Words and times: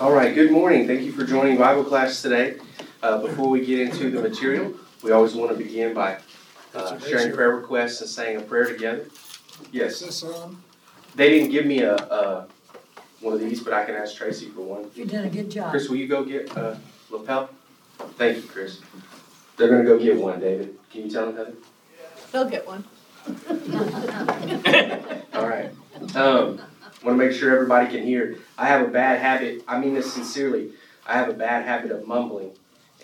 All 0.00 0.12
right, 0.12 0.34
good 0.34 0.50
morning. 0.50 0.88
Thank 0.88 1.02
you 1.02 1.12
for 1.12 1.24
joining 1.24 1.56
Bible 1.56 1.84
class 1.84 2.20
today. 2.20 2.56
Uh, 3.00 3.18
before 3.18 3.48
we 3.48 3.64
get 3.64 3.78
into 3.78 4.10
the 4.10 4.20
material, 4.20 4.74
we 5.02 5.12
always 5.12 5.34
want 5.34 5.52
to 5.52 5.56
begin 5.56 5.94
by 5.94 6.18
uh, 6.74 6.98
sharing 6.98 7.32
prayer 7.32 7.54
requests 7.54 8.00
and 8.00 8.10
saying 8.10 8.38
a 8.38 8.40
prayer 8.40 8.64
together. 8.64 9.06
Yes. 9.70 9.92
Is 9.94 10.00
this 10.00 10.22
on? 10.24 10.60
They 11.14 11.30
didn't 11.30 11.50
give 11.50 11.64
me 11.64 11.82
a, 11.82 11.94
a 11.94 12.46
one 13.20 13.34
of 13.34 13.40
these, 13.40 13.62
but 13.62 13.72
I 13.72 13.84
can 13.84 13.94
ask 13.94 14.16
Tracy 14.16 14.48
for 14.48 14.62
one. 14.62 14.90
You 14.96 15.04
did 15.04 15.24
a 15.24 15.28
good 15.28 15.48
job. 15.48 15.70
Chris, 15.70 15.88
will 15.88 15.96
you 15.96 16.08
go 16.08 16.24
get 16.24 16.50
a 16.56 16.76
lapel? 17.08 17.50
Thank 18.18 18.38
you, 18.38 18.42
Chris. 18.42 18.80
They're 19.56 19.68
gonna 19.68 19.84
go 19.84 19.98
get 19.98 20.16
one, 20.16 20.40
David. 20.40 20.76
Can 20.90 21.04
you 21.04 21.10
tell 21.10 21.26
them, 21.26 21.36
Heather? 21.36 21.54
They'll 22.32 22.50
get 22.50 22.66
one. 22.66 22.84
All 25.34 25.48
right. 25.48 25.70
Um, 26.16 26.60
want 27.04 27.18
to 27.18 27.24
make 27.24 27.36
sure 27.36 27.54
everybody 27.54 27.90
can 27.90 28.02
hear. 28.02 28.38
I 28.56 28.66
have 28.66 28.86
a 28.86 28.90
bad 28.90 29.20
habit. 29.20 29.62
I 29.68 29.78
mean 29.78 29.94
this 29.94 30.12
sincerely. 30.12 30.70
I 31.06 31.14
have 31.14 31.28
a 31.28 31.34
bad 31.34 31.66
habit 31.66 31.90
of 31.90 32.06
mumbling, 32.06 32.52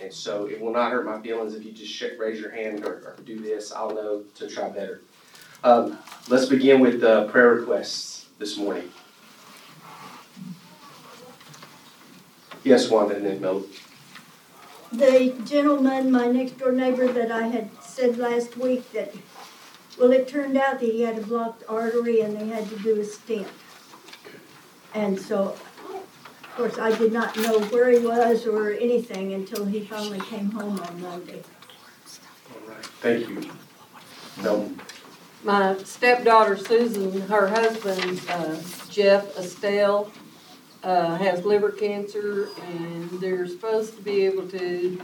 and 0.00 0.12
so 0.12 0.46
it 0.46 0.60
will 0.60 0.72
not 0.72 0.90
hurt 0.90 1.04
my 1.04 1.20
feelings 1.20 1.54
if 1.54 1.64
you 1.64 1.72
just 1.72 2.02
raise 2.18 2.40
your 2.40 2.50
hand 2.50 2.84
or, 2.84 2.94
or 2.94 3.16
do 3.24 3.38
this. 3.38 3.72
I'll 3.72 3.94
know 3.94 4.22
to 4.36 4.48
try 4.48 4.70
better. 4.70 5.02
Um, 5.62 5.98
let's 6.28 6.46
begin 6.46 6.80
with 6.80 7.02
the 7.02 7.28
prayer 7.28 7.50
requests 7.50 8.26
this 8.38 8.56
morning. 8.56 8.90
Yes, 12.64 12.90
Wanda, 12.90 13.16
and 13.16 13.42
then. 13.42 13.64
The 14.92 15.34
gentleman, 15.44 16.10
my 16.10 16.26
next 16.26 16.58
door 16.58 16.72
neighbor 16.72 17.10
that 17.12 17.30
I 17.30 17.46
had 17.48 17.70
said 17.82 18.16
last 18.16 18.56
week 18.56 18.90
that, 18.92 19.14
well, 19.98 20.10
it 20.10 20.28
turned 20.28 20.56
out 20.56 20.80
that 20.80 20.86
he 20.86 21.02
had 21.02 21.18
a 21.18 21.22
blocked 21.22 21.64
artery 21.68 22.20
and 22.20 22.36
they 22.36 22.46
had 22.48 22.68
to 22.70 22.78
do 22.78 22.98
a 23.00 23.04
stent. 23.04 23.46
And 24.94 25.20
so, 25.20 25.56
of 26.44 26.54
course, 26.56 26.78
I 26.78 26.96
did 26.96 27.12
not 27.12 27.36
know 27.36 27.60
where 27.60 27.90
he 27.90 27.98
was 27.98 28.46
or 28.46 28.72
anything 28.72 29.34
until 29.34 29.64
he 29.64 29.80
finally 29.84 30.20
came 30.20 30.50
home 30.50 30.80
on 30.80 31.00
Monday. 31.00 31.42
All 32.52 32.68
right. 32.68 32.84
Thank 32.84 33.28
you. 33.28 33.50
No. 34.42 34.70
My 35.42 35.76
stepdaughter 35.84 36.56
Susan, 36.56 37.20
her 37.22 37.48
husband 37.48 38.20
uh, 38.28 38.56
Jeff 38.90 39.38
Estelle, 39.38 40.10
uh, 40.82 41.16
has 41.16 41.44
liver 41.44 41.70
cancer, 41.70 42.48
and 42.66 43.10
they're 43.20 43.46
supposed 43.46 43.96
to 43.96 44.02
be 44.02 44.24
able 44.26 44.48
to 44.48 45.00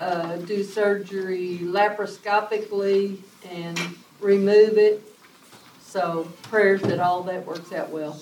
uh, 0.00 0.36
do 0.38 0.64
surgery 0.64 1.60
laparoscopically 1.62 3.18
and 3.48 3.78
remove 4.20 4.78
it. 4.78 5.02
So 5.80 6.28
prayers 6.42 6.82
that 6.82 7.00
all 7.00 7.22
that 7.24 7.46
works 7.46 7.72
out 7.72 7.90
well. 7.90 8.18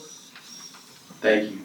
Thank 1.21 1.51
you. 1.51 1.59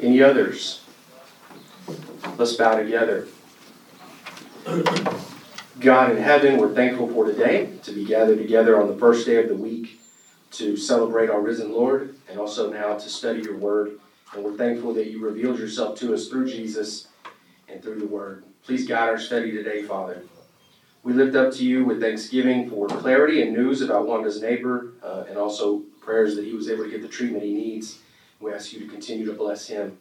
Any 0.00 0.22
others? 0.22 0.82
Let's 2.36 2.52
bow 2.54 2.76
together. 2.76 3.26
God 5.80 6.12
in 6.12 6.16
heaven, 6.16 6.58
we're 6.58 6.74
thankful 6.74 7.08
for 7.08 7.26
today 7.26 7.76
to 7.82 7.92
be 7.92 8.04
gathered 8.04 8.38
together 8.38 8.80
on 8.80 8.88
the 8.88 8.96
first 8.96 9.26
day 9.26 9.36
of 9.36 9.48
the 9.48 9.54
week 9.54 10.00
to 10.52 10.76
celebrate 10.76 11.28
our 11.28 11.40
risen 11.40 11.72
Lord 11.72 12.16
and 12.28 12.38
also 12.38 12.72
now 12.72 12.96
to 12.96 13.08
study 13.08 13.42
your 13.42 13.56
word. 13.56 13.98
And 14.32 14.44
we're 14.44 14.56
thankful 14.56 14.94
that 14.94 15.08
you 15.08 15.20
revealed 15.20 15.58
yourself 15.58 15.98
to 15.98 16.14
us 16.14 16.28
through 16.28 16.46
Jesus 16.48 17.08
and 17.68 17.82
through 17.82 17.98
the 17.98 18.06
word. 18.06 18.44
Please 18.62 18.86
guide 18.86 19.08
our 19.08 19.18
study 19.18 19.50
today, 19.50 19.82
Father. 19.82 20.22
We 21.04 21.12
lift 21.12 21.36
up 21.36 21.52
to 21.52 21.66
you 21.66 21.84
with 21.84 22.00
thanksgiving 22.00 22.70
for 22.70 22.88
clarity 22.88 23.42
and 23.42 23.52
news 23.52 23.82
about 23.82 24.06
Wanda's 24.06 24.40
neighbor 24.40 24.94
uh, 25.02 25.24
and 25.28 25.36
also 25.36 25.80
prayers 26.00 26.34
that 26.36 26.46
he 26.46 26.54
was 26.54 26.70
able 26.70 26.84
to 26.84 26.90
get 26.90 27.02
the 27.02 27.08
treatment 27.08 27.44
he 27.44 27.52
needs. 27.52 27.98
We 28.40 28.54
ask 28.54 28.72
you 28.72 28.80
to 28.80 28.86
continue 28.86 29.26
to 29.26 29.34
bless 29.34 29.66
him 29.66 29.98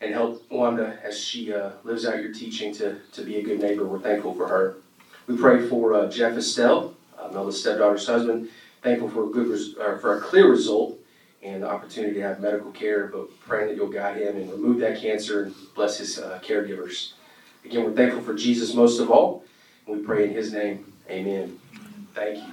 and 0.00 0.14
help 0.14 0.42
Wanda 0.50 0.98
as 1.04 1.20
she 1.20 1.52
uh, 1.52 1.72
lives 1.84 2.06
out 2.06 2.22
your 2.22 2.32
teaching 2.32 2.72
to, 2.76 2.96
to 3.12 3.22
be 3.22 3.36
a 3.36 3.42
good 3.42 3.60
neighbor. 3.60 3.84
We're 3.84 3.98
thankful 3.98 4.34
for 4.34 4.48
her. 4.48 4.76
We 5.26 5.36
pray 5.36 5.68
for 5.68 5.92
uh, 5.92 6.10
Jeff 6.10 6.38
Estelle, 6.38 6.94
uh, 7.18 7.28
Melda's 7.28 7.60
stepdaughter's 7.60 8.06
husband. 8.06 8.48
Thankful 8.82 9.10
for 9.10 9.24
a 9.24 9.28
good 9.28 9.48
res- 9.48 9.74
or 9.76 9.98
for 9.98 10.16
a 10.16 10.22
clear 10.22 10.50
result 10.50 10.98
and 11.42 11.62
the 11.62 11.68
opportunity 11.68 12.14
to 12.14 12.22
have 12.22 12.40
medical 12.40 12.70
care, 12.72 13.08
but 13.08 13.28
praying 13.40 13.68
that 13.68 13.76
you'll 13.76 13.88
guide 13.88 14.16
him 14.16 14.36
and 14.36 14.50
remove 14.50 14.78
that 14.78 14.98
cancer 14.98 15.44
and 15.44 15.54
bless 15.74 15.98
his 15.98 16.18
uh, 16.18 16.40
caregivers. 16.42 17.12
Again, 17.66 17.84
we're 17.84 17.92
thankful 17.92 18.22
for 18.22 18.32
Jesus 18.32 18.72
most 18.72 19.00
of 19.00 19.10
all. 19.10 19.44
We 19.86 19.98
pray 19.98 20.24
in 20.24 20.30
His 20.30 20.52
name. 20.52 20.92
Amen. 21.08 21.58
Thank 22.14 22.38
you. 22.38 22.52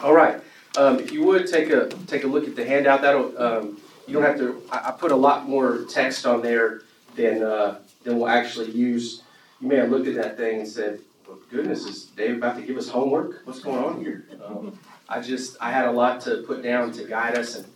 All 0.00 0.14
right. 0.14 0.40
Um, 0.76 1.00
if 1.00 1.10
you 1.10 1.24
would 1.24 1.48
take 1.48 1.70
a 1.70 1.88
take 2.06 2.24
a 2.24 2.26
look 2.26 2.46
at 2.46 2.54
the 2.54 2.64
handout, 2.64 3.02
that'll 3.02 3.36
um, 3.42 3.80
you 4.06 4.14
don't 4.14 4.22
have 4.22 4.38
to. 4.38 4.62
I, 4.70 4.88
I, 4.88 4.90
put 4.92 5.10
a 5.10 5.16
lot 5.16 5.48
more 5.48 5.84
text 5.84 6.26
on 6.26 6.40
there 6.40 6.82
than 7.16 7.42
uh, 7.42 7.80
than 8.04 8.18
we'll 8.18 8.28
actually 8.28 8.70
use. 8.70 9.22
You 9.60 9.68
may 9.68 9.76
have 9.76 9.90
looked 9.90 10.06
at 10.06 10.14
that 10.14 10.36
thing 10.36 10.60
and 10.60 10.68
said, 10.68 11.00
well, 11.26 11.38
"Goodness, 11.50 11.86
is 11.86 12.04
Dave 12.04 12.36
about 12.36 12.56
to 12.56 12.62
give 12.62 12.76
us 12.76 12.88
homework? 12.88 13.40
What's 13.44 13.60
going 13.60 13.82
on 13.82 14.00
here?" 14.00 14.24
Um, 14.44 14.78
I 15.08 15.20
just 15.20 15.56
I 15.60 15.72
had 15.72 15.86
a 15.86 15.90
lot 15.90 16.20
to 16.22 16.44
put 16.46 16.62
down 16.62 16.92
to 16.92 17.04
guide 17.04 17.36
us, 17.36 17.56
and 17.56 17.66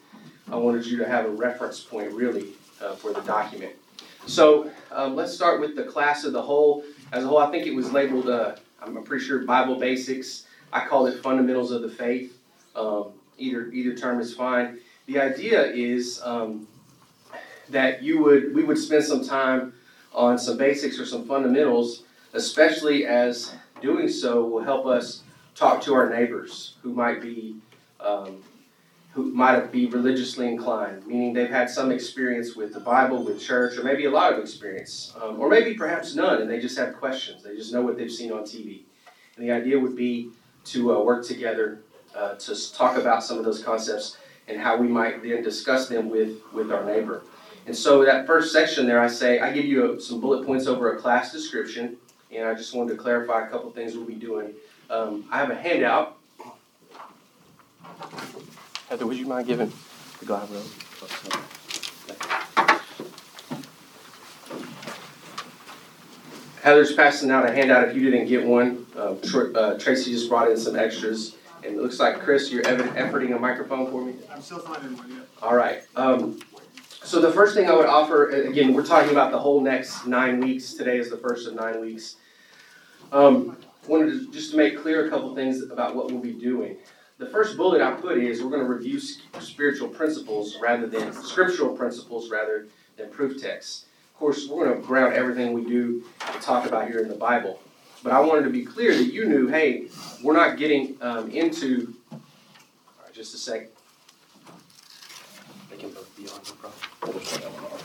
I 0.50 0.56
wanted 0.56 0.86
you 0.86 0.98
to 0.98 1.08
have 1.08 1.24
a 1.24 1.30
reference 1.30 1.80
point 1.80 2.12
really 2.12 2.50
uh, 2.80 2.94
for 2.94 3.12
the 3.12 3.22
document. 3.22 3.72
So 4.26 4.70
um, 4.92 5.16
let's 5.16 5.32
start 5.32 5.60
with 5.60 5.74
the 5.74 5.82
class 5.82 6.22
of 6.24 6.32
the 6.32 6.42
whole 6.42 6.84
as 7.12 7.24
a 7.24 7.28
whole, 7.28 7.38
I 7.38 7.50
think 7.50 7.66
it 7.66 7.74
was 7.74 7.92
labeled, 7.92 8.28
uh, 8.28 8.56
I'm 8.80 9.02
pretty 9.04 9.24
sure 9.24 9.40
Bible 9.40 9.78
Basics. 9.78 10.46
I 10.72 10.86
call 10.86 11.06
it 11.06 11.22
Fundamentals 11.22 11.70
of 11.70 11.82
the 11.82 11.88
Faith. 11.88 12.38
Um, 12.74 13.12
either 13.36 13.70
either 13.70 13.94
term 13.94 14.20
is 14.20 14.34
fine. 14.34 14.78
The 15.06 15.20
idea 15.20 15.64
is 15.66 16.20
um, 16.24 16.66
that 17.68 18.02
you 18.02 18.22
would 18.22 18.54
we 18.54 18.64
would 18.64 18.78
spend 18.78 19.04
some 19.04 19.24
time 19.24 19.74
on 20.14 20.38
some 20.38 20.56
basics 20.56 20.98
or 20.98 21.04
some 21.04 21.26
fundamentals, 21.26 22.04
especially 22.32 23.06
as 23.06 23.54
doing 23.82 24.08
so 24.08 24.44
will 24.44 24.62
help 24.62 24.86
us 24.86 25.22
talk 25.54 25.82
to 25.82 25.94
our 25.94 26.08
neighbors 26.08 26.74
who 26.82 26.94
might 26.94 27.20
be 27.20 27.56
um, 28.00 28.42
who 29.12 29.24
might 29.32 29.70
be 29.70 29.86
religiously 29.86 30.48
inclined, 30.48 31.06
meaning 31.06 31.34
they've 31.34 31.50
had 31.50 31.68
some 31.68 31.90
experience 31.90 32.56
with 32.56 32.72
the 32.72 32.80
Bible, 32.80 33.22
with 33.22 33.40
church, 33.40 33.76
or 33.76 33.82
maybe 33.82 34.06
a 34.06 34.10
lot 34.10 34.32
of 34.32 34.38
experience, 34.38 35.14
um, 35.22 35.38
or 35.38 35.50
maybe 35.50 35.74
perhaps 35.74 36.14
none, 36.14 36.40
and 36.40 36.50
they 36.50 36.58
just 36.58 36.78
have 36.78 36.96
questions. 36.96 37.42
They 37.42 37.54
just 37.54 37.74
know 37.74 37.82
what 37.82 37.98
they've 37.98 38.10
seen 38.10 38.32
on 38.32 38.42
TV. 38.42 38.80
And 39.36 39.46
the 39.46 39.52
idea 39.52 39.78
would 39.78 39.96
be 39.96 40.30
to 40.64 40.94
uh, 40.94 41.02
work 41.02 41.26
together 41.26 41.80
uh, 42.16 42.34
to 42.36 42.72
talk 42.72 42.96
about 42.96 43.22
some 43.22 43.38
of 43.38 43.44
those 43.44 43.62
concepts 43.62 44.16
and 44.48 44.58
how 44.58 44.76
we 44.76 44.88
might 44.88 45.22
then 45.22 45.42
discuss 45.42 45.88
them 45.88 46.08
with, 46.08 46.38
with 46.54 46.72
our 46.72 46.84
neighbor. 46.84 47.22
And 47.66 47.76
so, 47.76 48.04
that 48.04 48.26
first 48.26 48.50
section 48.50 48.86
there, 48.86 49.00
I 49.00 49.08
say, 49.08 49.40
I 49.40 49.52
give 49.52 49.66
you 49.66 49.92
a, 49.92 50.00
some 50.00 50.20
bullet 50.20 50.44
points 50.44 50.66
over 50.66 50.96
a 50.96 50.98
class 50.98 51.30
description, 51.30 51.96
and 52.32 52.48
I 52.48 52.54
just 52.54 52.74
wanted 52.74 52.94
to 52.94 52.96
clarify 52.96 53.46
a 53.46 53.50
couple 53.50 53.70
things 53.70 53.94
we'll 53.94 54.06
be 54.06 54.14
doing. 54.14 54.54
Um, 54.90 55.26
I 55.30 55.38
have 55.38 55.50
a 55.50 55.54
handout. 55.54 56.16
Heather, 58.92 59.06
would 59.06 59.16
you 59.16 59.24
mind 59.24 59.46
giving 59.46 59.72
the 60.20 60.26
guy 60.26 60.44
road? 60.50 60.66
Heather's 66.60 66.92
passing 66.92 67.30
out 67.30 67.48
a 67.48 67.52
handout 67.54 67.88
if 67.88 67.96
you 67.96 68.10
didn't 68.10 68.26
get 68.26 68.44
one. 68.44 68.84
Uh, 68.94 69.14
Tr- 69.22 69.56
uh, 69.56 69.78
Tracy 69.78 70.12
just 70.12 70.28
brought 70.28 70.50
in 70.50 70.58
some 70.58 70.76
extras. 70.76 71.38
And 71.64 71.76
it 71.76 71.80
looks 71.80 71.98
like, 72.00 72.20
Chris, 72.20 72.52
you're 72.52 72.66
ev- 72.66 72.84
efforting 72.94 73.34
a 73.34 73.38
microphone 73.38 73.90
for 73.90 74.04
me? 74.04 74.12
I'm 74.30 74.42
still 74.42 74.58
finding 74.58 74.94
one, 74.94 75.10
yeah. 75.10 75.20
All 75.40 75.56
right. 75.56 75.84
Um, 75.96 76.38
so 77.02 77.18
the 77.18 77.32
first 77.32 77.54
thing 77.54 77.70
I 77.70 77.74
would 77.74 77.86
offer, 77.86 78.28
again, 78.28 78.74
we're 78.74 78.84
talking 78.84 79.12
about 79.12 79.32
the 79.32 79.38
whole 79.38 79.62
next 79.62 80.06
nine 80.06 80.38
weeks. 80.38 80.74
Today 80.74 80.98
is 80.98 81.08
the 81.08 81.16
first 81.16 81.48
of 81.48 81.54
nine 81.54 81.80
weeks. 81.80 82.16
Um, 83.10 83.56
wanted 83.86 84.10
to, 84.10 84.30
just 84.30 84.50
to 84.50 84.58
make 84.58 84.78
clear 84.78 85.06
a 85.06 85.08
couple 85.08 85.34
things 85.34 85.62
about 85.62 85.96
what 85.96 86.10
we'll 86.10 86.20
be 86.20 86.34
doing. 86.34 86.76
The 87.18 87.26
first 87.26 87.56
bullet 87.56 87.80
I 87.80 87.92
put 87.92 88.18
is 88.18 88.42
we're 88.42 88.50
going 88.50 88.64
to 88.66 88.72
review 88.72 88.98
spiritual 89.40 89.88
principles 89.88 90.58
rather 90.60 90.86
than 90.86 91.12
scriptural 91.12 91.76
principles 91.76 92.30
rather 92.30 92.66
than 92.96 93.10
proof 93.10 93.40
texts. 93.40 93.84
Of 94.12 94.18
course, 94.18 94.48
we're 94.48 94.66
going 94.66 94.80
to 94.80 94.86
ground 94.86 95.14
everything 95.14 95.52
we 95.52 95.64
do 95.64 96.04
and 96.32 96.42
talk 96.42 96.66
about 96.66 96.88
here 96.88 97.00
in 97.00 97.08
the 97.08 97.14
Bible. 97.14 97.60
But 98.02 98.12
I 98.12 98.20
wanted 98.20 98.44
to 98.44 98.50
be 98.50 98.64
clear 98.64 98.96
that 98.96 99.12
you 99.12 99.26
knew, 99.26 99.46
hey, 99.46 99.86
we're 100.22 100.34
not 100.34 100.56
getting 100.56 100.96
um, 101.00 101.30
into. 101.30 101.94
All 102.10 102.20
right, 103.04 103.12
just 103.12 103.34
a 103.34 103.38
second. 103.38 103.68
They 105.70 105.76
can 105.76 105.90
both 105.90 106.16
be 106.16 106.28
on, 106.28 106.40
problem. 106.58 107.82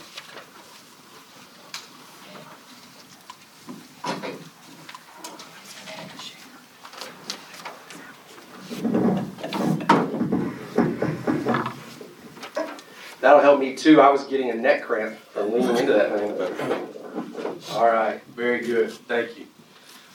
That'll 13.28 13.42
help 13.42 13.60
me 13.60 13.74
too. 13.74 14.00
I 14.00 14.08
was 14.08 14.24
getting 14.24 14.48
a 14.48 14.54
neck 14.54 14.84
cramp 14.84 15.18
from 15.18 15.52
leaning 15.52 15.76
into 15.76 15.92
that 15.92 16.18
thing. 16.18 17.76
All 17.76 17.84
right, 17.84 18.24
very 18.28 18.60
good. 18.60 18.90
Thank 18.90 19.38
you. 19.38 19.46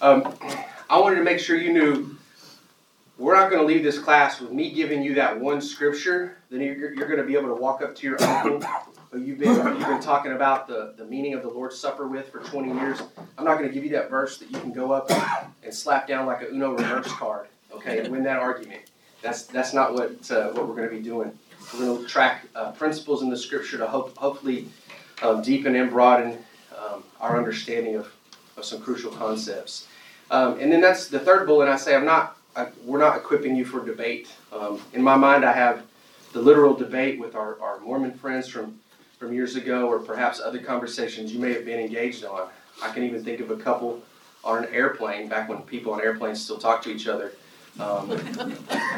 Um, 0.01 0.36
I 0.89 1.00
wanted 1.00 1.18
to 1.18 1.24
make 1.24 1.38
sure 1.38 1.56
you 1.56 1.71
knew 1.71 2.18
we're 3.19 3.36
not 3.36 3.51
going 3.51 3.62
to 3.62 3.68
leave 3.68 3.83
this 3.83 4.00
class 4.00 4.42
with 4.42 4.51
me 4.51 4.71
giving 4.71 5.04
you 5.04 5.13
that 5.13 5.39
one 5.39 5.62
scripture. 5.62 6.39
Then 6.50 6.62
you're, 6.62 6.92
you're 6.95 7.06
going 7.07 7.19
to 7.19 7.24
be 7.24 7.36
able 7.36 7.50
to 7.50 7.62
walk 7.62 7.83
up 7.83 7.95
to 7.98 8.07
your 8.07 8.19
uncle 8.24 8.68
who 9.12 9.21
you've 9.21 9.38
been 9.38 9.54
you've 9.54 9.88
been 9.88 10.01
talking 10.01 10.31
about 10.31 10.68
the, 10.68 10.95
the 10.98 11.06
meaning 11.06 11.36
of 11.36 11.44
the 11.44 11.50
Lord's 11.50 11.77
Supper 11.77 12.07
with 12.07 12.30
for 12.30 12.39
20 12.39 12.74
years. 12.74 13.00
I'm 13.38 13.45
not 13.45 13.59
going 13.59 13.69
to 13.69 13.74
give 13.75 13.83
you 13.83 13.92
that 13.92 14.09
verse 14.09 14.39
that 14.39 14.50
you 14.50 14.59
can 14.59 14.74
go 14.74 14.92
up 14.92 15.12
and 15.63 15.71
slap 15.71 16.07
down 16.07 16.25
like 16.25 16.42
a 16.42 16.50
Uno 16.50 16.71
reverse 16.71 17.12
card, 17.12 17.45
okay, 17.75 18.00
and 18.00 18.07
win 18.07 18.24
that 18.24 18.39
argument. 18.39 18.81
That's 19.21 19.44
that's 19.44 19.71
not 19.71 19.94
what 19.94 20.31
uh, 20.31 20.50
what 20.54 20.68
we're 20.68 20.75
going 20.75 20.89
to 20.89 20.95
be 20.95 21.01
doing. 21.04 21.38
We're 21.73 21.85
going 21.85 22.03
to 22.03 22.07
track 22.07 22.45
uh, 22.55 22.71
principles 22.71 23.23
in 23.23 23.29
the 23.29 23.37
Scripture 23.37 23.77
to 23.79 23.87
hope, 23.87 24.15
hopefully 24.17 24.67
um, 25.21 25.41
deepen 25.41 25.75
and 25.75 25.89
broaden 25.89 26.37
um, 26.77 27.03
our 27.19 27.37
understanding 27.37 27.95
of, 27.95 28.13
of 28.57 28.65
some 28.65 28.81
crucial 28.81 29.11
concepts. 29.11 29.87
Um, 30.29 30.59
and 30.59 30.71
then 30.71 30.81
that's 30.81 31.07
the 31.07 31.19
third 31.19 31.47
bullet. 31.47 31.67
I 31.67 31.77
say 31.77 31.95
I'm 31.95 32.05
not. 32.05 32.37
I, 32.55 32.67
we're 32.83 32.99
not 32.99 33.17
equipping 33.17 33.55
you 33.55 33.65
for 33.65 33.83
debate. 33.83 34.29
Um, 34.51 34.79
in 34.93 35.01
my 35.01 35.15
mind, 35.15 35.43
I 35.43 35.53
have 35.53 35.83
the 36.33 36.41
literal 36.41 36.75
debate 36.75 37.19
with 37.19 37.35
our, 37.35 37.59
our 37.59 37.79
Mormon 37.79 38.13
friends 38.13 38.47
from 38.47 38.79
from 39.17 39.33
years 39.33 39.55
ago, 39.55 39.87
or 39.87 39.99
perhaps 39.99 40.39
other 40.39 40.59
conversations 40.59 41.33
you 41.33 41.39
may 41.39 41.53
have 41.53 41.65
been 41.65 41.79
engaged 41.79 42.25
on. 42.25 42.49
I 42.81 42.91
can 42.91 43.03
even 43.03 43.23
think 43.23 43.39
of 43.39 43.51
a 43.51 43.57
couple 43.57 44.03
on 44.43 44.63
an 44.63 44.73
airplane 44.73 45.29
back 45.29 45.47
when 45.47 45.61
people 45.61 45.93
on 45.93 46.01
airplanes 46.01 46.43
still 46.43 46.57
talk 46.57 46.81
to 46.83 46.91
each 46.91 47.07
other. 47.07 47.31
Um, 47.79 48.09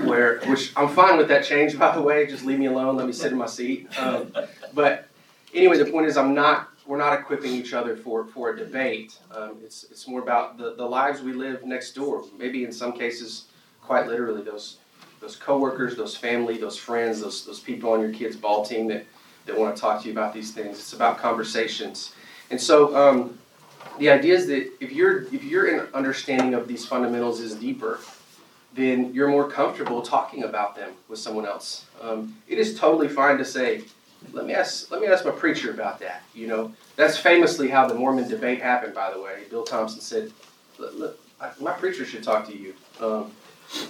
where, 0.05 0.39
which 0.41 0.73
I'm 0.75 0.89
fine 0.89 1.17
with 1.17 1.29
that 1.29 1.45
change, 1.45 1.77
by 1.79 1.95
the 1.95 2.01
way. 2.01 2.25
Just 2.27 2.43
leave 2.43 2.59
me 2.59 2.65
alone. 2.65 2.97
Let 2.97 3.07
me 3.07 3.13
sit 3.13 3.31
in 3.31 3.37
my 3.37 3.45
seat. 3.45 3.87
Um, 3.97 4.33
but 4.73 5.07
anyway, 5.53 5.77
the 5.77 5.85
point 5.85 6.07
is, 6.07 6.17
I'm 6.17 6.33
not. 6.33 6.69
We're 6.85 6.97
not 6.97 7.19
equipping 7.19 7.51
each 7.51 7.73
other 7.73 7.95
for, 7.95 8.25
for 8.25 8.51
a 8.51 8.57
debate. 8.57 9.17
Um, 9.31 9.57
it's 9.63 9.85
it's 9.85 10.07
more 10.07 10.21
about 10.21 10.57
the, 10.59 10.75
the 10.75 10.85
lives 10.85 11.21
we 11.21 11.33
live 11.33 11.65
next 11.65 11.93
door. 11.93 12.23
Maybe 12.37 12.63
in 12.63 12.71
some 12.71 12.91
cases, 12.93 13.45
quite 13.81 14.07
literally, 14.07 14.43
those 14.43 14.77
those 15.19 15.35
coworkers, 15.35 15.95
those 15.95 16.15
family, 16.15 16.57
those 16.57 16.77
friends, 16.77 17.21
those 17.21 17.45
those 17.45 17.59
people 17.59 17.91
on 17.91 18.01
your 18.01 18.11
kid's 18.11 18.35
ball 18.35 18.63
team 18.65 18.87
that 18.89 19.05
that 19.45 19.57
want 19.57 19.75
to 19.75 19.81
talk 19.81 20.01
to 20.01 20.07
you 20.07 20.13
about 20.13 20.33
these 20.33 20.51
things. 20.51 20.77
It's 20.77 20.93
about 20.93 21.17
conversations. 21.17 22.13
And 22.51 22.61
so 22.61 22.95
um, 22.95 23.39
the 23.97 24.09
idea 24.09 24.35
is 24.35 24.47
that 24.47 24.71
if 24.79 24.91
your 24.91 25.23
if 25.33 25.43
your 25.43 25.87
understanding 25.95 26.53
of 26.53 26.67
these 26.67 26.85
fundamentals 26.85 27.39
is 27.39 27.55
deeper, 27.55 27.99
then 28.75 29.13
you're 29.13 29.29
more 29.29 29.49
comfortable 29.49 30.01
talking 30.01 30.43
about 30.43 30.75
them 30.75 30.91
with 31.07 31.17
someone 31.17 31.45
else. 31.45 31.85
Um, 32.01 32.35
it 32.47 32.59
is 32.59 32.77
totally 32.77 33.07
fine 33.07 33.37
to 33.37 33.45
say, 33.45 33.83
let 34.33 34.45
me 34.45 34.53
ask 34.53 34.91
let 34.91 35.01
me 35.01 35.07
ask 35.07 35.23
my 35.23 35.31
preacher 35.31 35.71
about 35.71 35.99
that. 35.99 36.23
You 36.33 36.47
know, 36.47 36.73
that's 36.95 37.17
famously 37.17 37.69
how 37.69 37.87
the 37.87 37.93
Mormon 37.93 38.27
debate 38.27 38.61
happened. 38.61 38.93
By 38.93 39.11
the 39.11 39.21
way, 39.21 39.43
Bill 39.49 39.63
Thompson 39.63 40.01
said, 40.01 40.31
my 41.59 41.71
preacher 41.73 42.05
should 42.05 42.23
talk 42.23 42.47
to 42.47 42.57
you. 42.57 42.73
Um, 42.99 43.31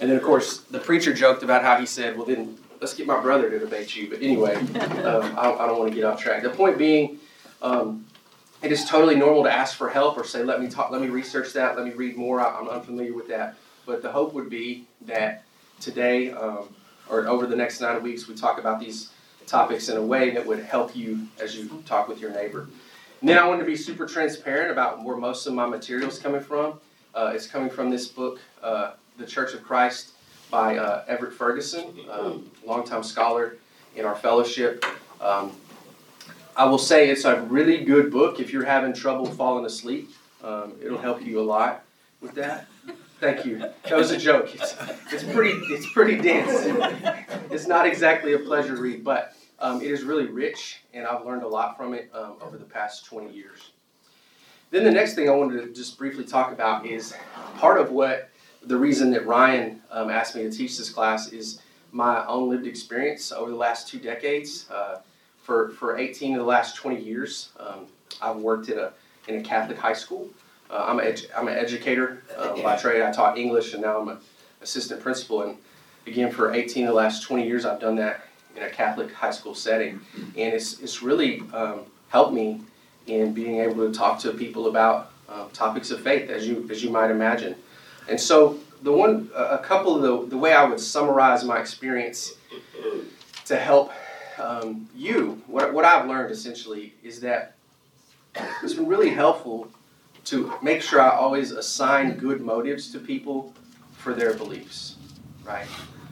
and 0.00 0.10
then 0.10 0.16
of 0.16 0.22
course 0.22 0.60
the 0.60 0.78
preacher 0.78 1.12
joked 1.12 1.42
about 1.42 1.62
how 1.62 1.78
he 1.78 1.86
said, 1.86 2.16
well 2.16 2.26
then 2.26 2.56
let's 2.80 2.94
get 2.94 3.06
my 3.06 3.20
brother 3.20 3.50
to 3.50 3.58
debate 3.58 3.96
you. 3.96 4.08
But 4.08 4.22
anyway, 4.22 4.54
um, 5.04 5.36
I, 5.36 5.52
I, 5.52 5.66
don't 5.66 5.78
want 5.78 5.90
to 5.90 5.96
get 5.96 6.04
off 6.04 6.22
track. 6.22 6.42
The 6.42 6.50
point 6.50 6.78
being. 6.78 7.18
Um, 7.62 8.04
it 8.62 8.72
is 8.72 8.86
totally 8.86 9.14
normal 9.14 9.44
to 9.44 9.52
ask 9.52 9.76
for 9.76 9.90
help 9.90 10.16
or 10.16 10.24
say, 10.24 10.42
"Let 10.42 10.62
me 10.62 10.68
talk. 10.68 10.90
Let 10.90 11.02
me 11.02 11.08
research 11.08 11.52
that. 11.52 11.76
Let 11.76 11.84
me 11.86 11.92
read 11.92 12.16
more. 12.16 12.40
I'm 12.40 12.68
unfamiliar 12.68 13.12
with 13.12 13.28
that." 13.28 13.56
But 13.86 14.02
the 14.02 14.10
hope 14.10 14.34
would 14.34 14.50
be 14.50 14.86
that 15.02 15.44
today 15.80 16.32
um, 16.32 16.68
or 17.08 17.26
over 17.28 17.46
the 17.46 17.56
next 17.56 17.80
nine 17.80 18.02
weeks, 18.02 18.26
we 18.26 18.34
talk 18.34 18.58
about 18.58 18.80
these 18.80 19.10
topics 19.46 19.88
in 19.88 19.96
a 19.96 20.02
way 20.02 20.30
that 20.30 20.44
would 20.44 20.58
help 20.58 20.96
you 20.96 21.28
as 21.40 21.56
you 21.56 21.82
talk 21.86 22.08
with 22.08 22.20
your 22.20 22.32
neighbor. 22.32 22.66
Then 23.22 23.38
I 23.38 23.46
want 23.46 23.60
to 23.60 23.66
be 23.66 23.76
super 23.76 24.06
transparent 24.06 24.70
about 24.70 25.02
where 25.02 25.16
most 25.16 25.46
of 25.46 25.54
my 25.54 25.66
material 25.66 26.08
is 26.08 26.18
coming 26.18 26.40
from. 26.40 26.80
Uh, 27.14 27.32
it's 27.34 27.46
coming 27.46 27.70
from 27.70 27.90
this 27.90 28.08
book, 28.08 28.40
uh, 28.62 28.92
The 29.16 29.26
Church 29.26 29.54
of 29.54 29.62
Christ, 29.62 30.10
by 30.50 30.76
uh, 30.76 31.04
Everett 31.08 31.32
Ferguson, 31.32 31.94
um, 32.10 32.50
longtime 32.64 33.02
scholar 33.02 33.56
in 33.96 34.04
our 34.04 34.14
fellowship. 34.14 34.84
Um, 35.20 35.52
I 36.56 36.64
will 36.66 36.78
say 36.78 37.10
it's 37.10 37.24
a 37.24 37.40
really 37.42 37.84
good 37.84 38.10
book 38.10 38.38
if 38.38 38.52
you're 38.52 38.64
having 38.64 38.92
trouble 38.92 39.26
falling 39.26 39.64
asleep. 39.64 40.10
Um, 40.44 40.74
it'll 40.82 40.98
help 40.98 41.24
you 41.24 41.40
a 41.40 41.42
lot 41.42 41.84
with 42.20 42.34
that. 42.34 42.66
Thank 43.20 43.46
you. 43.46 43.58
That 43.58 43.96
was 43.96 44.10
a 44.10 44.18
joke. 44.18 44.54
It's, 44.54 44.76
it's 45.10 45.24
pretty. 45.24 45.58
It's 45.70 45.90
pretty 45.92 46.20
dense. 46.20 46.66
It's 47.50 47.66
not 47.66 47.86
exactly 47.86 48.34
a 48.34 48.38
pleasure 48.38 48.76
read, 48.76 49.02
but 49.04 49.34
um, 49.58 49.80
it 49.80 49.90
is 49.90 50.02
really 50.02 50.26
rich, 50.26 50.82
and 50.92 51.06
I've 51.06 51.24
learned 51.24 51.42
a 51.42 51.48
lot 51.48 51.76
from 51.76 51.94
it 51.94 52.10
um, 52.12 52.34
over 52.42 52.58
the 52.58 52.64
past 52.64 53.06
20 53.06 53.32
years. 53.32 53.70
Then 54.70 54.84
the 54.84 54.90
next 54.90 55.14
thing 55.14 55.28
I 55.28 55.32
wanted 55.32 55.62
to 55.62 55.72
just 55.72 55.96
briefly 55.96 56.24
talk 56.24 56.52
about 56.52 56.84
is 56.84 57.14
part 57.56 57.80
of 57.80 57.90
what 57.90 58.30
the 58.62 58.76
reason 58.76 59.10
that 59.12 59.26
Ryan 59.26 59.80
um, 59.90 60.10
asked 60.10 60.34
me 60.34 60.42
to 60.42 60.50
teach 60.50 60.76
this 60.76 60.90
class 60.90 61.32
is 61.32 61.60
my 61.92 62.26
own 62.26 62.50
lived 62.50 62.66
experience 62.66 63.32
over 63.32 63.50
the 63.50 63.56
last 63.56 63.88
two 63.88 63.98
decades. 63.98 64.68
Uh, 64.70 64.98
for 65.42 65.70
for 65.70 65.96
18 65.96 66.34
of 66.34 66.40
the 66.40 66.44
last 66.44 66.76
20 66.76 67.00
years, 67.00 67.50
um, 67.60 67.86
I've 68.20 68.36
worked 68.36 68.68
in 68.68 68.78
a 68.78 68.92
in 69.28 69.36
a 69.36 69.42
Catholic 69.42 69.78
high 69.78 69.92
school. 69.92 70.28
Uh, 70.70 70.84
I'm, 70.88 70.98
an 70.98 71.06
edu- 71.06 71.26
I'm 71.36 71.48
an 71.48 71.56
educator 71.56 72.22
um, 72.36 72.62
by 72.62 72.76
trade. 72.76 73.02
I 73.02 73.12
taught 73.12 73.38
English, 73.38 73.72
and 73.72 73.82
now 73.82 74.00
I'm 74.00 74.08
an 74.08 74.18
assistant 74.62 75.00
principal. 75.00 75.42
And 75.42 75.56
again, 76.06 76.30
for 76.32 76.52
18 76.52 76.84
of 76.84 76.88
the 76.88 76.94
last 76.94 77.22
20 77.22 77.46
years, 77.46 77.64
I've 77.64 77.80
done 77.80 77.96
that 77.96 78.22
in 78.56 78.62
a 78.62 78.70
Catholic 78.70 79.12
high 79.12 79.30
school 79.30 79.54
setting, 79.54 80.00
and 80.16 80.54
it's 80.54 80.80
it's 80.80 81.02
really 81.02 81.42
um, 81.52 81.80
helped 82.08 82.32
me 82.32 82.62
in 83.06 83.32
being 83.32 83.60
able 83.60 83.86
to 83.86 83.92
talk 83.96 84.18
to 84.20 84.32
people 84.32 84.66
about 84.68 85.12
uh, 85.28 85.46
topics 85.52 85.90
of 85.90 86.00
faith, 86.00 86.30
as 86.30 86.48
you 86.48 86.66
as 86.70 86.82
you 86.82 86.90
might 86.90 87.10
imagine. 87.10 87.54
And 88.08 88.18
so, 88.20 88.58
the 88.82 88.92
one 88.92 89.30
a 89.36 89.58
couple 89.58 89.94
of 89.96 90.02
the 90.02 90.30
the 90.30 90.38
way 90.38 90.52
I 90.52 90.64
would 90.64 90.80
summarize 90.80 91.44
my 91.44 91.60
experience 91.60 92.32
to 93.44 93.56
help 93.56 93.92
um, 94.38 94.88
you, 94.96 95.42
what 95.46 95.72
what 95.72 95.84
I've 95.84 96.08
learned 96.08 96.32
essentially 96.32 96.94
is 97.02 97.20
that 97.20 97.54
it's 98.62 98.74
been 98.74 98.86
really 98.86 99.10
helpful 99.10 99.68
to 100.26 100.52
make 100.60 100.82
sure 100.82 101.00
I 101.00 101.10
always 101.10 101.52
assign 101.52 102.16
good 102.18 102.40
motives 102.40 102.90
to 102.92 102.98
people 102.98 103.54
for 103.92 104.12
their 104.12 104.34
beliefs, 104.34 104.96
right? 105.44 105.66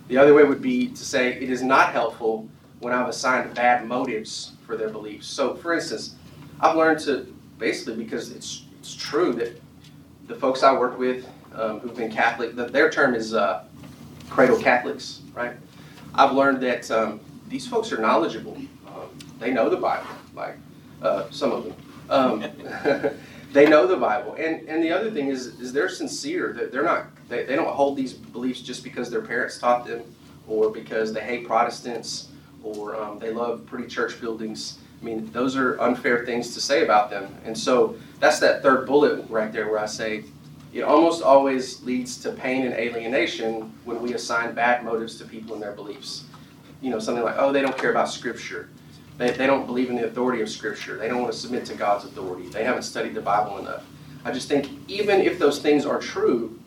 The 0.09 0.17
other 0.17 0.35
way 0.35 0.45
would 0.45 0.63
be 0.63 0.89
to 0.89 1.05
say 1.05 1.33
it 1.35 1.51
is 1.51 1.63
not 1.63 1.93
helpful 1.93 2.49
when 2.79 2.95
I've 2.95 3.09
assigned 3.09 3.55
bad 3.55 3.87
motives 3.87 4.53
for 4.67 4.77
their 4.77 4.89
beliefs. 4.89 5.27
So, 5.27 5.55
for 5.57 5.75
instance, 5.75 6.15
I've 6.61 6.77
learned 6.77 7.01
to 7.01 7.35
basically 7.59 8.03
because 8.03 8.31
it's 8.31 8.65
it's 8.79 8.95
true 8.95 9.33
that 9.35 9.61
the 10.27 10.35
folks 10.35 10.63
I 10.63 10.73
work 10.73 10.99
with 10.99 11.27
um, 11.55 11.81
who've 11.81 11.97
been 11.97 12.11
Catholic, 12.11 12.55
their 12.55 12.91
term 12.91 13.15
is 13.15 13.35
uh, 13.35 13.65
cradle 14.29 14.59
Catholics, 14.59 15.23
right? 15.33 15.57
I've 16.15 16.33
learned 16.33 16.61
that 16.63 16.91
um, 16.91 17.21
these 17.49 17.67
folks 17.67 17.91
are 17.93 17.99
knowledgeable. 17.99 18.57
Um, 18.87 19.09
they 19.41 19.53
know 19.53 19.69
the 19.69 19.77
Bible, 19.77 20.07
like 20.35 20.57
uh, 21.03 21.25
some 21.31 21.51
of 21.53 21.65
them. 21.65 23.15
They 23.55 23.69
know 23.69 23.87
the 23.87 23.97
Bible. 23.97 24.35
And 24.37 24.69
and 24.69 24.83
the 24.83 24.91
other 24.91 25.13
thing 25.13 25.29
is 25.29 25.47
is 25.61 25.73
they're 25.73 25.89
sincere. 25.89 26.53
That 26.53 26.73
they're 26.73 26.83
not 26.83 27.07
they, 27.29 27.45
they 27.45 27.55
don't 27.55 27.73
hold 27.73 27.97
these 27.97 28.13
beliefs 28.13 28.61
just 28.61 28.83
because 28.83 29.11
their 29.11 29.23
parents 29.23 29.59
taught 29.59 29.87
them 29.87 30.03
or 30.49 30.71
because 30.71 31.13
they 31.13 31.21
hate 31.21 31.47
Protestants 31.47 32.31
or 32.65 32.97
um, 32.97 33.21
they 33.21 33.31
love 33.31 33.65
pretty 33.65 33.87
church 33.87 34.21
buildings. 34.21 34.79
I 35.01 35.05
mean, 35.05 35.31
those 35.31 35.57
are 35.57 35.81
unfair 35.81 36.27
things 36.27 36.53
to 36.55 36.61
say 36.61 36.83
about 36.83 37.11
them. 37.11 37.33
And 37.45 37.57
so 37.57 37.95
that's 38.19 38.41
that 38.41 38.61
third 38.63 38.87
bullet 38.87 39.25
right 39.31 39.53
there 39.53 39.71
where 39.71 39.79
I 39.79 39.87
say 39.87 40.25
it 40.73 40.83
almost 40.83 41.23
always 41.23 41.81
leads 41.85 42.21
to 42.23 42.33
pain 42.33 42.67
and 42.67 42.75
alienation 42.75 43.73
when 43.85 44.03
we 44.03 44.15
assign 44.15 44.53
bad 44.53 44.85
motives 44.85 45.17
to 45.19 45.25
people 45.25 45.55
and 45.55 45.63
their 45.63 45.73
beliefs. 45.73 46.25
You 46.83 46.91
know, 46.91 46.99
something 46.99 47.23
like, 47.23 47.37
oh, 47.39 47.53
they 47.53 47.63
don't 47.63 47.79
care 47.79 47.93
about 47.93 48.09
Scripture. 48.09 48.69
They, 49.17 49.31
they 49.31 49.47
don't 49.47 49.67
believe 49.67 49.91
in 49.91 49.97
the 49.97 50.07
authority 50.07 50.43
of 50.43 50.49
Scripture. 50.49 50.97
They 50.97 51.09
don't 51.09 51.21
want 51.21 51.33
to 51.33 51.39
submit 51.39 51.65
to 51.67 51.75
God's 51.75 52.05
authority. 52.05 52.49
They 52.49 52.65
haven't 52.65 52.83
studied 52.83 53.15
the 53.15 53.21
Bible 53.21 53.59
enough. 53.59 53.85
I 54.25 54.33
just 54.33 54.49
think 54.49 54.69
even 54.89 55.21
if 55.21 55.39
those 55.39 55.61
things 55.61 55.87
are 55.87 56.01
true, 56.01 56.59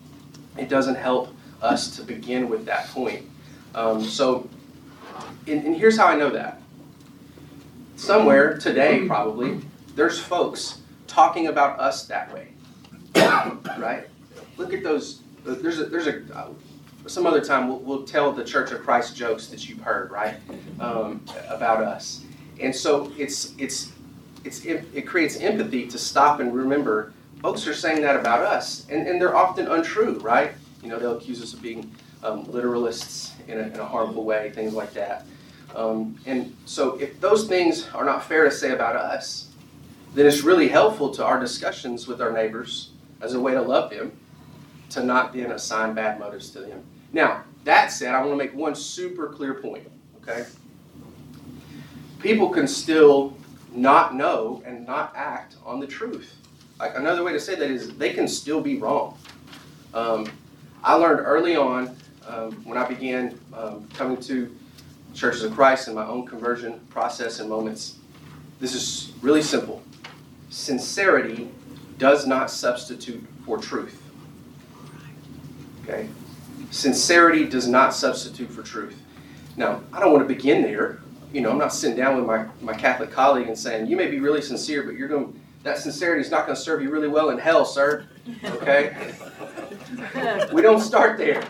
it 0.56 0.68
doesn't 0.68 0.94
help 0.94 1.34
us 1.60 1.96
to 1.96 2.02
begin 2.02 2.48
with 2.48 2.64
that 2.66 2.86
point. 2.88 3.26
Um, 3.74 4.02
so, 4.02 4.48
and, 5.46 5.64
and 5.64 5.76
here's 5.76 5.96
how 5.96 6.06
I 6.06 6.16
know 6.16 6.30
that. 6.30 6.60
Somewhere 7.96 8.56
today, 8.58 9.06
probably, 9.06 9.60
there's 9.94 10.20
folks 10.20 10.80
talking 11.06 11.48
about 11.48 11.80
us 11.80 12.06
that 12.06 12.32
way. 12.32 12.48
right? 13.78 14.06
Look 14.56 14.72
at 14.72 14.82
those. 14.82 15.22
There's 15.44 15.80
a, 15.80 15.86
there's 15.86 16.06
a, 16.06 16.22
uh, 16.32 16.48
some 17.06 17.26
other 17.26 17.40
time 17.40 17.68
we'll, 17.68 17.80
we'll, 17.80 18.02
tell 18.04 18.32
the 18.32 18.44
Church 18.44 18.70
of 18.70 18.82
Christ 18.82 19.16
jokes 19.16 19.46
that 19.48 19.68
you've 19.68 19.80
heard, 19.80 20.10
right? 20.10 20.36
Um, 20.78 21.24
about 21.48 21.82
us. 21.82 22.24
And 22.60 22.74
so 22.74 23.12
it's 23.16 23.54
it's 23.58 23.92
it's 24.44 24.64
it 24.64 25.06
creates 25.06 25.36
empathy 25.36 25.86
to 25.88 25.98
stop 25.98 26.40
and 26.40 26.54
remember 26.54 27.12
folks 27.40 27.66
are 27.66 27.74
saying 27.74 28.02
that 28.02 28.16
about 28.16 28.40
us, 28.40 28.86
and, 28.90 29.06
and 29.06 29.20
they're 29.20 29.36
often 29.36 29.66
untrue, 29.68 30.18
right? 30.20 30.52
You 30.82 30.88
know, 30.88 30.98
they'll 30.98 31.16
accuse 31.16 31.42
us 31.42 31.52
of 31.54 31.62
being 31.62 31.92
um, 32.22 32.46
literalists 32.46 33.32
in 33.46 33.58
a, 33.58 33.62
in 33.62 33.78
a, 33.78 33.84
harmful 33.84 34.24
way, 34.24 34.50
things 34.50 34.74
like 34.74 34.92
that. 34.94 35.24
Um, 35.74 36.18
and 36.26 36.56
so, 36.64 36.96
if 36.98 37.20
those 37.20 37.46
things 37.46 37.88
are 37.94 38.04
not 38.04 38.24
fair 38.24 38.44
to 38.44 38.50
say 38.50 38.72
about 38.72 38.96
us, 38.96 39.48
then 40.14 40.26
it's 40.26 40.42
really 40.42 40.68
helpful 40.68 41.10
to 41.10 41.24
our 41.24 41.38
discussions 41.38 42.08
with 42.08 42.20
our 42.20 42.32
neighbors 42.32 42.90
as 43.20 43.34
a 43.34 43.40
way 43.40 43.52
to 43.52 43.62
love 43.62 43.90
them, 43.90 44.12
to 44.90 45.02
not 45.02 45.32
then 45.32 45.52
assign 45.52 45.94
bad 45.94 46.18
motives 46.18 46.50
to 46.50 46.60
them. 46.60 46.82
Now, 47.12 47.44
that 47.64 47.92
said, 47.92 48.14
I 48.14 48.20
want 48.20 48.32
to 48.32 48.36
make 48.36 48.54
one 48.54 48.74
super 48.74 49.28
clear 49.28 49.54
point, 49.54 49.88
okay? 50.22 50.46
People 52.20 52.48
can 52.48 52.66
still 52.66 53.36
not 53.72 54.14
know 54.14 54.62
and 54.66 54.86
not 54.86 55.12
act 55.14 55.56
on 55.64 55.80
the 55.80 55.86
truth. 55.86 56.34
Like 56.78 56.96
another 56.96 57.22
way 57.24 57.32
to 57.32 57.40
say 57.40 57.54
that 57.54 57.70
is 57.70 57.96
they 57.96 58.12
can 58.12 58.28
still 58.28 58.60
be 58.60 58.78
wrong. 58.78 59.18
Um, 59.94 60.30
I 60.82 60.94
learned 60.94 61.20
early 61.20 61.56
on 61.56 61.96
um, 62.26 62.52
when 62.64 62.78
I 62.78 62.86
began 62.86 63.38
um, 63.52 63.88
coming 63.94 64.16
to 64.22 64.54
Churches 65.14 65.42
of 65.42 65.54
Christ 65.54 65.88
in 65.88 65.94
my 65.94 66.06
own 66.06 66.26
conversion 66.26 66.78
process 66.90 67.40
and 67.40 67.48
moments. 67.48 67.96
This 68.60 68.74
is 68.74 69.12
really 69.22 69.42
simple. 69.42 69.82
Sincerity 70.50 71.50
does 71.98 72.26
not 72.26 72.50
substitute 72.50 73.24
for 73.44 73.58
truth. 73.58 74.00
Okay? 75.82 76.08
Sincerity 76.70 77.46
does 77.46 77.66
not 77.66 77.94
substitute 77.94 78.50
for 78.50 78.62
truth. 78.62 79.00
Now, 79.56 79.80
I 79.92 80.00
don't 80.00 80.12
want 80.12 80.28
to 80.28 80.32
begin 80.32 80.62
there. 80.62 81.00
You 81.32 81.40
know, 81.42 81.50
I'm 81.50 81.58
not 81.58 81.72
sitting 81.72 81.96
down 81.96 82.16
with 82.16 82.26
my, 82.26 82.46
my 82.62 82.72
Catholic 82.72 83.10
colleague 83.10 83.48
and 83.48 83.58
saying, 83.58 83.86
you 83.86 83.96
may 83.96 84.10
be 84.10 84.18
really 84.20 84.40
sincere, 84.40 84.82
but 84.82 84.94
you're 84.94 85.08
going 85.08 85.38
that 85.64 85.78
sincerity 85.78 86.20
is 86.20 86.30
not 86.30 86.46
going 86.46 86.56
to 86.56 86.62
serve 86.62 86.82
you 86.82 86.90
really 86.90 87.08
well 87.08 87.30
in 87.30 87.38
hell, 87.38 87.64
sir. 87.64 88.06
Okay? 88.44 89.12
we 90.52 90.62
don't 90.62 90.80
start 90.80 91.18
there. 91.18 91.42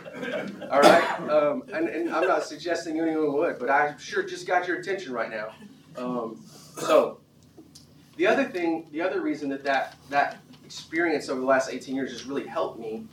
All 0.71 0.81
right? 0.81 1.21
Um, 1.29 1.63
and, 1.73 1.89
and, 1.89 2.11
I'm 2.11 2.27
not 2.27 2.43
suggesting 2.43 2.99
anyone 3.01 3.33
would, 3.35 3.59
but 3.59 3.69
I 3.69 3.97
sure 3.99 4.23
just 4.23 4.47
got 4.47 4.67
your 4.67 4.79
attention 4.79 5.13
right 5.13 5.31
now. 5.31 5.53
Um, 5.97 6.41
so, 6.79 7.21
the 8.17 8.27
other 8.27 8.45
thing, 8.45 8.89
the 8.93 9.03
other 9.03 9.21
reason 9.21 9.49
that, 9.51 9.63
that 9.65 9.97
that 10.11 10.39
experience 10.65 11.29
over 11.29 11.41
the 11.41 11.47
last 11.47 11.71
18 11.71 11.95
years 11.95 12.11
has 12.11 12.27
really 12.27 12.47
helped 12.47 12.79
me 12.79 13.07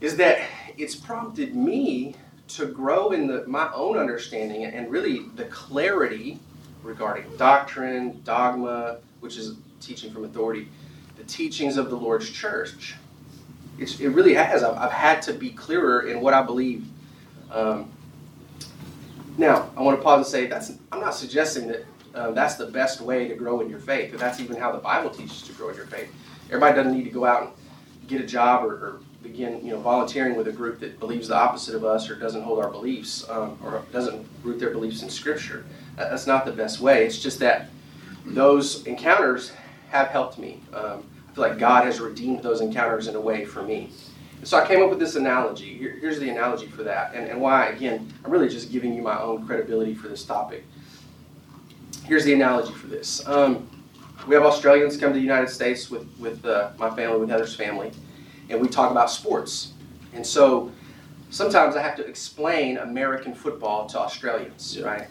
is 0.00 0.16
that 0.16 0.40
it's 0.76 0.94
prompted 0.94 1.54
me 1.54 2.14
to 2.56 2.66
grow 2.66 3.10
in 3.12 3.26
the, 3.26 3.46
my 3.46 3.70
own 3.72 3.96
understanding 3.96 4.64
and 4.64 4.90
really 4.90 5.20
the 5.36 5.44
clarity 5.44 6.38
regarding 6.82 7.24
doctrine, 7.36 8.20
dogma, 8.24 8.98
which 9.20 9.36
is 9.36 9.54
teaching 9.80 10.12
from 10.12 10.24
authority, 10.24 10.68
the 11.16 11.24
teachings 11.24 11.76
of 11.76 11.90
the 11.90 11.96
Lord's 11.96 12.28
church. 12.30 12.96
It's, 13.78 14.00
it 14.00 14.08
really 14.08 14.34
has. 14.34 14.62
I've, 14.62 14.76
I've 14.76 14.92
had 14.92 15.22
to 15.22 15.32
be 15.32 15.50
clearer 15.50 16.08
in 16.08 16.20
what 16.20 16.34
I 16.34 16.42
believe. 16.42 16.86
Um, 17.50 17.90
now, 19.38 19.70
I 19.76 19.82
want 19.82 19.98
to 19.98 20.02
pause 20.02 20.18
and 20.18 20.26
say 20.26 20.46
that's. 20.46 20.72
I'm 20.92 21.00
not 21.00 21.14
suggesting 21.14 21.68
that 21.68 21.86
uh, 22.14 22.30
that's 22.32 22.56
the 22.56 22.66
best 22.66 23.00
way 23.00 23.28
to 23.28 23.34
grow 23.34 23.60
in 23.60 23.70
your 23.70 23.78
faith, 23.78 24.12
or 24.12 24.18
that's 24.18 24.40
even 24.40 24.56
how 24.56 24.72
the 24.72 24.78
Bible 24.78 25.10
teaches 25.10 25.42
to 25.42 25.52
grow 25.52 25.70
in 25.70 25.76
your 25.76 25.86
faith. 25.86 26.12
Everybody 26.48 26.76
doesn't 26.76 26.92
need 26.92 27.04
to 27.04 27.10
go 27.10 27.24
out 27.24 27.42
and 27.42 27.52
get 28.08 28.20
a 28.20 28.26
job 28.26 28.64
or, 28.64 28.72
or 28.74 29.00
begin, 29.22 29.64
you 29.64 29.72
know, 29.72 29.80
volunteering 29.80 30.36
with 30.36 30.48
a 30.48 30.52
group 30.52 30.80
that 30.80 30.98
believes 30.98 31.28
the 31.28 31.36
opposite 31.36 31.74
of 31.74 31.84
us 31.84 32.08
or 32.08 32.14
doesn't 32.14 32.42
hold 32.42 32.58
our 32.58 32.70
beliefs 32.70 33.28
um, 33.28 33.58
or 33.62 33.82
doesn't 33.92 34.26
root 34.42 34.58
their 34.58 34.70
beliefs 34.70 35.02
in 35.02 35.10
Scripture. 35.10 35.64
That's 35.96 36.26
not 36.26 36.44
the 36.44 36.52
best 36.52 36.80
way. 36.80 37.04
It's 37.04 37.18
just 37.18 37.38
that 37.40 37.68
those 38.24 38.86
encounters 38.86 39.52
have 39.90 40.08
helped 40.08 40.38
me. 40.38 40.60
Um, 40.72 41.04
I 41.28 41.34
feel 41.34 41.48
like 41.48 41.58
God 41.58 41.84
has 41.84 42.00
redeemed 42.00 42.42
those 42.42 42.60
encounters 42.60 43.06
in 43.06 43.14
a 43.14 43.20
way 43.20 43.44
for 43.44 43.62
me. 43.62 43.90
so 44.42 44.58
I 44.58 44.66
came 44.66 44.82
up 44.82 44.90
with 44.90 44.98
this 44.98 45.16
analogy. 45.16 45.76
Here, 45.76 45.96
here's 46.00 46.18
the 46.18 46.28
analogy 46.28 46.66
for 46.66 46.82
that, 46.84 47.14
and, 47.14 47.28
and 47.28 47.40
why, 47.40 47.66
again, 47.66 48.12
I'm 48.24 48.30
really 48.30 48.48
just 48.48 48.72
giving 48.72 48.94
you 48.94 49.02
my 49.02 49.20
own 49.20 49.46
credibility 49.46 49.94
for 49.94 50.08
this 50.08 50.24
topic. 50.24 50.64
Here's 52.04 52.24
the 52.24 52.32
analogy 52.32 52.72
for 52.72 52.86
this. 52.86 53.26
Um, 53.28 53.68
we 54.26 54.34
have 54.34 54.44
Australians 54.44 54.96
come 54.96 55.10
to 55.10 55.14
the 55.14 55.24
United 55.24 55.48
States 55.48 55.90
with, 55.90 56.06
with 56.18 56.44
uh, 56.44 56.70
my 56.78 56.90
family, 56.90 57.18
with 57.20 57.30
Heather's 57.30 57.54
family, 57.54 57.92
and 58.50 58.60
we 58.60 58.68
talk 58.68 58.90
about 58.90 59.10
sports. 59.10 59.72
And 60.12 60.26
so 60.26 60.70
sometimes 61.30 61.76
I 61.76 61.82
have 61.82 61.96
to 61.96 62.06
explain 62.06 62.78
American 62.78 63.34
football 63.34 63.86
to 63.86 63.98
Australians, 63.98 64.76
yeah. 64.76 64.84
right? 64.84 65.08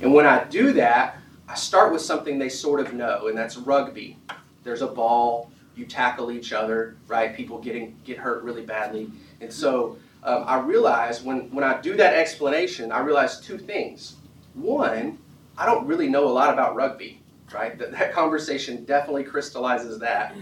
And 0.00 0.14
when 0.14 0.26
I 0.26 0.44
do 0.44 0.72
that, 0.74 1.18
I 1.48 1.54
start 1.54 1.92
with 1.92 2.02
something 2.02 2.38
they 2.38 2.48
sort 2.48 2.80
of 2.80 2.94
know, 2.94 3.28
and 3.28 3.36
that's 3.36 3.56
rugby. 3.56 4.16
There's 4.64 4.82
a 4.82 4.86
ball, 4.86 5.50
you 5.76 5.84
tackle 5.86 6.30
each 6.30 6.52
other, 6.52 6.96
right? 7.08 7.34
People 7.36 7.58
getting 7.58 7.96
get 8.04 8.18
hurt 8.18 8.42
really 8.42 8.62
badly. 8.62 9.10
And 9.40 9.52
so 9.52 9.98
um, 10.22 10.44
I 10.46 10.60
realize 10.60 11.22
when, 11.22 11.50
when 11.50 11.64
I 11.64 11.80
do 11.80 11.96
that 11.96 12.14
explanation, 12.14 12.92
I 12.92 13.00
realize 13.00 13.40
two 13.40 13.58
things. 13.58 14.16
One, 14.54 15.18
I 15.58 15.66
don't 15.66 15.86
really 15.86 16.08
know 16.08 16.28
a 16.28 16.30
lot 16.30 16.52
about 16.52 16.74
rugby, 16.74 17.20
right? 17.52 17.76
That, 17.78 17.92
that 17.92 18.12
conversation 18.12 18.84
definitely 18.84 19.24
crystallizes 19.24 19.98
that. 19.98 20.34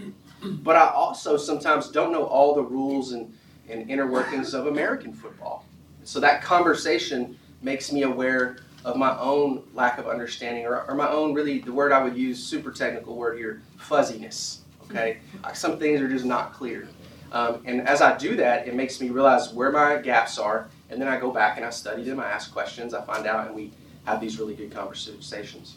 But 0.42 0.76
I 0.76 0.88
also 0.90 1.36
sometimes 1.36 1.88
don't 1.88 2.12
know 2.12 2.24
all 2.24 2.54
the 2.54 2.62
rules 2.62 3.12
and, 3.12 3.32
and 3.68 3.90
inner 3.90 4.06
workings 4.06 4.54
of 4.54 4.66
American 4.66 5.12
football. 5.12 5.64
So 6.04 6.18
that 6.20 6.42
conversation 6.42 7.38
makes 7.62 7.92
me 7.92 8.02
aware 8.02 8.58
of 8.84 8.96
my 8.96 9.18
own 9.18 9.62
lack 9.74 9.98
of 9.98 10.08
understanding 10.08 10.64
or, 10.64 10.82
or 10.84 10.94
my 10.94 11.08
own 11.08 11.34
really 11.34 11.58
the 11.58 11.72
word 11.72 11.92
i 11.92 12.02
would 12.02 12.16
use 12.16 12.42
super 12.42 12.70
technical 12.70 13.14
word 13.14 13.36
here 13.36 13.62
fuzziness 13.76 14.62
okay? 14.90 15.18
Some 15.54 15.78
things 15.78 16.00
are 16.00 16.08
just 16.08 16.24
not 16.24 16.52
clear. 16.52 16.88
Um, 17.32 17.62
and 17.64 17.86
as 17.86 18.00
i 18.00 18.16
do 18.16 18.34
that 18.36 18.66
it 18.66 18.74
makes 18.74 19.00
me 19.00 19.10
realize 19.10 19.52
where 19.52 19.70
my 19.70 19.98
gaps 19.98 20.36
are 20.36 20.68
and 20.88 21.00
then 21.00 21.06
i 21.06 21.20
go 21.20 21.30
back 21.30 21.58
and 21.58 21.64
i 21.64 21.70
study 21.70 22.02
them 22.02 22.18
i 22.18 22.26
ask 22.26 22.52
questions 22.52 22.92
i 22.92 23.00
find 23.02 23.24
out 23.24 23.46
and 23.46 23.54
we 23.54 23.70
have 24.04 24.20
these 24.20 24.40
really 24.40 24.54
good 24.54 24.72
conversations. 24.72 25.76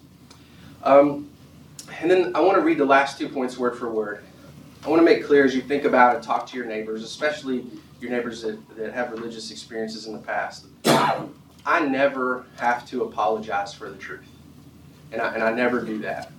Um, 0.82 1.30
and 2.00 2.10
then 2.10 2.36
i 2.36 2.40
want 2.40 2.58
to 2.58 2.62
read 2.62 2.80
the 2.80 2.86
last 2.86 3.20
two 3.20 3.30
points 3.30 3.58
word 3.58 3.78
for 3.78 3.92
word 3.92 4.24
i 4.86 4.90
want 4.90 5.00
to 5.00 5.06
make 5.06 5.26
clear 5.26 5.46
as 5.46 5.56
you 5.56 5.62
think 5.62 5.86
about 5.86 6.16
it, 6.16 6.24
talk 6.24 6.46
to 6.48 6.58
your 6.58 6.66
neighbors 6.66 7.04
especially 7.04 7.66
your 8.00 8.12
neighbors 8.12 8.42
that, 8.42 8.58
that 8.76 8.94
have 8.94 9.12
religious 9.12 9.52
experiences 9.52 10.08
in 10.08 10.14
the 10.14 10.20
past 10.20 10.66
I 11.66 11.86
never 11.86 12.46
have 12.58 12.86
to 12.90 13.04
apologize 13.04 13.74
for 13.74 13.90
the 13.90 13.98
truth. 13.98 14.28
And 15.12 15.22
I, 15.22 15.34
and 15.34 15.44
I 15.44 15.52
never 15.52 15.82
do 15.82 16.00
that. 16.00 16.32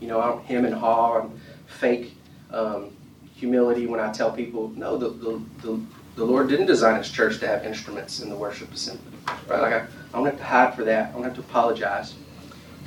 You 0.00 0.08
know, 0.08 0.20
I'm 0.20 0.40
him 0.44 0.64
and 0.64 0.74
haw, 0.74 1.20
I'm 1.20 1.40
fake 1.66 2.14
um, 2.52 2.90
humility 3.34 3.86
when 3.86 4.00
I 4.00 4.12
tell 4.12 4.30
people, 4.30 4.68
no, 4.70 4.96
the, 4.96 5.08
the, 5.10 5.42
the, 5.62 5.80
the, 6.16 6.24
Lord 6.24 6.48
didn't 6.48 6.66
design 6.66 6.96
his 6.96 7.10
church 7.10 7.38
to 7.40 7.46
have 7.46 7.64
instruments 7.64 8.20
in 8.20 8.28
the 8.28 8.36
worship 8.36 8.72
assembly. 8.72 9.12
Right? 9.46 9.60
Like 9.60 9.72
I, 9.72 9.78
I 9.78 10.12
don't 10.12 10.26
have 10.26 10.38
to 10.38 10.44
hide 10.44 10.74
for 10.74 10.84
that. 10.84 11.10
I 11.10 11.12
don't 11.12 11.22
have 11.22 11.34
to 11.34 11.40
apologize. 11.40 12.14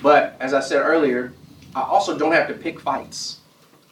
But 0.02 0.36
as 0.40 0.54
I 0.54 0.60
said 0.60 0.82
earlier, 0.82 1.34
I 1.76 1.82
also 1.82 2.18
don't 2.18 2.34
have 2.34 2.48
to 2.50 2.54
pick 2.54 2.80
fights. 2.80 3.40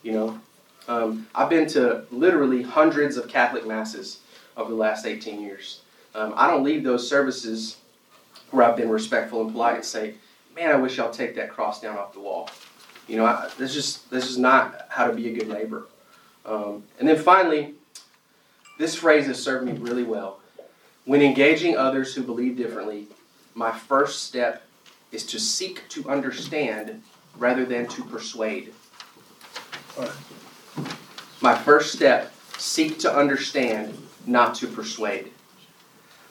You 0.03 0.13
know, 0.13 0.39
um, 0.87 1.27
I've 1.35 1.49
been 1.49 1.67
to 1.69 2.05
literally 2.11 2.61
hundreds 2.61 3.17
of 3.17 3.27
Catholic 3.27 3.65
masses 3.65 4.19
over 4.57 4.69
the 4.69 4.75
last 4.75 5.05
18 5.05 5.41
years. 5.41 5.81
Um, 6.15 6.33
I 6.35 6.49
don't 6.49 6.63
leave 6.63 6.83
those 6.83 7.07
services 7.07 7.77
where 8.49 8.65
I've 8.65 8.75
been 8.75 8.89
respectful 8.89 9.41
and 9.41 9.51
polite 9.51 9.75
and 9.75 9.85
say, 9.85 10.15
"Man, 10.55 10.71
I 10.71 10.75
wish 10.75 10.97
y'all 10.97 11.11
take 11.11 11.35
that 11.35 11.51
cross 11.51 11.79
down 11.79 11.97
off 11.97 12.13
the 12.13 12.19
wall." 12.19 12.49
You 13.07 13.17
know, 13.17 13.25
I, 13.25 13.49
this 13.57 13.73
just 13.73 14.09
this 14.09 14.29
is 14.29 14.37
not 14.37 14.87
how 14.89 15.07
to 15.07 15.13
be 15.13 15.29
a 15.29 15.33
good 15.33 15.47
neighbor. 15.47 15.87
Um, 16.45 16.83
and 16.99 17.07
then 17.07 17.17
finally, 17.17 17.75
this 18.77 18.95
phrase 18.95 19.27
has 19.27 19.41
served 19.41 19.65
me 19.65 19.73
really 19.73 20.03
well. 20.03 20.39
When 21.05 21.21
engaging 21.21 21.77
others 21.77 22.13
who 22.13 22.23
believe 22.23 22.57
differently, 22.57 23.07
my 23.53 23.71
first 23.71 24.23
step 24.23 24.63
is 25.11 25.25
to 25.27 25.39
seek 25.39 25.87
to 25.89 26.09
understand 26.09 27.01
rather 27.37 27.65
than 27.65 27.87
to 27.87 28.03
persuade. 28.03 28.73
My 31.41 31.55
first 31.55 31.91
step, 31.91 32.31
seek 32.57 32.99
to 32.99 33.11
understand, 33.13 33.97
not 34.27 34.53
to 34.55 34.67
persuade. 34.67 35.31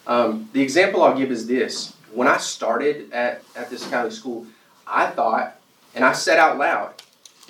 Um, 0.06 0.48
the 0.52 0.62
example 0.62 1.02
I'll 1.02 1.18
give 1.18 1.32
is 1.32 1.46
this. 1.46 1.94
When 2.12 2.28
I 2.28 2.36
started 2.38 3.12
at, 3.12 3.42
at 3.56 3.70
this 3.70 3.88
Catholic 3.88 4.12
school, 4.12 4.46
I 4.86 5.06
thought, 5.08 5.56
and 5.94 6.04
I 6.04 6.12
said 6.12 6.38
out 6.38 6.58
loud, 6.58 6.94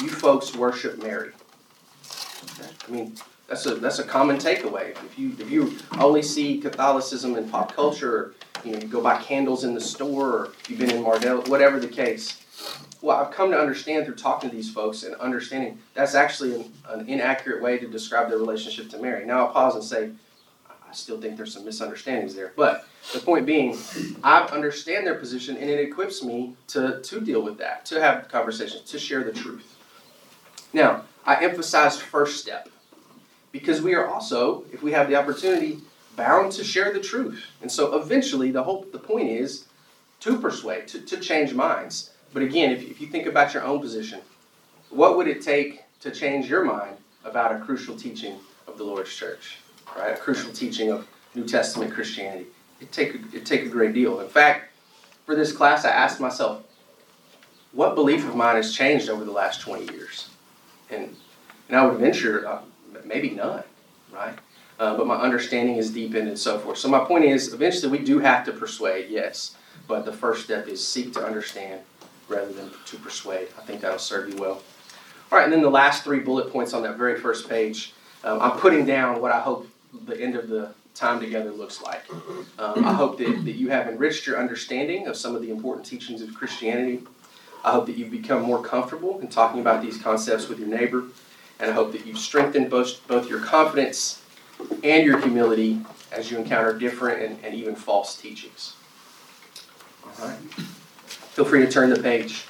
you 0.03 0.09
folks 0.09 0.57
worship 0.57 1.03
Mary. 1.03 1.33
I 2.89 2.91
mean, 2.91 3.15
that's 3.47 3.67
a 3.67 3.75
that's 3.75 3.99
a 3.99 4.05
common 4.05 4.37
takeaway. 4.37 4.91
If 5.05 5.19
you 5.19 5.37
if 5.39 5.51
you 5.51 5.77
only 5.99 6.23
see 6.23 6.59
Catholicism 6.59 7.37
in 7.37 7.49
pop 7.49 7.75
culture, 7.75 8.35
you 8.65 8.73
know, 8.73 8.79
you 8.79 8.89
go 8.89 9.01
buy 9.03 9.21
candles 9.23 9.65
in 9.65 9.75
the 9.75 9.81
store, 9.81 10.29
or 10.29 10.53
you've 10.69 10.79
been 10.79 10.91
in 10.91 11.03
Mardel, 11.03 11.47
whatever 11.49 11.79
the 11.79 11.89
case. 11.89 12.40
Well, 13.03 13.17
I've 13.17 13.33
come 13.33 13.51
to 13.51 13.59
understand 13.59 14.05
through 14.05 14.17
talking 14.17 14.51
to 14.51 14.55
these 14.55 14.71
folks 14.71 15.05
and 15.05 15.15
understanding 15.17 15.79
that's 15.95 16.15
actually 16.15 16.55
an, 16.55 16.73
an 16.89 17.09
inaccurate 17.09 17.63
way 17.63 17.79
to 17.79 17.87
describe 17.87 18.29
their 18.29 18.39
relationship 18.39 18.91
to 18.91 18.99
Mary. 18.99 19.25
Now 19.25 19.47
I'll 19.47 19.53
pause 19.53 19.75
and 19.75 19.85
say, 19.85 20.11
I 20.69 20.93
still 20.93 21.21
think 21.21 21.37
there's 21.37 21.55
some 21.55 21.65
misunderstandings 21.65 22.35
there. 22.35 22.53
But 22.57 22.87
the 23.15 23.21
point 23.21 23.47
being, 23.47 23.79
I 24.23 24.43
understand 24.43 25.07
their 25.07 25.15
position 25.15 25.57
and 25.57 25.71
it 25.71 25.81
equips 25.81 26.23
me 26.23 26.57
to, 26.69 27.01
to 27.01 27.21
deal 27.21 27.43
with 27.43 27.59
that, 27.59 27.87
to 27.87 28.01
have 28.01 28.29
conversations, 28.29 28.91
to 28.91 28.99
share 28.99 29.25
the 29.25 29.33
truth. 29.33 29.77
Now, 30.73 31.05
I 31.25 31.43
emphasize 31.43 32.01
first 32.01 32.41
step 32.41 32.69
because 33.53 33.81
we 33.81 33.95
are 33.95 34.07
also, 34.07 34.65
if 34.73 34.83
we 34.83 34.93
have 34.93 35.09
the 35.09 35.17
opportunity, 35.17 35.79
bound 36.17 36.53
to 36.53 36.65
share 36.65 36.93
the 36.93 37.01
truth. 37.01 37.45
And 37.63 37.71
so 37.71 37.97
eventually, 37.97 38.51
the 38.51 38.63
whole 38.63 38.87
the 38.93 38.99
point 38.99 39.29
is 39.29 39.67
to 40.21 40.39
persuade, 40.39 40.89
to, 40.89 41.01
to 41.01 41.17
change 41.19 41.55
minds. 41.55 42.11
But 42.33 42.43
again, 42.43 42.73
if, 42.73 42.83
if 42.83 43.01
you 43.01 43.07
think 43.09 43.27
about 43.27 43.55
your 43.55 43.65
own 43.65 43.81
position, 43.81 44.21
what 44.91 45.17
would 45.17 45.29
it 45.29 45.43
take 45.43 45.83
to 46.01 46.11
change 46.11 46.49
your 46.49 46.65
mind 46.65 46.97
about 47.25 47.55
a 47.55 47.59
crucial 47.59 47.97
teaching 47.97 48.39
of 48.67 48.79
the 48.79 48.85
Lord's 48.85 49.15
church? 49.15 49.59
right? 49.97 50.15
A 50.15 50.17
crucial 50.17 50.53
teaching 50.53 50.91
of, 50.91 51.07
New 51.35 51.47
Testament 51.47 51.93
Christianity. 51.93 52.47
It 52.81 52.91
take 52.91 53.15
it 53.33 53.47
take 53.47 53.63
a 53.65 53.69
great 53.69 53.95
deal. 53.95 54.19
In 54.19 54.29
fact, 54.29 54.73
for 55.27 55.37
this 55.37 55.53
class, 55.53 55.85
I 55.85 55.91
asked 55.91 56.19
myself, 56.19 56.65
what 57.71 57.95
belief 57.95 58.27
of 58.27 58.35
mine 58.35 58.57
has 58.57 58.75
changed 58.75 59.09
over 59.09 59.25
the 59.25 59.31
last 59.31 59.61
20 59.61 59.93
years? 59.93 60.29
And 60.91 61.15
and 61.69 61.79
I 61.79 61.87
would 61.87 61.99
venture 61.99 62.49
uh, 62.49 62.63
maybe 63.05 63.31
none, 63.31 63.63
right? 64.13 64.37
Uh, 64.81 64.97
but 64.97 65.07
my 65.07 65.15
understanding 65.15 65.77
is 65.77 65.91
deepened 65.93 66.27
and 66.27 66.39
so 66.39 66.59
forth. 66.59 66.79
So 66.79 66.89
my 66.89 67.05
point 67.05 67.25
is, 67.25 67.55
eventually 67.55 67.97
we 67.97 68.05
do 68.05 68.19
have 68.19 68.45
to 68.47 68.53
persuade, 68.53 69.09
yes, 69.09 69.55
but 69.87 70.05
the 70.05 70.13
first 70.13 70.43
step 70.43 70.67
is 70.67 70.85
seek 70.85 71.13
to 71.13 71.25
understand 71.25 71.83
rather 72.31 72.53
than 72.53 72.71
to 72.87 72.97
persuade. 72.97 73.49
I 73.59 73.63
think 73.63 73.81
that'll 73.81 73.99
serve 73.99 74.33
you 74.33 74.37
well. 74.41 74.63
All 75.31 75.39
right, 75.39 75.45
and 75.45 75.53
then 75.53 75.63
the 75.63 75.71
last 75.71 76.05
three 76.05 76.21
bullet 76.21 76.51
points 76.51 76.73
on 76.73 76.83
that 76.83 76.97
very 76.97 77.19
first 77.19 77.49
page, 77.49 77.93
um, 78.25 78.41
I'm 78.41 78.59
putting 78.59 78.85
down 78.85 79.21
what 79.21 79.33
I 79.33 79.41
hope 79.41 79.69
the 80.07 80.21
end 80.21 80.37
of 80.37 80.49
the 80.49 80.75
time 80.95 81.21
together 81.21 81.51
looks 81.51 81.81
like. 81.83 82.03
Um, 82.59 82.85
I 82.85 82.93
hope 82.93 83.19
that, 83.19 83.45
that 83.45 83.55
you 83.55 83.69
have 83.71 83.87
enriched 83.87 84.27
your 84.27 84.39
understanding 84.39 85.07
of 85.07 85.17
some 85.17 85.35
of 85.35 85.43
the 85.43 85.51
important 85.51 85.87
teachings 85.87 86.21
of 86.21 86.35
Christianity. 86.35 87.03
I 87.65 87.73
hope 87.73 87.87
that 87.87 87.97
you've 87.97 88.11
become 88.11 88.43
more 88.43 88.63
comfortable 88.63 89.21
in 89.21 89.29
talking 89.29 89.61
about 89.61 89.83
these 89.83 89.99
concepts 89.99 90.49
with 90.49 90.59
your 90.59 90.69
neighbor. 90.69 91.05
And 91.59 91.71
I 91.71 91.75
hope 91.75 91.93
that 91.93 92.07
you've 92.07 92.19
strengthened 92.19 92.71
both, 92.71 93.07
both 93.07 93.29
your 93.29 93.41
confidence 93.41 94.23
and 94.83 95.07
your 95.07 95.19
humility 95.21 95.81
as 96.11 96.31
you 96.31 96.39
encounter 96.39 96.77
different 96.77 97.23
and, 97.23 97.45
and 97.45 97.55
even 97.55 97.75
false 97.75 98.21
teachings. 98.21 98.75
All 100.05 100.29
right. 100.29 100.39
Feel 101.33 101.45
free 101.45 101.65
to 101.65 101.71
turn 101.71 101.91
the 101.91 102.03
page. 102.03 102.45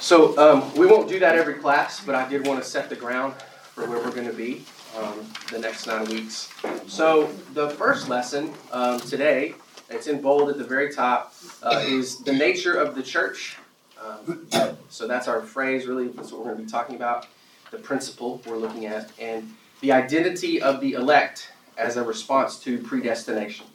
So 0.00 0.36
um, 0.38 0.74
we 0.74 0.86
won't 0.86 1.08
do 1.08 1.18
that 1.18 1.36
every 1.36 1.54
class, 1.54 2.04
but 2.04 2.14
I 2.14 2.28
did 2.28 2.46
want 2.46 2.62
to 2.62 2.68
set 2.68 2.88
the 2.88 2.96
ground 2.96 3.34
for 3.74 3.88
where 3.88 3.98
we're 3.98 4.12
going 4.12 4.26
to 4.26 4.32
be 4.32 4.64
um, 4.96 5.26
the 5.52 5.58
next 5.58 5.86
nine 5.86 6.06
weeks. 6.06 6.48
So 6.86 7.26
the 7.52 7.70
first 7.70 8.08
lesson 8.08 8.54
um, 8.72 8.98
today, 9.00 9.54
it's 9.90 10.06
in 10.06 10.20
bold 10.22 10.48
at 10.48 10.58
the 10.58 10.64
very 10.64 10.92
top, 10.92 11.34
uh, 11.62 11.84
is 11.86 12.18
the 12.18 12.32
nature 12.32 12.74
of 12.74 12.94
the 12.94 13.02
church. 13.02 13.56
Um, 14.02 14.46
so 14.88 15.06
that's 15.06 15.28
our 15.28 15.42
phrase, 15.42 15.86
really. 15.86 16.08
That's 16.08 16.32
what 16.32 16.40
we're 16.40 16.52
going 16.52 16.58
to 16.58 16.64
be 16.64 16.70
talking 16.70 16.96
about. 16.96 17.26
The 17.70 17.78
principle 17.78 18.40
we're 18.46 18.56
looking 18.56 18.86
at, 18.86 19.10
and 19.18 19.52
the 19.80 19.92
identity 19.92 20.62
of 20.62 20.80
the 20.80 20.92
elect 20.94 21.50
as 21.76 21.96
a 21.96 22.02
response 22.02 22.58
to 22.60 22.78
predestination. 22.78 23.66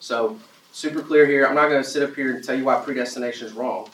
So 0.00 0.38
super 0.72 1.02
clear 1.02 1.26
here. 1.26 1.46
I'm 1.46 1.54
not 1.54 1.68
going 1.68 1.82
to 1.82 1.88
sit 1.88 2.02
up 2.02 2.16
here 2.16 2.34
and 2.34 2.42
tell 2.42 2.56
you 2.56 2.64
why 2.64 2.80
predestination 2.80 3.46
is 3.46 3.52
wrong. 3.52 3.88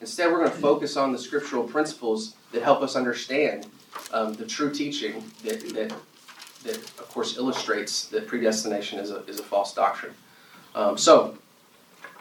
Instead, 0.00 0.32
we're 0.32 0.38
going 0.38 0.50
to 0.50 0.56
focus 0.56 0.96
on 0.96 1.12
the 1.12 1.18
scriptural 1.18 1.64
principles 1.64 2.34
that 2.52 2.62
help 2.62 2.82
us 2.82 2.96
understand 2.96 3.66
um, 4.12 4.34
the 4.34 4.44
true 4.44 4.72
teaching 4.72 5.24
that, 5.44 5.60
that, 5.74 5.94
that, 6.64 6.76
of 6.76 7.08
course, 7.10 7.36
illustrates 7.36 8.06
that 8.06 8.26
predestination 8.26 8.98
is 8.98 9.10
a, 9.10 9.24
is 9.26 9.40
a 9.40 9.42
false 9.42 9.74
doctrine. 9.74 10.14
Um, 10.74 10.98
so, 10.98 11.38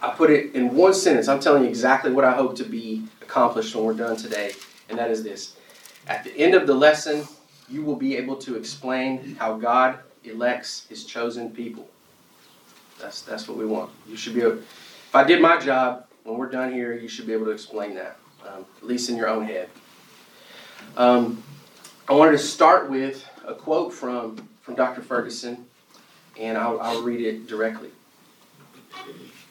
I 0.02 0.12
put 0.12 0.30
it 0.30 0.54
in 0.54 0.76
one 0.76 0.94
sentence. 0.94 1.28
I'm 1.28 1.40
telling 1.40 1.64
you 1.64 1.70
exactly 1.70 2.12
what 2.12 2.26
I 2.26 2.34
hope 2.34 2.56
to 2.58 2.64
be 2.64 3.04
accomplished 3.22 3.74
when 3.76 3.86
we're 3.86 3.94
done 3.94 4.18
today, 4.18 4.54
and 4.90 5.00
that 5.00 5.10
is 5.10 5.24
this. 5.24 5.56
At 6.08 6.24
the 6.24 6.36
end 6.38 6.54
of 6.54 6.68
the 6.68 6.74
lesson, 6.74 7.26
you 7.70 7.82
will 7.82 7.96
be 7.96 8.16
able 8.16 8.36
to 8.38 8.56
explain 8.56 9.36
how 9.36 9.58
God 9.58 10.00
elects 10.24 10.86
his 10.90 11.06
chosen 11.06 11.50
people. 11.50 11.88
That's, 13.00 13.22
that's 13.22 13.48
what 13.48 13.58
we 13.58 13.66
want. 13.66 13.92
You 14.08 14.16
should 14.16 14.34
be 14.34 14.42
able, 14.42 14.58
if 14.58 15.16
I 15.16 15.24
did 15.24 15.42
my 15.42 15.60
job, 15.60 16.06
when 16.24 16.38
we're 16.38 16.50
done 16.50 16.74
here, 16.74 16.94
you 16.94 17.08
should 17.08 17.28
be 17.28 17.34
able 17.34 17.46
to 17.46 17.52
explain 17.52 17.96
that, 17.96 18.18
um, 18.46 18.66
at 18.78 18.84
least 18.84 19.10
in 19.10 19.16
your 19.16 19.28
own 19.28 19.46
head. 19.46 19.70
Um, 20.98 21.44
I 22.08 22.14
wanted 22.14 22.34
to 22.34 22.40
start 22.40 22.90
with 22.90 23.26
a 23.46 23.54
quote 23.54 23.94
from, 23.94 24.48
from 24.62 24.76
Dr. 24.76 25.02
Ferguson, 25.02 25.66
and 26.40 26.58
I'll, 26.58 26.80
I'll 26.80 27.02
read 27.02 27.22
it 27.22 27.48
directly. 27.48 27.90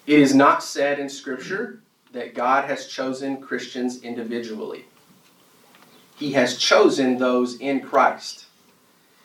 It 0.06 0.18
is 0.18 0.34
not 0.34 0.62
said 0.62 0.98
in 0.98 1.08
Scripture 1.08 1.80
that 2.12 2.34
God 2.34 2.66
has 2.66 2.86
chosen 2.86 3.40
Christians 3.40 4.02
individually. 4.02 4.84
He 6.16 6.32
has 6.32 6.56
chosen 6.56 7.18
those 7.18 7.58
in 7.58 7.80
Christ. 7.80 8.46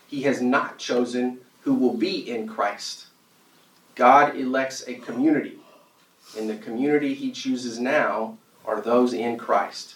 He 0.07 0.23
has 0.23 0.41
not 0.41 0.79
chosen 0.79 1.39
who 1.61 1.73
will 1.73 1.93
be 1.93 2.29
in 2.29 2.47
Christ. 2.47 3.07
God 3.99 4.37
elects 4.37 4.85
a 4.87 4.93
community 4.93 5.59
and 6.37 6.49
the 6.49 6.55
community 6.55 7.13
he 7.13 7.31
chooses 7.31 7.79
now 7.79 8.37
are 8.63 8.79
those 8.79 9.11
in 9.11 9.37
Christ. 9.37 9.95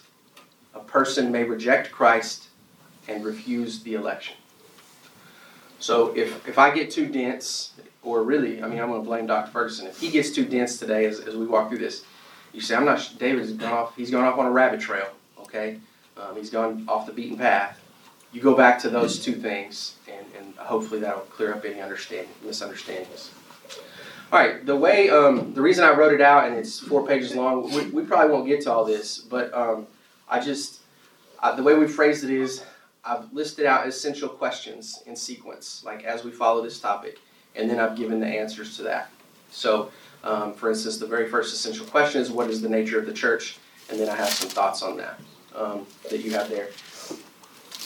A 0.76 0.82
person 0.82 1.32
may 1.32 1.46
reject 1.46 1.89
Christ 1.89 2.50
and 3.08 3.24
refuse 3.24 3.82
the 3.82 3.94
election. 3.94 4.36
So 5.80 6.13
if, 6.18 6.46
if 6.50 6.58
I 6.58 6.76
get 6.76 6.92
too 6.92 7.08
dense, 7.08 7.72
or 8.02 8.24
really, 8.24 8.62
I 8.62 8.68
mean, 8.68 8.80
I'm 8.80 8.89
going 8.89 9.02
to 9.02 9.08
blame 9.08 9.26
Dr. 9.26 9.50
Ferguson. 9.52 9.88
If 9.88 10.02
he 10.02 10.10
gets 10.10 10.32
too 10.32 10.44
dense 10.44 10.78
today 10.78 11.06
as, 11.06 11.22
as 11.22 11.38
we 11.38 11.46
walk 11.46 11.70
through 11.70 11.78
this, 11.78 12.04
you 12.52 12.60
say, 12.60 12.76
I'm 12.76 12.84
not, 12.84 13.10
David's 13.18 13.54
gone 13.54 13.72
off, 13.72 13.96
he's 13.96 14.12
gone 14.12 14.26
off 14.26 14.38
on 14.38 14.48
a 14.48 14.52
rabbit 14.52 14.82
trail, 14.82 15.08
okay? 15.39 15.80
Um, 16.18 16.36
he's 16.36 16.50
gone 16.50 16.84
off 16.89 17.06
the 17.06 17.13
beaten 17.13 17.38
path. 17.38 17.80
You 18.34 18.42
go 18.42 18.54
back 18.54 18.80
to 18.80 18.89
those 18.89 19.18
two 19.24 19.32
things, 19.32 19.96
and, 20.12 20.26
and 20.38 20.56
hopefully 20.58 21.00
that'll 21.00 21.22
clear 21.22 21.54
up 21.54 21.63
any 21.63 21.80
understanding, 21.80 22.34
misunderstandings. 22.44 23.32
All 24.34 24.39
right, 24.39 24.65
the 24.65 24.76
way, 24.76 25.12
um, 25.12 25.54
the 25.54 25.62
reason 25.62 25.86
I 25.86 25.91
wrote 25.91 26.12
it 26.12 26.19
out 26.19 26.48
and 26.48 26.56
it's 26.56 26.80
four 26.80 27.06
pages 27.06 27.36
long, 27.36 27.72
we, 27.72 27.86
we 27.91 28.02
probably 28.02 28.34
won't 28.34 28.48
get 28.48 28.62
to 28.62 28.72
all 28.72 28.84
this, 28.84 29.19
but 29.19 29.54
um, 29.54 29.86
I 30.28 30.39
just, 30.39 30.80
the 31.56 31.62
way 31.62 31.76
we 31.76 31.88
phrased 31.88 32.24
it 32.24 32.32
is 32.32 32.65
I've 33.06 33.32
listed 33.32 33.67
out 33.67 33.88
essential 33.88 34.28
questions 34.28 35.04
in 35.06 35.15
sequence, 35.15 35.84
like 35.86 36.04
as 36.04 36.24
we 36.24 36.32
follow 36.32 36.63
this 36.63 36.80
topic, 36.80 37.19
and 37.56 37.69
then 37.69 37.80
I've 37.80 37.96
given 37.96 38.19
the 38.19 38.26
answers 38.26 38.76
to 38.78 38.82
that. 38.82 39.12
So, 39.52 39.91
um, 40.24 40.56
for 40.56 40.72
instance, 40.72 40.98
the 40.98 41.06
very 41.06 41.30
first 41.30 41.54
essential 41.54 41.86
question 41.86 42.19
is 42.19 42.32
what 42.32 42.50
is 42.50 42.60
the 42.60 42.69
nature 42.69 42.98
of 42.98 43.06
the 43.06 43.13
church? 43.13 43.60
And 43.91 44.00
then 44.00 44.10
I 44.10 44.15
have 44.15 44.30
some 44.30 44.50
thoughts 44.50 44.82
on 44.82 44.98
that 44.98 45.19
um, 45.56 45.86
that 46.10 46.22
you 46.22 46.32
have 46.32 46.50
there. 46.50 46.69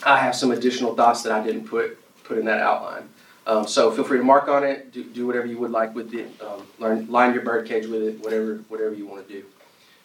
I 0.06 0.18
have 0.18 0.34
some 0.34 0.52
additional 0.52 0.96
thoughts 0.96 1.24
that 1.24 1.34
I 1.34 1.46
didn't 1.46 1.68
put 1.68 2.00
put 2.24 2.38
in 2.38 2.46
that 2.46 2.62
outline. 2.62 3.10
Um, 3.48 3.66
so 3.66 3.90
feel 3.92 4.04
free 4.04 4.18
to 4.18 4.26
mark 4.26 4.50
on 4.50 4.66
it, 4.66 4.92
do, 4.92 5.06
do 5.06 5.26
whatever 5.26 5.48
you 5.48 5.58
would 5.58 5.72
like 5.72 5.96
with 5.96 6.14
it, 6.14 6.30
um, 6.42 6.68
learn, 6.80 7.10
line 7.10 7.34
your 7.34 7.44
bird 7.44 7.66
cage 7.66 7.88
with 7.88 8.02
it, 8.02 8.20
whatever, 8.22 8.58
whatever 8.68 8.94
you 8.94 9.08
want 9.08 9.26
to 9.26 9.34
do. 9.34 9.46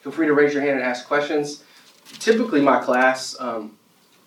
Feel 0.00 0.12
free 0.12 0.28
to 0.28 0.32
raise 0.32 0.54
your 0.54 0.62
hand 0.62 0.76
and 0.76 0.82
ask 0.82 1.08
questions. 1.08 1.64
Typically, 2.20 2.60
my 2.60 2.78
class, 2.78 3.36
um, 3.40 3.76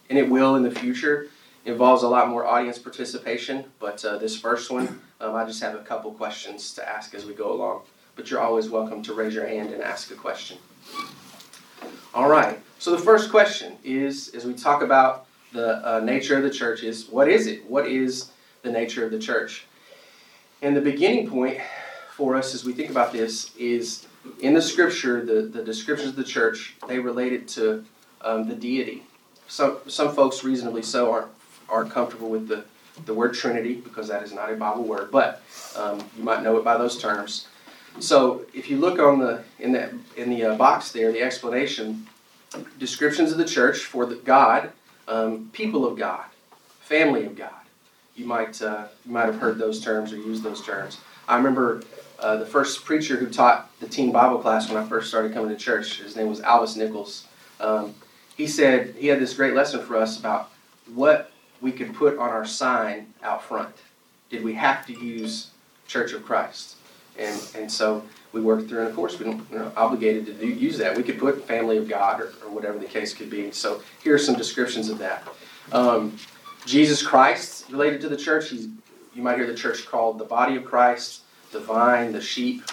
and 0.10 0.19
it 0.19 0.30
will 0.30 0.58
in 0.58 0.63
the 0.63 0.71
future, 0.71 1.30
involves 1.63 2.04
a 2.04 2.08
lot 2.10 2.28
more 2.28 2.45
audience 2.45 2.78
participation, 2.78 3.63
but 3.80 4.04
uh, 4.04 4.17
this 4.17 4.38
first 4.38 4.69
one, 4.69 5.01
um, 5.21 5.34
I 5.34 5.45
just 5.45 5.63
have 5.63 5.75
a 5.75 5.84
couple 5.84 6.12
questions 6.12 6.73
to 6.73 6.88
ask 6.88 7.13
as 7.13 7.25
we 7.25 7.34
go 7.34 7.54
along. 7.54 7.84
But 8.17 8.30
you're 8.30 8.41
always 8.41 8.69
welcome 8.69 9.01
to 9.04 9.13
raise 9.13 9.34
your 9.34 9.47
hand 9.47 9.73
and 9.73 9.82
ask 9.82 10.12
a 10.12 10.15
question. 10.15 10.58
All 12.13 12.30
right, 12.30 12.60
so 12.80 12.91
the 12.91 13.01
first 13.01 13.32
question 13.32 13.78
is 13.82 14.30
as 14.36 14.43
we 14.45 14.54
talk 14.54 14.82
about 14.82 15.25
the 15.54 15.78
uh, 15.88 15.99
nature 16.01 16.36
of 16.36 16.43
the 16.43 16.49
church, 16.49 16.84
is 16.84 17.08
what 17.08 17.30
is 17.30 17.47
it? 17.47 17.69
What 17.69 17.88
is 17.88 18.32
the 18.65 18.71
nature 18.71 19.06
of 19.06 19.12
the 19.12 19.19
church. 19.19 19.65
And 20.62 20.75
the 20.75 20.82
beginning 20.82 21.30
point 21.30 21.60
for 22.12 22.36
us 22.36 22.54
as 22.54 22.65
we 22.65 22.73
think 22.73 22.89
about 22.89 23.13
this 23.13 23.56
is 23.56 24.08
in 24.39 24.54
the 24.54 24.62
scripture, 24.62 25.23
the, 25.23 25.43
the 25.43 25.63
descriptions 25.63 26.10
of 26.10 26.15
the 26.15 26.23
church, 26.23 26.75
they 26.88 26.99
relate 26.99 27.32
it 27.32 27.47
to 27.49 27.86
um, 28.21 28.49
the 28.49 28.56
deity. 28.56 29.04
Some, 29.47 29.78
some 29.88 30.13
folks, 30.13 30.43
reasonably 30.43 30.82
so, 30.82 31.12
aren't, 31.12 31.28
aren't 31.69 31.91
comfortable 31.91 32.30
with 32.30 32.47
the, 32.47 32.65
the 33.06 33.13
word 33.13 33.36
Trinity 33.36 33.75
because 33.75 34.08
that 34.08 34.23
is 34.23 34.34
not 34.34 34.51
a 34.51 34.56
Bible 34.56 34.84
word, 34.84 35.12
but 35.12 35.43
um, 35.75 35.99
you 36.17 36.23
might 36.23 36.41
know 36.41 36.58
it 36.58 36.63
by 36.63 36.78
those 36.78 36.99
terms. 36.99 37.47
So 37.99 38.45
if 38.54 38.69
you 38.69 38.78
look 38.78 38.99
on 38.99 39.19
the 39.19 39.43
in 39.58 39.71
the 39.71 39.97
in 40.17 40.30
the 40.30 40.43
uh, 40.43 40.56
box 40.56 40.91
there, 40.91 41.13
the 41.13 41.21
explanation, 41.21 42.08
descriptions 42.78 43.32
of 43.32 43.38
the 43.38 43.45
church 43.45 43.80
for 43.80 44.06
the 44.06 44.15
God, 44.15 44.71
um, 45.08 45.49
people 45.54 45.86
of 45.86 45.97
God, 45.97 46.25
family 46.82 47.25
of 47.25 47.38
God 47.38 47.64
you 48.15 48.25
might 48.25 48.62
uh, 48.62 48.86
you 49.06 49.12
might 49.12 49.25
have 49.25 49.39
heard 49.39 49.58
those 49.58 49.80
terms 49.82 50.12
or 50.13 50.17
used 50.17 50.43
those 50.43 50.62
terms. 50.62 50.99
I 51.28 51.38
remember 51.38 51.82
uh, 52.19 52.38
the 52.38 52.45
first 52.45 52.86
preacher 52.86 53.17
who 53.17 53.30
taught 53.30 53.69
the 53.80 53.88
teen 53.88 54.12
Bible 54.12 54.39
class 54.39 54.69
when 54.69 54.82
I 54.82 54.88
first 54.88 55.10
started 55.10 55.34
coming 55.34 55.49
to 55.49 55.58
church. 55.58 56.01
His 56.01 56.15
name 56.15 56.28
was 56.28 56.39
Alvis 56.41 56.78
Nichols. 56.78 57.28
Um, 57.60 57.95
he 58.38 58.47
said 58.47 58.95
he 58.97 59.08
had 59.08 59.19
this 59.19 59.34
great 59.34 59.54
lesson 59.54 59.82
for 59.86 59.97
us 59.97 60.19
about 60.19 60.51
what 60.93 61.32
we 61.62 61.71
could 61.71 61.93
put 61.93 62.17
on 62.17 62.30
our 62.30 62.45
sign 62.45 63.13
out 63.23 63.43
front. 63.43 63.75
Did 64.30 64.43
we 64.43 64.54
have 64.54 64.86
to 64.88 64.93
use 64.93 65.51
Church 65.88 66.13
of 66.13 66.25
Christ? 66.25 66.75
And 67.17 67.41
and 67.56 67.71
so 67.71 68.04
we 68.32 68.41
worked 68.41 68.67
through, 68.67 68.80
and 68.80 68.89
of 68.89 68.95
course 68.95 69.17
we 69.17 69.25
are 69.25 69.39
not 69.51 69.78
obligated 69.78 70.25
to 70.25 70.34
do, 70.34 70.47
use 70.47 70.78
that. 70.78 70.95
We 70.95 71.04
could 71.04 71.17
put 71.17 71.45
Family 71.47 71.78
of 71.78 71.88
God 71.88 72.19
or, 72.19 72.34
or 72.43 72.49
whatever 72.49 72.78
the 72.78 72.86
case 72.86 73.13
could 73.13 73.30
be. 73.30 73.51
So 73.51 73.82
here 74.04 74.13
are 74.13 74.19
some 74.19 74.36
descriptions 74.36 74.89
of 74.89 74.97
that. 74.99 75.25
Um, 75.71 76.17
Jesus 76.65 77.01
Christ 77.01 77.69
related 77.69 78.01
to 78.01 78.10
the 78.10 78.17
church. 78.17 78.49
He's, 78.49 78.67
you 79.13 79.21
might 79.21 79.38
hear 79.38 79.47
the 79.47 79.56
church 79.56 79.86
called 79.86 80.17
the 80.17 80.25
body 80.25 80.56
of 80.56 80.65
Christ, 80.65 81.21
the 81.51 81.60
vine, 81.60 82.12
the 82.12 82.21
sheep. 82.21 82.63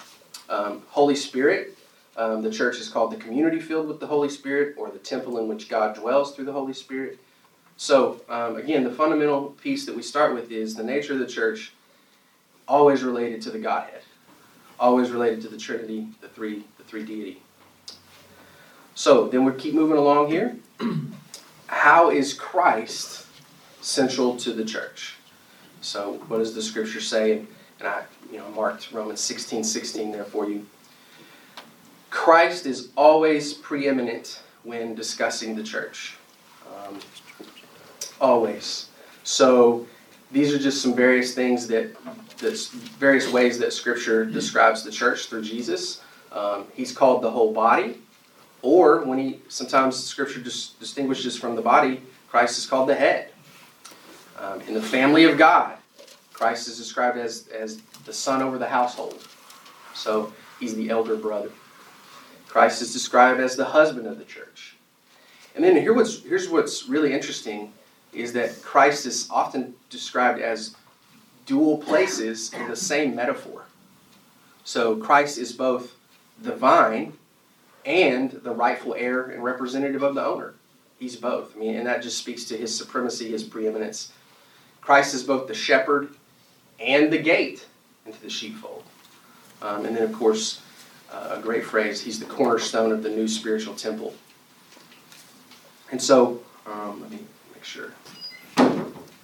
Um, 0.48 0.83
Holy 0.88 1.14
Spirit. 1.14 1.78
Um, 2.16 2.42
the 2.42 2.50
church 2.50 2.78
is 2.78 2.88
called 2.88 3.12
the 3.12 3.16
community 3.16 3.59
filled 3.59 3.88
with 3.88 4.00
the 4.00 4.07
Holy 4.07 4.28
Spirit 4.28 4.74
or 4.76 4.90
the 4.90 4.98
temple 4.98 5.38
in 5.38 5.48
which 5.48 5.68
God 5.68 5.94
dwells 5.94 6.35
through 6.35 6.44
the 6.44 6.52
Holy 6.52 6.74
Spirit. 6.74 7.18
So, 7.78 8.20
um, 8.28 8.57
again, 8.57 8.85
the 8.85 8.90
fundamental 8.90 9.57
piece 9.62 9.87
that 9.87 9.96
we 9.96 10.02
start 10.02 10.35
with 10.35 10.50
is 10.50 10.74
the 10.74 10.85
nature 10.85 11.14
of 11.14 11.20
the 11.20 11.26
church 11.26 11.72
always 12.68 13.02
related 13.02 13.40
to 13.42 13.50
the 13.50 13.59
Godhead, 13.59 14.02
always 14.78 15.11
related 15.11 15.40
to 15.42 15.48
the 15.48 15.57
Trinity, 15.57 16.09
the 16.20 16.28
three, 16.28 16.64
the 16.76 16.85
three 16.85 17.02
deity. 17.02 17.40
So 18.94 19.28
then 19.28 19.44
we 19.44 19.52
keep 19.55 19.74
moving 19.74 19.96
along 19.96 20.28
here. 20.28 20.57
How 21.66 22.11
is 22.11 22.35
Christ 22.35 23.26
central 23.82 24.36
to 24.38 24.52
the 24.52 24.64
church? 24.64 25.16
So 25.82 26.14
what 26.28 26.38
does 26.38 26.54
the 26.54 26.62
scripture 26.62 27.00
say? 27.00 27.42
And, 27.78 27.88
I, 27.88 28.04
you 28.30 28.38
know, 28.38 28.48
marked 28.50 28.92
Romans 28.92 29.20
16, 29.20 29.64
16 29.64 30.12
there 30.12 30.24
for 30.24 30.48
you. 30.48 30.64
Christ 32.10 32.66
is 32.66 32.90
always 32.96 33.52
preeminent 33.52 34.42
when 34.62 34.94
discussing 34.94 35.56
the 35.56 35.62
church. 35.62 36.16
Um, 36.66 37.00
always. 38.20 38.88
So 39.24 39.86
these 40.30 40.54
are 40.54 40.58
just 40.58 40.80
some 40.80 40.94
various 40.94 41.34
things 41.34 41.66
that, 41.68 41.96
that's 42.38 42.68
various 42.68 43.30
ways 43.30 43.58
that 43.58 43.72
Scripture 43.72 44.24
describes 44.24 44.84
the 44.84 44.90
church 44.90 45.26
through 45.26 45.42
Jesus. 45.42 46.02
Um, 46.30 46.66
he's 46.74 46.92
called 46.92 47.22
the 47.22 47.30
whole 47.30 47.52
body, 47.52 47.98
or 48.62 49.04
when 49.04 49.18
he 49.18 49.40
sometimes 49.48 50.02
Scripture 50.02 50.40
just 50.40 50.78
distinguishes 50.78 51.36
from 51.36 51.56
the 51.56 51.62
body, 51.62 52.00
Christ 52.28 52.58
is 52.58 52.66
called 52.66 52.88
the 52.88 52.94
head. 52.94 53.31
Um, 54.38 54.60
in 54.62 54.74
the 54.74 54.82
family 54.82 55.24
of 55.24 55.38
God, 55.38 55.76
Christ 56.32 56.68
is 56.68 56.78
described 56.78 57.18
as, 57.18 57.48
as 57.48 57.80
the 58.04 58.12
son 58.12 58.42
over 58.42 58.58
the 58.58 58.68
household. 58.68 59.26
So 59.94 60.32
he's 60.58 60.74
the 60.74 60.90
elder 60.90 61.16
brother. 61.16 61.50
Christ 62.48 62.82
is 62.82 62.92
described 62.92 63.40
as 63.40 63.56
the 63.56 63.64
husband 63.64 64.06
of 64.06 64.18
the 64.18 64.24
church. 64.24 64.76
And 65.54 65.64
then 65.64 65.76
here 65.76 65.94
what's, 65.94 66.22
here's 66.22 66.48
what's 66.48 66.88
really 66.88 67.12
interesting 67.12 67.72
is 68.12 68.32
that 68.32 68.60
Christ 68.62 69.06
is 69.06 69.28
often 69.30 69.74
described 69.90 70.40
as 70.40 70.74
dual 71.46 71.78
places 71.78 72.52
in 72.52 72.68
the 72.68 72.76
same 72.76 73.14
metaphor. 73.14 73.64
So 74.64 74.96
Christ 74.96 75.38
is 75.38 75.52
both 75.52 75.94
the 76.40 76.54
vine 76.54 77.14
and 77.84 78.30
the 78.30 78.52
rightful 78.52 78.94
heir 78.94 79.30
and 79.30 79.42
representative 79.42 80.02
of 80.02 80.14
the 80.14 80.24
owner. 80.24 80.54
He's 80.98 81.16
both. 81.16 81.56
I 81.56 81.58
mean, 81.58 81.76
and 81.76 81.86
that 81.86 82.02
just 82.02 82.18
speaks 82.18 82.44
to 82.44 82.56
his 82.56 82.76
supremacy, 82.76 83.30
his 83.30 83.42
preeminence. 83.42 84.12
Christ 84.82 85.14
is 85.14 85.22
both 85.22 85.46
the 85.48 85.54
shepherd 85.54 86.10
and 86.78 87.10
the 87.10 87.18
gate 87.18 87.66
into 88.04 88.20
the 88.20 88.28
sheepfold. 88.28 88.82
Um, 89.62 89.86
and 89.86 89.96
then, 89.96 90.02
of 90.02 90.12
course, 90.12 90.60
uh, 91.10 91.36
a 91.38 91.40
great 91.40 91.64
phrase, 91.64 92.02
he's 92.02 92.18
the 92.18 92.26
cornerstone 92.26 92.90
of 92.90 93.02
the 93.02 93.08
new 93.08 93.28
spiritual 93.28 93.74
temple. 93.74 94.12
And 95.90 96.02
so, 96.02 96.42
um, 96.66 97.00
let 97.00 97.10
me 97.10 97.20
make 97.54 97.64
sure. 97.64 97.92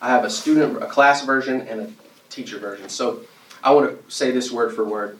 I 0.01 0.09
have 0.11 0.25
a 0.25 0.31
student, 0.31 0.81
a 0.81 0.87
class 0.87 1.25
version, 1.25 1.63
and 1.63 1.81
a 1.81 1.91
teacher 2.31 2.59
version. 2.59 2.89
So 2.89 3.23
I 3.65 3.73
want 3.73 3.91
to 3.91 4.15
say 4.15 4.31
this 4.31 4.53
word 4.53 4.75
for 4.75 4.85
word. 4.85 5.19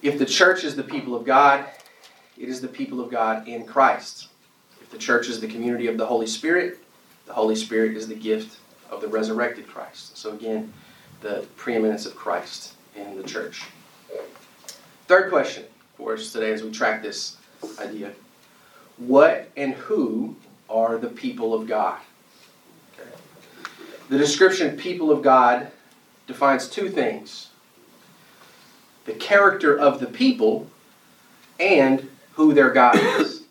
If 0.00 0.18
the 0.18 0.24
church 0.24 0.64
is 0.64 0.74
the 0.74 0.82
people 0.82 1.14
of 1.14 1.24
God, 1.24 1.66
it 2.38 2.48
is 2.48 2.62
the 2.62 2.68
people 2.68 3.00
of 3.00 3.10
God 3.10 3.46
in 3.46 3.66
Christ. 3.66 4.28
If 4.80 4.90
the 4.90 4.98
church 4.98 5.28
is 5.28 5.38
the 5.40 5.48
community 5.48 5.86
of 5.86 5.98
the 5.98 6.06
Holy 6.06 6.26
Spirit, 6.26 6.78
the 7.26 7.34
Holy 7.34 7.56
Spirit 7.56 7.94
is 7.94 8.08
the 8.08 8.14
gift 8.14 8.58
of 8.92 9.00
the 9.00 9.08
resurrected 9.08 9.66
Christ. 9.66 10.16
So 10.16 10.32
again, 10.32 10.72
the 11.22 11.46
preeminence 11.56 12.04
of 12.04 12.14
Christ 12.14 12.74
in 12.94 13.16
the 13.16 13.22
church. 13.22 13.64
Third 15.08 15.30
question 15.30 15.64
for 15.96 16.14
us 16.14 16.32
today 16.32 16.52
as 16.52 16.62
we 16.62 16.70
track 16.70 17.02
this 17.02 17.36
idea 17.80 18.12
What 18.98 19.50
and 19.56 19.74
who 19.74 20.36
are 20.68 20.98
the 20.98 21.08
people 21.08 21.54
of 21.54 21.66
God? 21.66 21.98
The 24.08 24.18
description 24.18 24.76
people 24.76 25.10
of 25.10 25.22
God 25.22 25.70
defines 26.26 26.68
two 26.68 26.90
things 26.90 27.48
the 29.04 29.14
character 29.14 29.76
of 29.76 29.98
the 29.98 30.06
people 30.06 30.68
and 31.58 32.08
who 32.32 32.52
their 32.52 32.70
God 32.70 32.96
is. 32.96 33.42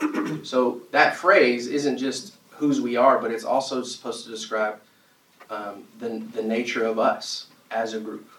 so 0.42 0.82
that 0.90 1.16
phrase 1.16 1.66
isn't 1.66 1.98
just 1.98 2.34
whose 2.62 2.80
we 2.80 2.94
are, 2.94 3.18
but 3.18 3.32
it's 3.32 3.42
also 3.42 3.82
supposed 3.82 4.24
to 4.24 4.30
describe 4.30 4.78
um, 5.50 5.82
the, 5.98 6.22
the 6.32 6.42
nature 6.44 6.84
of 6.84 6.96
us 6.96 7.48
as 7.72 7.92
a 7.94 7.98
group. 7.98 8.30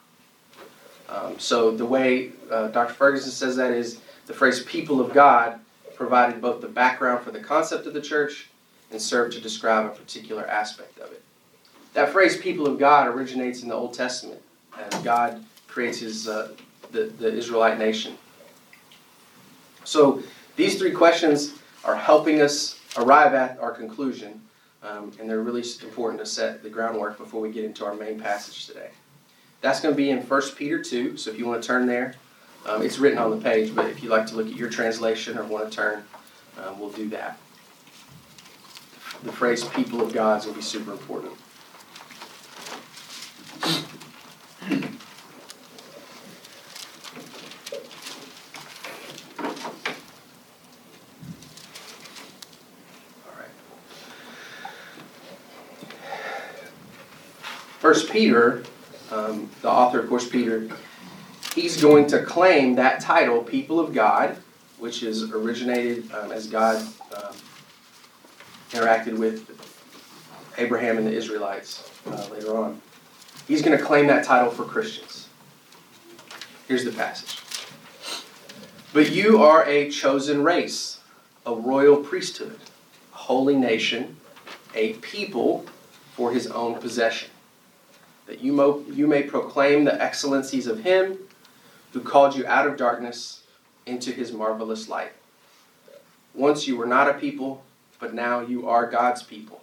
Um, 1.09 1.37
so 1.37 1.75
the 1.75 1.85
way 1.85 2.31
uh, 2.49 2.69
Dr. 2.69 2.93
Ferguson 2.93 3.31
says 3.31 3.57
that 3.57 3.71
is 3.71 3.99
the 4.25 4.33
phrase 4.33 4.63
people 4.63 5.01
of 5.01 5.13
God 5.13 5.59
provided 5.95 6.41
both 6.41 6.61
the 6.61 6.69
background 6.69 7.21
for 7.21 7.31
the 7.31 7.39
concept 7.41 7.85
of 7.85 7.93
the 7.93 7.99
church 7.99 8.47
and 8.91 9.01
served 9.01 9.33
to 9.33 9.41
describe 9.41 9.87
a 9.87 9.89
particular 9.89 10.47
aspect 10.47 10.97
of 10.99 11.11
it. 11.11 11.21
That 11.93 12.09
phrase 12.13 12.37
people 12.37 12.65
of 12.65 12.79
God 12.79 13.09
originates 13.09 13.61
in 13.61 13.67
the 13.67 13.75
Old 13.75 13.93
Testament 13.93 14.41
as 14.79 15.03
God 15.03 15.43
creates 15.67 15.99
his, 15.99 16.29
uh, 16.29 16.53
the, 16.93 17.11
the 17.19 17.27
Israelite 17.27 17.77
nation. 17.77 18.17
So 19.83 20.23
these 20.55 20.79
three 20.79 20.91
questions 20.91 21.55
are 21.83 21.97
helping 21.97 22.39
us 22.39 22.79
arrive 22.97 23.33
at 23.33 23.59
our 23.59 23.71
conclusion, 23.71 24.41
um, 24.81 25.11
and 25.19 25.29
they're 25.29 25.41
really 25.41 25.63
important 25.81 26.19
to 26.19 26.25
set 26.25 26.63
the 26.63 26.69
groundwork 26.69 27.17
before 27.17 27.41
we 27.41 27.51
get 27.51 27.65
into 27.65 27.85
our 27.85 27.93
main 27.93 28.19
passage 28.19 28.67
today. 28.67 28.89
That's 29.61 29.79
going 29.79 29.93
to 29.93 29.97
be 29.97 30.09
in 30.09 30.19
1 30.19 30.41
Peter 30.55 30.81
2, 30.81 31.17
so 31.17 31.31
if 31.31 31.39
you 31.39 31.45
want 31.47 31.61
to 31.61 31.67
turn 31.67 31.85
there, 31.87 32.15
um, 32.65 32.81
it's 32.81 32.97
written 32.97 33.17
on 33.17 33.31
the 33.31 33.37
page, 33.37 33.73
but 33.75 33.85
if 33.87 34.03
you'd 34.03 34.09
like 34.09 34.25
to 34.27 34.35
look 34.35 34.47
at 34.47 34.55
your 34.55 34.69
translation 34.69 35.37
or 35.37 35.43
want 35.45 35.69
to 35.69 35.75
turn, 35.75 36.03
um, 36.57 36.79
we'll 36.79 36.91
do 36.91 37.09
that. 37.09 37.37
The 39.23 39.31
phrase 39.31 39.63
people 39.63 40.01
of 40.01 40.13
God 40.13 40.41
to 40.41 40.51
be 40.51 40.61
super 40.61 40.91
important. 40.91 41.33
First 57.83 58.02
Peter, 58.13 58.61
um, 59.11 59.49
the 59.63 59.69
author, 59.69 59.99
of 59.99 60.07
course, 60.07 60.29
Peter, 60.29 60.69
he's 61.55 61.81
going 61.81 62.05
to 62.05 62.23
claim 62.23 62.75
that 62.75 63.01
title, 63.01 63.41
people 63.41 63.79
of 63.79 63.91
God, 63.91 64.37
which 64.77 65.01
is 65.01 65.31
originated 65.31 66.11
um, 66.11 66.31
as 66.31 66.45
God 66.45 66.77
um, 67.15 67.33
interacted 68.69 69.17
with 69.17 69.49
Abraham 70.59 70.99
and 70.99 71.07
the 71.07 71.11
Israelites 71.11 71.89
uh, 72.05 72.27
later 72.31 72.55
on. 72.55 72.79
He's 73.47 73.63
going 73.63 73.75
to 73.75 73.83
claim 73.83 74.05
that 74.07 74.23
title 74.23 74.51
for 74.51 74.63
Christians. 74.63 75.27
Here's 76.67 76.85
the 76.85 76.91
passage. 76.91 77.41
But 78.93 79.09
you 79.11 79.41
are 79.41 79.65
a 79.65 79.89
chosen 79.89 80.43
race, 80.43 80.99
a 81.47 81.55
royal 81.55 81.97
priesthood, 81.97 82.59
a 83.11 83.17
holy 83.17 83.55
nation, 83.55 84.17
a 84.75 84.93
people 84.93 85.65
for 86.15 86.31
his 86.31 86.45
own 86.45 86.75
possession 86.75 87.31
that 88.25 88.41
you, 88.41 88.53
mo- 88.53 88.83
you 88.91 89.07
may 89.07 89.23
proclaim 89.23 89.83
the 89.83 90.01
excellencies 90.01 90.67
of 90.67 90.79
him 90.79 91.17
who 91.91 91.99
called 91.99 92.35
you 92.35 92.45
out 92.47 92.67
of 92.67 92.77
darkness 92.77 93.43
into 93.85 94.11
his 94.11 94.31
marvelous 94.31 94.89
light. 94.89 95.11
Once 96.33 96.67
you 96.67 96.75
were 96.77 96.85
not 96.85 97.09
a 97.09 97.13
people, 97.13 97.63
but 97.99 98.13
now 98.13 98.39
you 98.39 98.67
are 98.67 98.89
God's 98.89 99.23
people. 99.23 99.61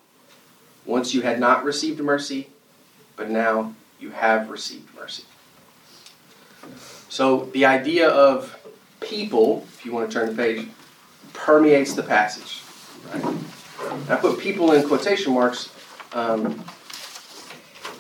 Once 0.84 1.12
you 1.14 1.22
had 1.22 1.40
not 1.40 1.64
received 1.64 2.00
mercy, 2.00 2.48
but 3.16 3.28
now 3.28 3.74
you 3.98 4.10
have 4.10 4.50
received 4.50 4.94
mercy. 4.94 5.24
So 7.08 7.46
the 7.52 7.66
idea 7.66 8.08
of 8.08 8.56
people, 9.00 9.66
if 9.74 9.84
you 9.84 9.92
want 9.92 10.10
to 10.10 10.18
turn 10.18 10.28
the 10.28 10.34
page, 10.34 10.68
permeates 11.32 11.94
the 11.94 12.02
passage. 12.02 12.62
Right? 13.12 13.36
I 14.08 14.16
put 14.16 14.38
people 14.38 14.72
in 14.72 14.86
quotation 14.86 15.34
marks 15.34 15.74
um, 16.12 16.64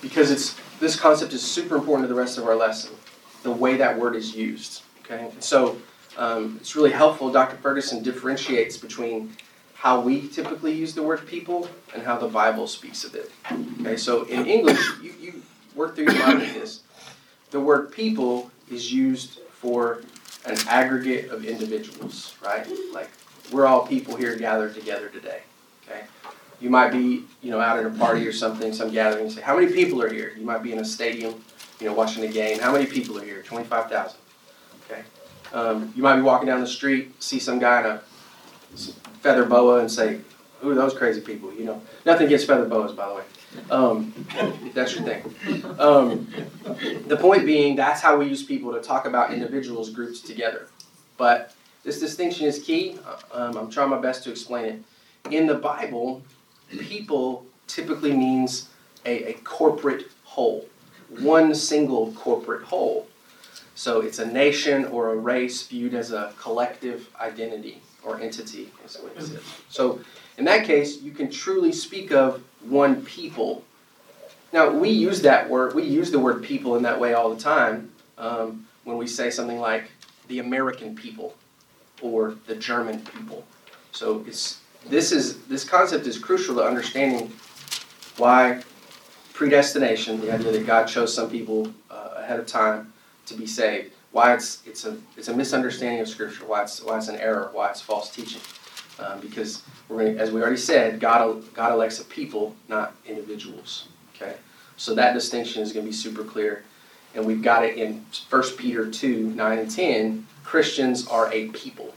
because 0.00 0.30
it's 0.30 0.56
this 0.78 0.98
concept 0.98 1.32
is 1.32 1.42
super 1.42 1.76
important 1.76 2.08
to 2.08 2.14
the 2.14 2.18
rest 2.18 2.38
of 2.38 2.46
our 2.46 2.56
lesson, 2.56 2.94
the 3.42 3.50
way 3.50 3.76
that 3.76 3.98
word 3.98 4.16
is 4.16 4.34
used. 4.34 4.82
Okay, 5.04 5.30
so 5.40 5.76
um, 6.16 6.56
it's 6.60 6.74
really 6.74 6.92
helpful. 6.92 7.30
Dr. 7.30 7.56
Ferguson 7.56 8.02
differentiates 8.02 8.76
between 8.76 9.36
how 9.74 10.00
we 10.00 10.28
typically 10.28 10.72
use 10.72 10.94
the 10.94 11.02
word 11.02 11.26
people 11.26 11.68
and 11.94 12.02
how 12.02 12.16
the 12.16 12.28
Bible 12.28 12.66
speaks 12.66 13.04
of 13.04 13.14
it. 13.14 13.30
Okay, 13.80 13.96
so 13.96 14.24
in 14.24 14.46
English, 14.46 14.78
you, 15.02 15.14
you 15.20 15.42
work 15.74 15.94
through 15.94 16.04
your 16.04 16.18
mind 16.26 16.40
with 16.40 16.54
this. 16.54 16.80
The 17.50 17.60
word 17.60 17.90
people 17.90 18.50
is 18.70 18.92
used 18.92 19.40
for 19.50 20.02
an 20.46 20.56
aggregate 20.68 21.30
of 21.30 21.44
individuals, 21.44 22.34
right? 22.42 22.66
Like 22.92 23.10
we're 23.52 23.66
all 23.66 23.86
people 23.86 24.16
here 24.16 24.36
gathered 24.36 24.74
together 24.74 25.08
today. 25.08 25.42
You 26.60 26.70
might 26.70 26.90
be, 26.90 27.24
you 27.40 27.50
know, 27.50 27.60
out 27.60 27.78
at 27.78 27.86
a 27.86 27.90
party 27.90 28.26
or 28.26 28.32
something, 28.32 28.72
some 28.72 28.90
gathering, 28.90 29.30
say, 29.30 29.40
how 29.40 29.58
many 29.58 29.72
people 29.72 30.02
are 30.02 30.12
here? 30.12 30.32
You 30.38 30.44
might 30.44 30.62
be 30.62 30.72
in 30.72 30.78
a 30.78 30.84
stadium, 30.84 31.42
you 31.80 31.86
know, 31.86 31.94
watching 31.94 32.24
a 32.24 32.28
game. 32.28 32.58
How 32.58 32.72
many 32.72 32.86
people 32.86 33.18
are 33.18 33.24
here? 33.24 33.42
25,000. 33.42 34.18
Okay. 34.84 35.02
Um, 35.52 35.92
you 35.96 36.02
might 36.02 36.16
be 36.16 36.22
walking 36.22 36.46
down 36.46 36.60
the 36.60 36.66
street, 36.66 37.22
see 37.22 37.38
some 37.38 37.58
guy 37.58 37.80
in 37.80 37.86
a 37.86 38.02
feather 39.20 39.44
boa 39.44 39.80
and 39.80 39.90
say, 39.90 40.20
who 40.60 40.70
are 40.70 40.74
those 40.74 40.94
crazy 40.94 41.20
people, 41.20 41.52
you 41.54 41.64
know. 41.64 41.80
Nothing 42.04 42.26
against 42.26 42.46
feather 42.46 42.66
boas, 42.66 42.92
by 42.92 43.08
the 43.08 43.14
way. 43.14 43.22
Um, 43.70 44.26
that's 44.74 44.94
your 44.94 45.04
thing. 45.04 45.34
Um, 45.78 46.28
the 47.06 47.16
point 47.16 47.46
being, 47.46 47.76
that's 47.76 48.00
how 48.00 48.18
we 48.18 48.26
use 48.26 48.42
people 48.42 48.72
to 48.72 48.80
talk 48.80 49.06
about 49.06 49.32
individuals 49.32 49.90
grouped 49.90 50.26
together. 50.26 50.68
But 51.16 51.54
this 51.82 51.98
distinction 51.98 52.46
is 52.46 52.62
key. 52.62 52.98
Um, 53.32 53.56
I'm 53.56 53.70
trying 53.70 53.90
my 53.90 54.00
best 54.00 54.22
to 54.24 54.30
explain 54.30 54.64
it. 54.66 54.82
In 55.32 55.46
the 55.46 55.54
Bible, 55.54 56.22
people 56.78 57.46
typically 57.66 58.12
means 58.12 58.68
a, 59.04 59.30
a 59.30 59.32
corporate 59.44 60.10
whole, 60.24 60.66
one 61.20 61.54
single 61.54 62.12
corporate 62.12 62.62
whole. 62.62 63.06
So 63.74 64.00
it's 64.02 64.18
a 64.18 64.26
nation 64.26 64.84
or 64.86 65.12
a 65.12 65.16
race 65.16 65.66
viewed 65.66 65.94
as 65.94 66.12
a 66.12 66.34
collective 66.38 67.08
identity 67.18 67.80
or 68.04 68.20
entity, 68.20 68.70
is 68.84 68.96
what 68.96 69.16
it 69.16 69.22
says. 69.22 69.40
So 69.68 70.00
in 70.36 70.44
that 70.44 70.64
case, 70.64 71.00
you 71.00 71.12
can 71.12 71.30
truly 71.30 71.72
speak 71.72 72.12
of 72.12 72.42
one 72.60 73.02
people. 73.04 73.64
Now 74.52 74.70
we 74.70 74.90
use 74.90 75.22
that 75.22 75.48
word, 75.48 75.74
we 75.74 75.84
use 75.84 76.10
the 76.10 76.18
word 76.18 76.42
people 76.42 76.76
in 76.76 76.82
that 76.82 77.00
way 77.00 77.14
all 77.14 77.34
the 77.34 77.40
time 77.40 77.90
um, 78.18 78.66
when 78.84 78.96
we 78.96 79.06
say 79.06 79.30
something 79.30 79.58
like 79.58 79.90
the 80.28 80.38
American 80.38 80.94
people 80.94 81.34
or 82.02 82.34
the 82.46 82.54
German 82.54 83.00
people. 83.00 83.44
So 83.92 84.24
it's 84.26 84.59
this 84.86 85.12
is 85.12 85.42
this 85.42 85.64
concept 85.64 86.06
is 86.06 86.18
crucial 86.18 86.56
to 86.56 86.64
understanding 86.64 87.32
why 88.16 88.62
predestination, 89.34 90.20
the 90.20 90.32
idea 90.32 90.52
that 90.52 90.66
God 90.66 90.84
chose 90.84 91.14
some 91.14 91.30
people 91.30 91.72
uh, 91.90 92.10
ahead 92.16 92.38
of 92.38 92.46
time 92.46 92.92
to 93.26 93.34
be 93.34 93.46
saved, 93.46 93.92
why 94.12 94.34
it's 94.34 94.62
it's 94.66 94.84
a 94.84 94.96
it's 95.16 95.28
a 95.28 95.36
misunderstanding 95.36 96.00
of 96.00 96.08
Scripture, 96.08 96.44
why 96.44 96.62
it's 96.62 96.82
why 96.82 96.98
it's 96.98 97.08
an 97.08 97.16
error, 97.16 97.50
why 97.52 97.70
it's 97.70 97.80
false 97.80 98.14
teaching, 98.14 98.40
um, 98.98 99.20
because 99.20 99.62
we're 99.88 100.04
gonna, 100.04 100.18
as 100.18 100.30
we 100.30 100.40
already 100.40 100.56
said, 100.56 101.00
God 101.00 101.42
God 101.54 101.72
elects 101.72 102.00
a 102.00 102.04
people, 102.04 102.54
not 102.68 102.94
individuals. 103.06 103.88
Okay, 104.14 104.36
so 104.76 104.94
that 104.94 105.14
distinction 105.14 105.62
is 105.62 105.72
going 105.72 105.86
to 105.86 105.90
be 105.90 105.96
super 105.96 106.24
clear, 106.24 106.64
and 107.14 107.24
we've 107.24 107.42
got 107.42 107.64
it 107.64 107.76
in 107.78 108.04
1 108.28 108.42
Peter 108.58 108.90
two 108.90 109.30
nine 109.30 109.58
and 109.58 109.70
ten. 109.70 110.26
Christians 110.44 111.06
are 111.06 111.32
a 111.32 111.48
people. 111.48 111.94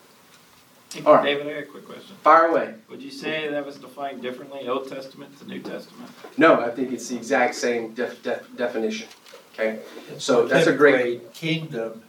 All 1.05 1.15
right. 1.15 1.25
David, 1.25 1.47
I 1.47 1.53
got 1.53 1.63
a 1.63 1.65
quick 1.65 1.85
question. 1.85 2.15
Fire 2.23 2.45
away. 2.47 2.75
Would 2.89 3.01
you 3.01 3.11
say 3.11 3.47
that 3.49 3.65
was 3.65 3.77
defined 3.77 4.21
differently, 4.21 4.67
Old 4.67 4.87
Testament 4.89 5.37
to 5.39 5.47
New 5.47 5.59
Testament? 5.59 6.11
No, 6.37 6.61
I 6.61 6.69
think 6.69 6.91
it's 6.91 7.07
the 7.07 7.15
exact 7.17 7.55
same 7.55 7.93
def, 7.93 8.21
def, 8.21 8.45
definition. 8.55 9.07
Okay, 9.53 9.79
so 10.17 10.47
that's 10.47 10.67
a 10.67 10.73
great. 10.73 11.33
Kingdom 11.33 12.03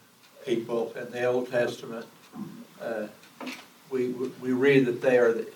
people 0.45 0.93
in 0.97 1.11
the 1.11 1.25
Old 1.25 1.51
Testament, 1.51 2.07
uh, 2.81 3.07
we, 3.91 4.09
we 4.09 4.53
read 4.53 4.87
that 4.87 5.01
they 5.01 5.19
are 5.19 5.33
the, 5.33 5.47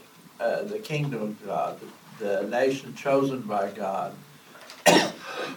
uh, 0.41 0.63
the 0.63 0.79
kingdom 0.79 1.23
of 1.23 1.47
God, 1.47 1.79
the 2.19 2.43
nation 2.43 2.95
chosen 2.95 3.43
by 3.43 3.71
God. 3.71 4.15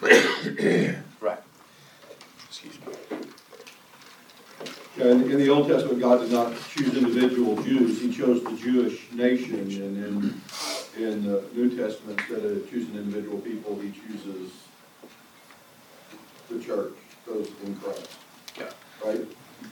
right. 0.01 1.39
Excuse 2.47 2.77
me. 2.85 2.93
Yeah, 4.90 4.90
In, 5.01 5.31
in 5.31 5.37
the 5.39 5.49
Old 5.49 5.67
Testament, 5.67 5.99
God 5.99 6.19
did 6.21 6.31
not 6.31 6.53
choose 6.69 6.95
individual 6.95 7.61
Jews, 7.63 7.99
he 7.99 8.13
chose 8.13 8.43
the 8.43 8.55
Jewish 8.55 9.11
nation, 9.11 9.59
and 9.59 9.97
in, 9.97 11.03
in 11.03 11.23
the 11.23 11.43
New 11.53 11.75
Testament, 11.75 12.19
instead 12.19 12.45
of 12.45 12.69
choosing 12.69 12.95
individual 12.95 13.39
people, 13.39 13.79
he 13.79 13.91
chooses 13.91 14.51
the 16.49 16.63
church, 16.63 16.93
those 17.25 17.49
in 17.65 17.75
Christ. 17.77 18.15
Yeah. 18.59 18.69
Right? 19.03 19.21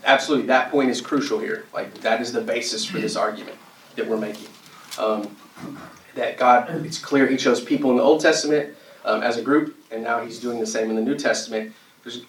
Absolutely, 0.03 0.47
that 0.47 0.71
point 0.71 0.89
is 0.89 0.99
crucial 0.99 1.37
here. 1.37 1.65
Like 1.73 1.93
that 2.01 2.21
is 2.21 2.31
the 2.31 2.41
basis 2.41 2.83
for 2.85 2.97
this 2.99 3.15
argument 3.15 3.57
that 3.95 4.07
we're 4.07 4.17
making. 4.17 4.47
Um, 4.97 5.35
that 6.15 6.37
God, 6.37 6.85
it's 6.85 6.97
clear 6.97 7.27
He 7.27 7.37
chose 7.37 7.61
people 7.61 7.91
in 7.91 7.97
the 7.97 8.03
Old 8.03 8.21
Testament 8.21 8.75
um, 9.05 9.21
as 9.21 9.37
a 9.37 9.43
group, 9.43 9.77
and 9.91 10.03
now 10.03 10.23
He's 10.23 10.39
doing 10.39 10.59
the 10.59 10.67
same 10.67 10.89
in 10.89 10.95
the 10.95 11.01
New 11.01 11.15
Testament. 11.15 11.73
There's, 12.03 12.23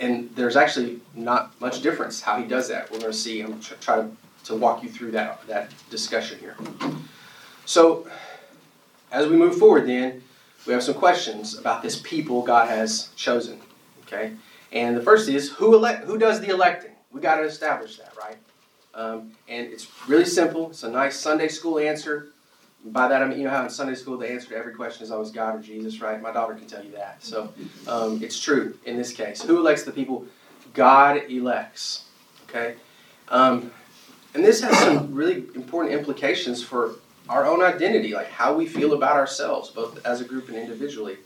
and 0.00 0.30
there's 0.34 0.56
actually 0.56 1.00
not 1.14 1.58
much 1.60 1.82
difference 1.82 2.20
how 2.20 2.38
He 2.38 2.46
does 2.46 2.68
that. 2.68 2.90
We're 2.90 3.00
going 3.00 3.12
to 3.12 3.18
see. 3.18 3.40
I'm 3.40 3.60
tr- 3.60 3.74
try 3.74 3.96
to, 3.96 4.10
to 4.44 4.56
walk 4.56 4.82
you 4.82 4.88
through 4.88 5.12
that 5.12 5.46
that 5.46 5.72
discussion 5.90 6.38
here. 6.38 6.56
So, 7.64 8.08
as 9.10 9.28
we 9.28 9.36
move 9.36 9.56
forward, 9.56 9.86
then 9.86 10.22
we 10.66 10.72
have 10.72 10.82
some 10.82 10.94
questions 10.94 11.58
about 11.58 11.82
this 11.82 12.00
people 12.00 12.42
God 12.42 12.68
has 12.68 13.08
chosen. 13.16 13.60
Okay, 14.06 14.32
and 14.72 14.96
the 14.96 15.02
first 15.02 15.28
is 15.28 15.50
who 15.52 15.74
elect 15.74 16.04
who 16.04 16.18
does 16.18 16.40
the 16.40 16.48
electing? 16.48 16.92
We 17.10 17.20
got 17.20 17.36
to 17.36 17.42
establish 17.42 17.98
that, 17.98 18.14
right? 18.18 18.36
Um, 18.94 19.32
and 19.48 19.66
it's 19.72 19.86
really 20.08 20.24
simple. 20.24 20.70
It's 20.70 20.82
a 20.82 20.90
nice 20.90 21.16
Sunday 21.16 21.48
school 21.48 21.78
answer. 21.78 22.31
By 22.84 23.08
that 23.08 23.22
I 23.22 23.26
mean 23.26 23.38
you 23.38 23.44
know 23.44 23.50
how 23.50 23.62
in 23.62 23.70
Sunday 23.70 23.94
school 23.94 24.18
the 24.18 24.30
answer 24.30 24.48
to 24.50 24.56
every 24.56 24.74
question 24.74 25.04
is 25.04 25.10
always 25.10 25.30
God 25.30 25.56
or 25.56 25.60
Jesus, 25.60 26.00
right? 26.00 26.20
My 26.20 26.32
daughter 26.32 26.54
can 26.54 26.66
tell 26.66 26.84
you 26.84 26.92
that. 26.92 27.22
So 27.22 27.52
um, 27.86 28.22
it's 28.22 28.40
true 28.40 28.76
in 28.84 28.96
this 28.96 29.12
case. 29.12 29.42
Who 29.42 29.58
elects 29.58 29.84
the 29.84 29.92
people? 29.92 30.26
God 30.74 31.30
elects. 31.30 32.06
Okay, 32.48 32.74
um, 33.28 33.70
and 34.34 34.44
this 34.44 34.60
has 34.62 34.76
some 34.78 35.14
really 35.14 35.44
important 35.54 35.94
implications 35.94 36.62
for 36.62 36.96
our 37.28 37.46
own 37.46 37.62
identity, 37.62 38.12
like 38.12 38.28
how 38.28 38.54
we 38.54 38.66
feel 38.66 38.94
about 38.94 39.16
ourselves, 39.16 39.70
both 39.70 40.04
as 40.04 40.20
a 40.20 40.24
group 40.24 40.48
and 40.48 40.56
individually. 40.56 41.18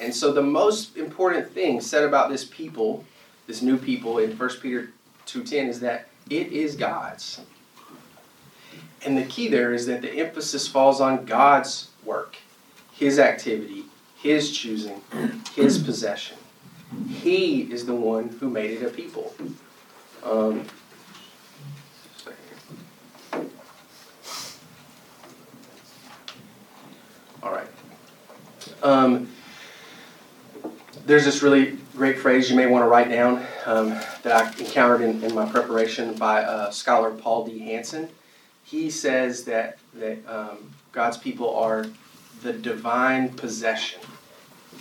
And 0.00 0.14
so 0.14 0.32
the 0.32 0.42
most 0.42 0.96
important 0.96 1.50
thing 1.50 1.80
said 1.80 2.04
about 2.04 2.30
this 2.30 2.44
people, 2.44 3.04
this 3.46 3.62
new 3.62 3.76
people 3.76 4.18
in 4.18 4.36
1 4.36 4.50
Peter 4.60 4.90
2.10 5.26 5.68
is 5.68 5.80
that 5.80 6.08
it 6.30 6.52
is 6.52 6.76
God's. 6.76 7.40
And 9.04 9.16
the 9.16 9.24
key 9.24 9.48
there 9.48 9.72
is 9.72 9.86
that 9.86 10.02
the 10.02 10.10
emphasis 10.12 10.66
falls 10.66 11.00
on 11.00 11.24
God's 11.24 11.90
work, 12.04 12.36
His 12.92 13.18
activity, 13.18 13.84
His 14.16 14.56
choosing, 14.56 15.02
His 15.54 15.78
possession. 15.78 16.36
He 17.08 17.70
is 17.70 17.86
the 17.86 17.94
one 17.94 18.28
who 18.28 18.48
made 18.48 18.70
it 18.70 18.82
a 18.84 18.88
people. 18.88 19.34
Um, 20.24 20.64
all 27.42 27.52
right. 27.52 27.68
Um, 28.82 29.28
there's 31.06 31.24
this 31.24 31.42
really 31.42 31.78
great 31.96 32.18
phrase 32.18 32.50
you 32.50 32.56
may 32.56 32.66
want 32.66 32.84
to 32.84 32.88
write 32.88 33.08
down 33.08 33.44
um, 33.66 33.90
that 34.22 34.32
I 34.32 34.48
encountered 34.58 35.00
in, 35.00 35.22
in 35.24 35.34
my 35.34 35.48
preparation 35.48 36.14
by 36.14 36.42
uh, 36.42 36.70
scholar 36.70 37.10
Paul 37.10 37.46
D. 37.46 37.58
Hanson. 37.58 38.08
He 38.68 38.90
says 38.90 39.44
that, 39.44 39.78
that 39.94 40.18
um, 40.28 40.58
God's 40.92 41.16
people 41.16 41.56
are 41.56 41.86
the 42.42 42.52
divine 42.52 43.30
possession. 43.30 44.02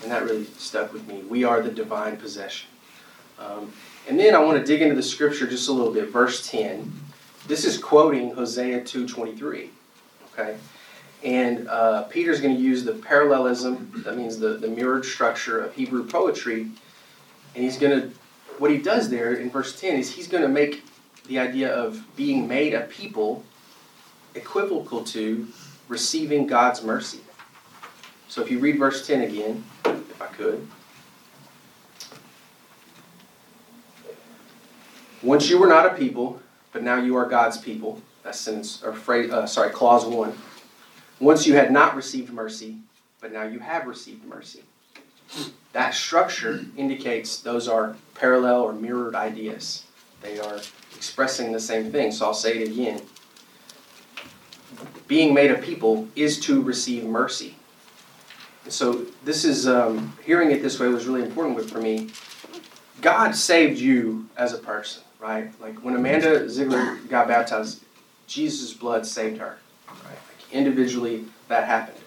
And 0.04 0.12
that 0.12 0.24
really 0.24 0.44
stuck 0.58 0.92
with 0.92 1.08
me. 1.08 1.24
We 1.24 1.46
are 1.46 1.62
the 1.62 1.72
divine 1.72 2.18
possession. 2.18 2.70
Um, 3.40 3.72
and 4.10 4.20
then 4.20 4.36
I 4.36 4.40
want 4.40 4.60
to 4.60 4.66
dig 4.66 4.82
into 4.82 4.96
the 4.96 5.02
scripture 5.04 5.48
just 5.48 5.70
a 5.70 5.72
little 5.72 5.94
bit. 5.94 6.10
Verse 6.10 6.50
10. 6.50 6.92
This 7.48 7.64
is 7.64 7.78
quoting 7.78 8.32
Hosea 8.32 8.82
2.23. 8.82 9.70
Okay? 10.34 10.58
And 11.24 11.70
uh, 11.70 12.04
Peter's 12.04 12.42
going 12.42 12.58
to 12.58 12.62
use 12.62 12.84
the 12.84 12.94
parallelism, 12.94 14.04
that 14.06 14.18
means 14.18 14.38
the, 14.38 14.50
the 14.50 14.68
mirrored 14.68 15.06
structure 15.06 15.62
of 15.62 15.74
Hebrew 15.74 16.06
poetry. 16.06 16.64
And 17.56 17.64
he's 17.64 17.78
going 17.78 18.02
to, 18.02 18.12
what 18.58 18.70
he 18.70 18.80
does 18.80 19.10
there 19.10 19.36
in 19.36 19.50
verse 19.50 19.80
10 19.80 19.98
is 19.98 20.14
he's 20.14 20.28
going 20.28 20.44
to 20.44 20.50
make 20.50 20.84
the 21.28 21.40
idea 21.40 21.74
of 21.74 22.04
being 22.18 22.50
made 22.50 22.74
a 22.74 22.82
people 22.82 23.46
equivocal 24.36 25.04
to 25.06 25.48
receiving 25.88 26.48
God's 26.48 26.84
mercy. 26.84 27.20
So 28.28 28.42
if 28.42 28.52
you 28.52 28.60
read 28.60 28.78
verse 28.78 29.06
10 29.08 29.22
again, 29.22 29.64
if 29.86 30.22
I 30.22 30.28
could. 30.28 30.68
Once 35.24 35.50
you 35.50 35.58
were 35.58 35.68
not 35.68 35.86
a 35.86 35.96
people, 35.96 36.42
but 36.72 36.84
now 36.84 36.98
you 36.98 37.16
are 37.16 37.26
God's 37.26 37.58
people. 37.58 38.02
That's 38.24 38.40
sentence 38.40 38.84
or 38.84 38.94
phrase. 38.94 39.32
Uh, 39.32 39.48
sorry, 39.48 39.72
clause 39.72 40.06
one. 40.06 40.34
Once 41.20 41.48
you 41.48 41.56
had 41.56 41.72
not 41.72 41.96
received 41.96 42.32
mercy, 42.32 42.78
but 43.20 43.32
now 43.32 43.44
you 43.44 43.60
have 43.60 43.88
received 43.88 44.24
mercy. 44.26 44.64
That 45.74 45.94
structure 45.94 46.66
indicates 46.76 47.40
those 47.40 47.68
are 47.68 47.96
parallel 48.16 48.62
or 48.62 48.74
mirrored 48.74 49.16
ideas. 49.16 49.86
They 50.22 50.40
are 50.40 50.60
expressing 50.96 51.52
the 51.52 51.60
same 51.60 51.92
thing. 51.92 52.12
So 52.12 52.26
I'll 52.26 52.34
say 52.34 52.60
it 52.60 52.70
again. 52.70 53.02
Being 55.08 55.34
made 55.34 55.52
a 55.52 55.56
people 55.56 56.08
is 56.16 56.40
to 56.42 56.62
receive 56.62 57.06
mercy. 57.06 57.56
So 58.68 59.06
this 59.24 59.46
is 59.46 59.68
um, 59.68 60.18
hearing 60.26 60.52
it 60.52 60.62
this 60.62 60.80
way 60.80 60.88
was 60.88 61.08
really 61.08 61.24
important 61.24 61.70
for 61.70 61.80
me. 61.80 62.10
God 63.02 63.36
saved 63.36 63.80
you 63.80 64.28
as 64.36 64.54
a 64.54 64.58
person, 64.58 65.04
right? 65.20 65.50
Like 65.62 65.84
when 65.84 65.96
Amanda 65.96 66.50
Ziegler 66.50 66.98
got 67.10 67.28
baptized, 67.28 67.84
Jesus' 68.28 68.74
blood 68.74 69.06
saved 69.06 69.38
her. 69.40 69.58
Right? 69.88 70.04
Like 70.04 70.52
individually, 70.54 71.26
that 71.48 71.66
happened. 71.66 72.00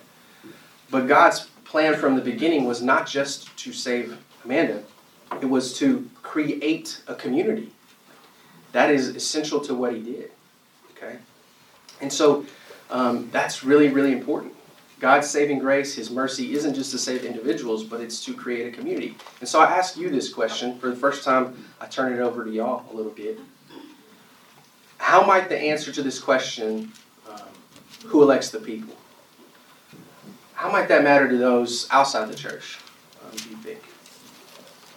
But 0.91 1.07
God's 1.07 1.49
plan 1.65 1.95
from 1.97 2.17
the 2.17 2.21
beginning 2.21 2.65
was 2.65 2.83
not 2.83 3.07
just 3.07 3.57
to 3.59 3.73
save 3.73 4.19
Amanda; 4.45 4.83
it 5.41 5.47
was 5.47 5.79
to 5.79 6.09
create 6.23 7.03
a 7.07 7.15
community. 7.15 7.73
That 8.73 8.91
is 8.91 9.09
essential 9.09 9.61
to 9.61 9.75
what 9.75 9.95
He 9.95 10.01
did. 10.03 10.31
Okay, 10.93 11.19
and 12.01 12.13
so 12.13 12.45
um, 12.91 13.29
that's 13.33 13.65
really, 13.65 13.89
really 13.89 14.13
important. 14.13 14.55
God's 14.99 15.31
saving 15.31 15.61
grace, 15.61 15.95
His 15.95 16.11
mercy, 16.11 16.55
isn't 16.55 16.75
just 16.75 16.91
to 16.91 16.99
save 16.99 17.25
individuals, 17.25 17.85
but 17.85 18.01
it's 18.01 18.23
to 18.27 18.35
create 18.35 18.73
a 18.73 18.77
community. 18.77 19.17
And 19.41 19.49
so 19.49 19.61
I 19.61 19.65
ask 19.65 19.97
you 19.97 20.11
this 20.11 20.33
question 20.33 20.79
for 20.79 20.91
the 20.91 20.97
first 20.97 21.25
time. 21.25 21.57
I 21.81 21.87
turn 21.87 22.13
it 22.13 22.21
over 22.21 22.45
to 22.45 22.51
y'all 22.51 22.85
a 22.93 22.95
little 22.95 23.13
bit. 23.13 23.39
How 24.99 25.25
might 25.25 25.49
the 25.49 25.59
answer 25.59 25.91
to 25.93 26.03
this 26.03 26.19
question, 26.19 26.93
um, 27.31 27.49
who 28.05 28.23
elects 28.23 28.51
the 28.51 28.61
people, 28.61 28.95
how 30.61 30.71
might 30.71 30.89
that 30.89 31.03
matter 31.03 31.27
to 31.27 31.39
those 31.39 31.89
outside 31.91 32.29
the 32.29 32.35
church? 32.35 32.79
Um, 33.25 33.31
do 33.35 33.49
you 33.49 33.57
think? 33.57 33.81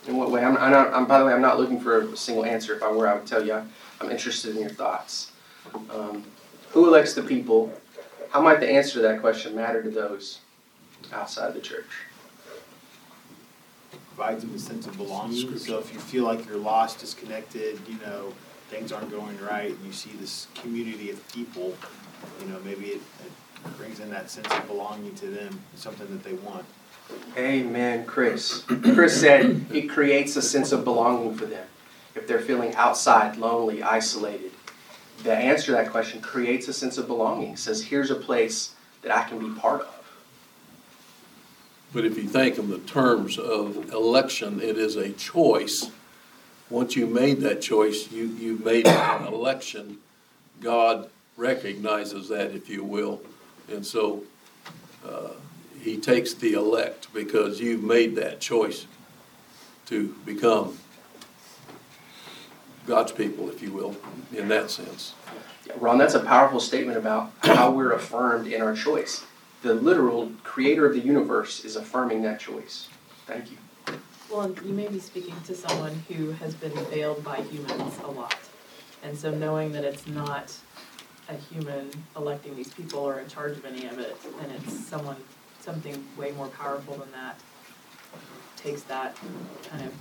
In 0.09 0.17
what 0.17 0.29
way? 0.29 0.43
I'm, 0.43 0.57
I'm, 0.57 0.71
not, 0.71 0.93
I'm, 0.93 1.05
by 1.05 1.19
the 1.19 1.25
way, 1.25 1.31
I'm 1.31 1.41
not 1.41 1.57
looking 1.57 1.79
for 1.79 2.01
a 2.01 2.17
single 2.17 2.43
answer. 2.43 2.75
If 2.75 2.83
I 2.83 2.91
were, 2.91 3.07
I 3.07 3.13
would 3.13 3.25
tell 3.25 3.45
you 3.45 3.53
I'm 4.01 4.11
interested 4.11 4.57
in 4.57 4.61
your 4.61 4.71
thoughts. 4.71 5.31
Um, 5.89 6.25
who 6.71 6.85
elects 6.89 7.13
the 7.13 7.23
people? 7.23 7.71
How 8.33 8.41
might 8.41 8.59
the 8.59 8.69
answer 8.69 8.93
to 8.95 8.99
that 9.01 9.21
question 9.21 9.55
matter 9.55 9.81
to 9.81 9.89
those 9.89 10.39
outside 11.13 11.53
the 11.53 11.61
church? 11.61 11.85
provides 14.15 14.43
them 14.43 14.53
a 14.53 14.59
sense 14.59 14.87
of 14.87 14.95
belonging. 14.97 15.57
So 15.57 15.79
if 15.79 15.93
you 15.93 15.99
feel 15.99 16.23
like 16.23 16.45
you're 16.47 16.57
lost, 16.57 16.99
disconnected, 16.99 17.79
you 17.87 17.97
know, 18.05 18.33
things 18.69 18.91
aren't 18.91 19.11
going 19.11 19.39
right, 19.39 19.71
and 19.71 19.85
you 19.85 19.91
see 19.91 20.11
this 20.19 20.47
community 20.55 21.09
of 21.09 21.27
people, 21.33 21.75
you 22.39 22.47
know, 22.47 22.59
maybe 22.63 22.87
it, 22.87 23.01
it 23.25 23.77
brings 23.77 23.99
in 23.99 24.09
that 24.11 24.29
sense 24.29 24.51
of 24.51 24.67
belonging 24.67 25.15
to 25.15 25.27
them, 25.27 25.59
something 25.75 26.07
that 26.09 26.23
they 26.23 26.33
want. 26.33 26.65
Amen, 27.37 28.05
Chris. 28.05 28.63
Chris 28.93 29.19
said 29.19 29.65
it 29.73 29.89
creates 29.89 30.35
a 30.35 30.41
sense 30.41 30.71
of 30.71 30.83
belonging 30.83 31.35
for 31.35 31.45
them. 31.45 31.65
If 32.15 32.27
they're 32.27 32.39
feeling 32.39 32.75
outside, 32.75 33.37
lonely, 33.37 33.81
isolated, 33.81 34.51
the 35.21 35.33
answer 35.33 35.67
to 35.67 35.71
that 35.73 35.91
question 35.91 36.21
creates 36.21 36.67
a 36.67 36.73
sense 36.73 36.97
of 36.97 37.07
belonging. 37.07 37.55
Says, 37.55 37.83
here's 37.83 38.11
a 38.11 38.15
place 38.15 38.73
that 39.03 39.15
I 39.15 39.27
can 39.27 39.39
be 39.39 39.59
part 39.59 39.81
of. 39.81 39.89
But 41.93 42.05
if 42.05 42.17
you 42.17 42.27
think 42.27 42.57
of 42.57 42.69
the 42.69 42.79
terms 42.79 43.37
of 43.37 43.93
election, 43.93 44.59
it 44.59 44.77
is 44.77 44.95
a 44.95 45.11
choice. 45.11 45.91
Once 46.69 46.95
you 46.95 47.05
made 47.05 47.41
that 47.41 47.61
choice, 47.61 48.11
you, 48.11 48.25
you 48.25 48.57
made 48.65 48.87
an 48.87 49.27
election. 49.27 49.99
God 50.59 51.09
recognizes 51.37 52.29
that, 52.29 52.51
if 52.51 52.67
you 52.67 52.83
will. 52.83 53.21
And 53.69 53.85
so 53.85 54.23
uh, 55.07 55.29
he 55.81 55.97
takes 55.97 56.33
the 56.33 56.53
elect 56.53 57.13
because 57.13 57.59
you've 57.59 57.83
made 57.83 58.15
that 58.15 58.39
choice 58.39 58.87
to 59.85 60.15
become 60.25 60.79
God's 62.85 63.11
people, 63.11 63.49
if 63.49 63.61
you 63.61 63.71
will, 63.71 63.95
in 64.35 64.47
that 64.49 64.69
sense. 64.69 65.13
Ron, 65.77 65.97
that's 65.97 66.13
a 66.13 66.19
powerful 66.19 66.59
statement 66.59 66.97
about 66.97 67.31
how 67.43 67.71
we're 67.71 67.93
affirmed 67.93 68.47
in 68.47 68.61
our 68.61 68.75
choice. 68.75 69.25
The 69.61 69.73
literal 69.73 70.31
creator 70.43 70.85
of 70.85 70.93
the 70.93 70.99
universe 70.99 71.63
is 71.63 71.75
affirming 71.75 72.21
that 72.23 72.39
choice. 72.39 72.89
Thank 73.25 73.51
you. 73.51 73.57
Well, 74.29 74.53
you 74.65 74.73
may 74.73 74.87
be 74.87 74.99
speaking 74.99 75.35
to 75.45 75.55
someone 75.55 76.03
who 76.09 76.31
has 76.31 76.53
been 76.55 76.75
failed 76.87 77.23
by 77.23 77.41
humans 77.43 77.97
a 78.03 78.11
lot. 78.11 78.37
And 79.03 79.17
so 79.17 79.31
knowing 79.31 79.71
that 79.73 79.83
it's 79.83 80.07
not 80.07 80.53
a 81.29 81.35
human 81.35 81.89
electing 82.15 82.55
these 82.55 82.73
people 82.73 82.99
or 82.99 83.19
in 83.19 83.27
charge 83.27 83.57
of 83.57 83.65
any 83.65 83.85
of 83.85 83.99
it, 83.99 84.17
and 84.41 84.51
it's 84.51 84.73
someone, 84.73 85.17
something 85.61 86.03
way 86.17 86.31
more 86.31 86.47
powerful 86.47 86.97
than 86.97 87.11
that, 87.11 87.39
takes 88.57 88.83
that 88.83 89.15
kind 89.69 89.85
of, 89.85 89.93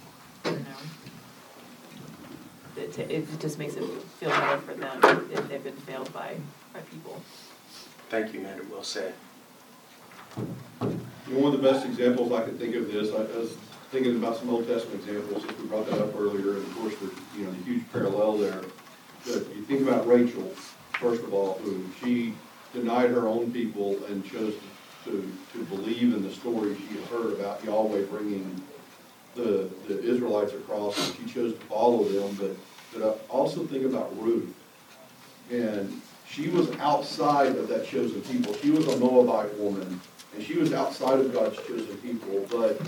I 0.45 0.51
don't 0.51 0.65
know. 0.65 1.12
It, 2.77 2.93
ta- 2.95 3.03
it 3.03 3.41
just 3.41 3.59
makes 3.59 3.75
it 3.75 3.85
feel 4.19 4.31
better 4.31 4.59
for 4.59 4.75
them 4.75 5.01
if 5.33 5.49
they've 5.49 5.63
been 5.63 5.77
failed 5.77 6.13
by, 6.13 6.37
by 6.73 6.81
people. 6.81 7.21
Thank 8.09 8.33
you, 8.33 8.41
Amanda. 8.41 8.65
Well 8.71 8.83
said. 8.85 9.15
You 10.39 11.35
know, 11.35 11.39
one 11.41 11.55
of 11.55 11.63
the 11.63 11.69
best 11.71 11.85
examples 11.87 12.33
I 12.33 12.43
could 12.43 12.59
think 12.59 12.75
of 12.75 12.91
this, 12.93 13.11
I 13.11 13.19
I 13.19 13.39
was 13.39 13.57
thinking 13.91 14.17
about 14.17 14.39
some 14.39 14.49
Old 14.51 14.67
Testament 14.67 15.05
examples, 15.07 15.43
since 15.45 15.59
we 15.59 15.67
brought 15.67 15.87
that 15.91 16.01
up 16.01 16.15
earlier, 16.19 16.55
and 16.55 16.67
of 16.67 16.75
course, 16.77 16.95
the, 16.97 17.11
you 17.39 17.45
know, 17.45 17.51
the 17.53 17.63
huge 17.65 17.85
parallel 17.93 18.39
there. 18.39 18.63
But 19.27 19.55
you 19.55 19.63
think 19.63 19.83
about 19.83 20.07
Rachel, 20.07 20.49
first 20.99 21.23
of 21.23 21.35
all, 21.35 21.61
who 21.63 21.85
she 22.01 22.35
denied 22.73 23.11
her 23.11 23.29
own 23.29 23.53
people 23.53 24.03
and 24.07 24.25
chose 24.25 24.55
to, 25.05 25.33
to 25.53 25.65
believe 25.65 26.15
in 26.15 26.23
the 26.23 26.33
story 26.33 26.77
she 26.77 26.97
had 26.99 27.05
heard 27.09 27.33
about 27.35 27.63
Yahweh 27.65 28.05
bringing 28.07 28.63
the, 29.35 29.69
the 29.89 30.03
Israelites 30.03 30.53
across, 30.53 31.17
she 31.17 31.25
chose 31.25 31.55
to 31.55 31.61
follow 31.67 32.05
them, 32.05 32.37
but, 32.39 32.57
but 32.93 33.09
I 33.09 33.33
also 33.33 33.65
think 33.65 33.85
about 33.85 34.17
Ruth. 34.21 34.55
And 35.51 36.01
she 36.29 36.49
was 36.49 36.71
outside 36.79 37.57
of 37.57 37.69
that 37.69 37.87
chosen 37.87 38.23
people. 38.23 38.55
She 38.55 38.71
was 38.71 38.87
a 38.89 38.97
Moabite 38.99 39.55
woman, 39.59 40.01
and 40.35 40.43
she 40.43 40.57
was 40.57 40.73
outside 40.73 41.21
of 41.21 41.33
God's 41.33 41.57
chosen 41.67 41.97
people. 41.99 42.47
But 42.51 42.81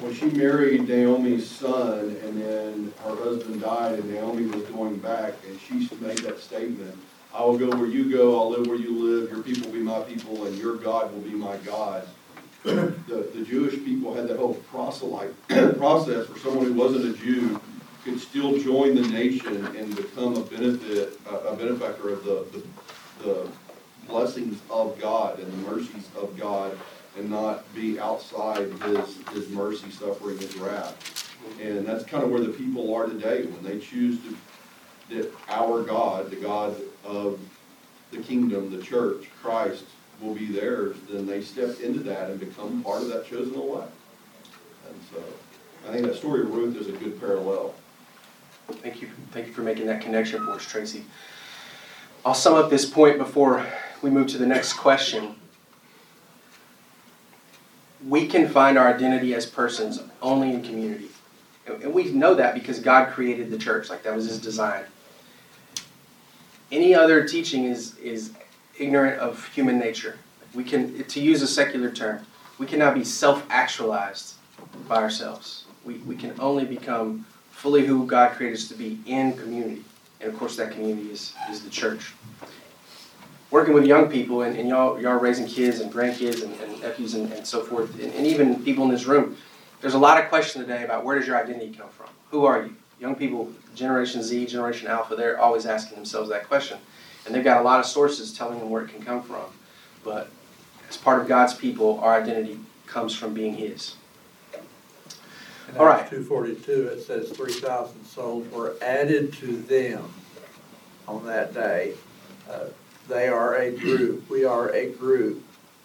when 0.00 0.14
she 0.14 0.26
married 0.26 0.88
Naomi's 0.88 1.48
son, 1.48 2.16
and 2.22 2.40
then 2.40 2.92
her 3.04 3.16
husband 3.16 3.60
died, 3.60 3.98
and 3.98 4.10
Naomi 4.12 4.46
was 4.46 4.62
going 4.64 4.98
back, 4.98 5.34
and 5.46 5.58
she 5.60 5.88
made 6.00 6.18
that 6.18 6.38
statement, 6.38 6.96
I 7.34 7.42
will 7.42 7.58
go 7.58 7.68
where 7.70 7.88
you 7.88 8.10
go, 8.10 8.38
I'll 8.38 8.50
live 8.50 8.66
where 8.68 8.76
you 8.76 8.96
live, 8.96 9.30
your 9.30 9.42
people 9.42 9.66
will 9.66 9.74
be 9.74 9.82
my 9.82 10.00
people, 10.02 10.44
and 10.46 10.56
your 10.56 10.76
God 10.76 11.12
will 11.12 11.20
be 11.20 11.30
my 11.30 11.56
God. 11.58 12.06
The, 12.64 13.28
the 13.34 13.44
Jewish 13.44 13.74
people 13.84 14.14
had 14.14 14.26
that 14.28 14.38
whole 14.38 14.54
proselyte 14.54 15.34
process 15.48 16.28
where 16.28 16.38
someone 16.38 16.64
who 16.64 16.72
wasn't 16.72 17.14
a 17.14 17.18
Jew 17.18 17.60
could 18.04 18.18
still 18.18 18.58
join 18.58 18.94
the 18.94 19.06
nation 19.08 19.66
and 19.76 19.94
become 19.94 20.36
a 20.36 20.40
benefit, 20.40 21.18
a 21.26 21.54
benefactor 21.54 22.10
of 22.10 22.24
the, 22.24 22.46
the, 22.52 23.24
the 23.24 23.48
blessings 24.08 24.60
of 24.70 24.98
God 24.98 25.38
and 25.40 25.52
the 25.52 25.70
mercies 25.70 26.08
of 26.16 26.36
God 26.38 26.76
and 27.16 27.30
not 27.30 27.72
be 27.74 27.98
outside 28.00 28.72
his, 28.82 29.18
his 29.32 29.48
mercy, 29.50 29.90
suffering, 29.90 30.38
his 30.38 30.56
wrath. 30.56 31.30
And 31.60 31.86
that's 31.86 32.04
kind 32.04 32.24
of 32.24 32.30
where 32.30 32.40
the 32.40 32.48
people 32.48 32.94
are 32.94 33.06
today, 33.06 33.44
when 33.44 33.62
they 33.62 33.78
choose 33.78 34.18
to, 34.22 34.36
that 35.16 35.32
our 35.48 35.82
God, 35.82 36.30
the 36.30 36.36
God 36.36 36.76
of 37.04 37.38
the 38.10 38.18
kingdom, 38.18 38.74
the 38.74 38.82
church, 38.82 39.26
Christ, 39.42 39.84
will 40.20 40.34
be 40.34 40.46
theirs, 40.46 40.96
then 41.10 41.26
they 41.26 41.42
step 41.42 41.80
into 41.80 42.00
that 42.00 42.30
and 42.30 42.40
become 42.40 42.82
part 42.82 43.02
of 43.02 43.08
that 43.08 43.26
chosen 43.26 43.54
elect. 43.54 43.92
And 44.88 44.96
so, 45.12 45.22
I 45.88 45.92
think 45.92 46.06
that 46.06 46.16
story 46.16 46.42
of 46.42 46.54
Ruth 46.54 46.76
is 46.76 46.88
a 46.88 46.92
good 46.92 47.20
parallel. 47.20 47.74
Thank 48.68 49.02
you. 49.02 49.10
Thank 49.32 49.46
you 49.46 49.52
for 49.52 49.62
making 49.62 49.86
that 49.86 50.00
connection 50.00 50.44
for 50.44 50.52
us, 50.52 50.64
Tracy. 50.64 51.04
I'll 52.24 52.34
sum 52.34 52.54
up 52.54 52.70
this 52.70 52.86
point 52.86 53.18
before 53.18 53.66
we 54.00 54.08
move 54.10 54.28
to 54.28 54.38
the 54.38 54.46
next 54.46 54.74
question. 54.74 55.34
We 58.06 58.26
can 58.26 58.48
find 58.48 58.78
our 58.78 58.92
identity 58.92 59.34
as 59.34 59.44
persons 59.46 60.00
only 60.22 60.52
in 60.52 60.62
community. 60.62 61.08
And 61.66 61.92
we 61.92 62.12
know 62.12 62.34
that 62.34 62.54
because 62.54 62.78
God 62.78 63.12
created 63.12 63.50
the 63.50 63.58
church, 63.58 63.90
like 63.90 64.02
that 64.02 64.14
was 64.14 64.26
his 64.26 64.38
design. 64.38 64.84
Any 66.70 66.94
other 66.94 67.26
teaching 67.26 67.64
is, 67.64 67.96
is 67.98 68.32
ignorant 68.78 69.18
of 69.18 69.46
human 69.48 69.78
nature. 69.78 70.18
We 70.54 70.64
can, 70.64 71.04
to 71.04 71.20
use 71.20 71.42
a 71.42 71.46
secular 71.46 71.90
term, 71.90 72.26
we 72.58 72.66
cannot 72.66 72.94
be 72.94 73.04
self 73.04 73.44
actualized 73.50 74.34
by 74.88 74.96
ourselves. 74.96 75.64
We, 75.84 75.94
we 75.98 76.16
can 76.16 76.34
only 76.38 76.64
become 76.64 77.26
fully 77.50 77.86
who 77.86 78.06
God 78.06 78.32
created 78.32 78.58
us 78.58 78.68
to 78.68 78.74
be 78.74 79.00
in 79.06 79.34
community. 79.34 79.84
And 80.20 80.32
of 80.32 80.38
course, 80.38 80.56
that 80.56 80.72
community 80.72 81.10
is, 81.10 81.34
is 81.50 81.62
the 81.62 81.70
church. 81.70 82.12
Working 83.50 83.74
with 83.74 83.84
young 83.84 84.10
people, 84.10 84.42
and, 84.42 84.56
and 84.56 84.68
y'all, 84.68 85.00
y'all 85.00 85.18
raising 85.18 85.46
kids 85.46 85.80
and 85.80 85.92
grandkids 85.92 86.42
and, 86.42 86.52
and 86.60 86.80
nephews 86.80 87.14
and, 87.14 87.32
and 87.32 87.46
so 87.46 87.62
forth, 87.62 88.00
and, 88.02 88.12
and 88.14 88.26
even 88.26 88.62
people 88.64 88.84
in 88.84 88.90
this 88.90 89.04
room, 89.06 89.36
there's 89.80 89.94
a 89.94 89.98
lot 89.98 90.22
of 90.22 90.28
question 90.28 90.62
today 90.62 90.82
about 90.82 91.04
where 91.04 91.18
does 91.18 91.26
your 91.26 91.36
identity 91.36 91.72
come 91.76 91.88
from? 91.90 92.08
Who 92.30 92.44
are 92.46 92.64
you? 92.64 92.74
Young 93.00 93.14
people, 93.14 93.52
Generation 93.74 94.22
Z, 94.22 94.46
Generation 94.46 94.88
Alpha, 94.88 95.14
they're 95.14 95.38
always 95.38 95.66
asking 95.66 95.96
themselves 95.96 96.30
that 96.30 96.48
question. 96.48 96.78
And 97.26 97.34
they've 97.34 97.44
got 97.44 97.60
a 97.60 97.64
lot 97.64 97.80
of 97.80 97.86
sources 97.86 98.32
telling 98.32 98.58
them 98.58 98.70
where 98.70 98.82
it 98.82 98.88
can 98.88 99.02
come 99.02 99.22
from. 99.22 99.44
But 100.04 100.30
as 100.88 100.96
part 100.96 101.20
of 101.22 101.28
God's 101.28 101.54
people, 101.54 101.98
our 102.00 102.20
identity 102.20 102.58
comes 102.86 103.14
from 103.14 103.32
being 103.32 103.54
His. 103.54 103.96
In 105.68 105.78
All 105.78 105.86
right. 105.86 106.08
Two 106.08 106.22
forty-two, 106.22 106.88
it 106.88 107.02
says 107.02 107.30
three 107.30 107.52
thousand 107.52 108.04
souls 108.04 108.46
were 108.52 108.76
added 108.82 109.32
to 109.34 109.56
them 109.62 110.12
on 111.08 111.24
that 111.26 111.54
day. 111.54 111.94
Uh, 112.50 112.66
They 113.08 113.28
are 113.28 113.56
a 113.56 113.70
group, 113.70 114.28
we 114.30 114.44
are 114.44 114.70
a 114.70 114.90
group. 114.90 115.42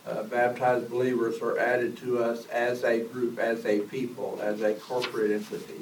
Uh, 0.08 0.24
Baptized 0.24 0.90
believers 0.90 1.42
are 1.42 1.58
added 1.60 1.98
to 1.98 2.24
us 2.24 2.46
as 2.48 2.84
a 2.84 3.02
group, 3.02 3.38
as 3.38 3.66
a 3.66 3.80
people, 3.82 4.40
as 4.42 4.62
a 4.62 4.74
corporate 4.74 5.32
entity. 5.32 5.82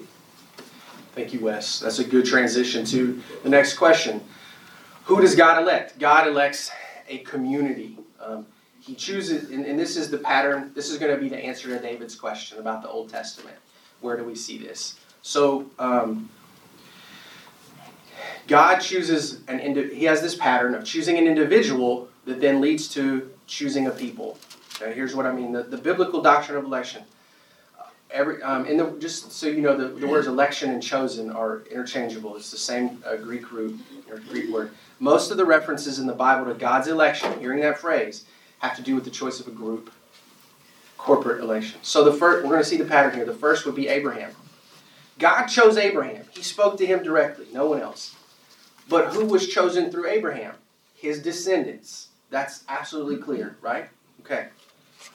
Thank 1.13 1.33
you, 1.33 1.39
Wes. 1.39 1.79
That's 1.79 1.99
a 1.99 2.03
good 2.03 2.25
transition 2.25 2.85
to 2.85 3.21
the 3.43 3.49
next 3.49 3.75
question. 3.75 4.21
Who 5.07 5.21
does 5.21 5.35
God 5.35 5.61
elect? 5.61 5.99
God 5.99 6.27
elects 6.27 6.69
a 7.07 7.19
community. 7.19 7.97
Um, 8.19 8.45
he 8.81 8.93
chooses, 8.93 9.51
and, 9.51 9.65
and 9.65 9.79
this 9.79 9.95
is 9.95 10.11
the 10.11 10.17
pattern, 10.17 10.71
this 10.75 10.89
is 10.89 10.97
going 10.97 11.15
to 11.15 11.21
be 11.21 11.29
the 11.29 11.37
answer 11.37 11.69
to 11.69 11.79
David's 11.79 12.13
question 12.13 12.59
about 12.59 12.81
the 12.81 12.89
Old 12.89 13.09
Testament. 13.09 13.55
Where 14.01 14.17
do 14.17 14.25
we 14.25 14.35
see 14.35 14.57
this? 14.57 14.99
So, 15.21 15.65
um, 15.79 16.29
God 18.47 18.79
chooses 18.79 19.39
an 19.47 19.61
indi- 19.61 19.95
he 19.95 20.03
has 20.03 20.21
this 20.21 20.35
pattern 20.35 20.75
of 20.75 20.83
choosing 20.83 21.17
an 21.17 21.25
individual 21.25 22.09
that 22.25 22.41
then 22.41 22.59
leads 22.59 22.89
to 22.89 23.31
choosing 23.45 23.87
a 23.87 23.91
people. 23.91 24.37
Okay, 24.75 24.93
here's 24.93 25.15
what 25.15 25.25
I 25.25 25.31
mean. 25.31 25.53
The, 25.53 25.63
the 25.63 25.77
biblical 25.77 26.21
doctrine 26.21 26.57
of 26.57 26.65
election. 26.65 27.03
Every 28.09 28.41
um, 28.41 28.65
in 28.65 28.77
the 28.77 28.91
just 28.99 29.31
so 29.31 29.47
you 29.47 29.61
know 29.61 29.75
the, 29.75 29.89
the 29.89 30.07
words 30.07 30.27
election 30.27 30.71
and 30.71 30.81
chosen 30.81 31.29
are 31.29 31.63
interchangeable. 31.69 32.35
It's 32.37 32.51
the 32.51 32.57
same 32.57 33.03
uh, 33.05 33.17
Greek 33.17 33.51
root 33.51 33.79
or 34.09 34.19
Greek 34.19 34.49
word. 34.49 34.71
Most 34.99 35.29
of 35.29 35.37
the 35.37 35.45
references 35.45 35.99
in 35.99 36.07
the 36.07 36.13
Bible 36.13 36.45
to 36.45 36.53
God's 36.57 36.87
election, 36.87 37.37
hearing 37.39 37.59
that 37.61 37.79
phrase, 37.79 38.25
have 38.59 38.75
to 38.77 38.81
do 38.81 38.95
with 38.95 39.03
the 39.03 39.11
choice 39.11 39.39
of 39.39 39.47
a 39.47 39.51
group, 39.51 39.91
corporate 40.97 41.41
election. 41.41 41.79
So 41.83 42.03
the 42.03 42.13
first 42.13 42.43
we're 42.43 42.51
going 42.51 42.63
to 42.63 42.69
see 42.69 42.77
the 42.77 42.85
pattern 42.85 43.13
here. 43.13 43.25
The 43.25 43.33
first 43.33 43.65
would 43.65 43.75
be 43.75 43.89
Abraham. 43.89 44.31
God 45.19 45.47
chose 45.47 45.77
Abraham. 45.77 46.25
He 46.31 46.43
spoke 46.43 46.77
to 46.77 46.85
him 46.85 47.03
directly, 47.03 47.47
no 47.51 47.67
one 47.67 47.81
else. 47.81 48.15
But 48.87 49.13
who 49.13 49.25
was 49.25 49.47
chosen 49.47 49.91
through 49.91 50.07
Abraham? 50.07 50.55
His 50.95 51.21
descendants. 51.21 52.09
That's 52.29 52.63
absolutely 52.69 53.17
clear, 53.17 53.57
right? 53.61 53.89
Okay. 54.21 54.47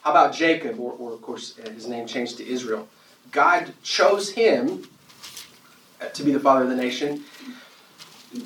How 0.03 0.11
about 0.11 0.33
Jacob, 0.33 0.79
or, 0.79 0.91
or 0.99 1.13
of 1.13 1.21
course 1.21 1.57
uh, 1.57 1.69
his 1.69 1.87
name 1.87 2.05
changed 2.05 2.37
to 2.37 2.47
Israel? 2.47 2.87
God 3.31 3.71
chose 3.83 4.29
him 4.29 4.83
uh, 6.01 6.07
to 6.09 6.23
be 6.23 6.31
the 6.31 6.39
father 6.39 6.63
of 6.63 6.69
the 6.69 6.75
nation, 6.75 7.23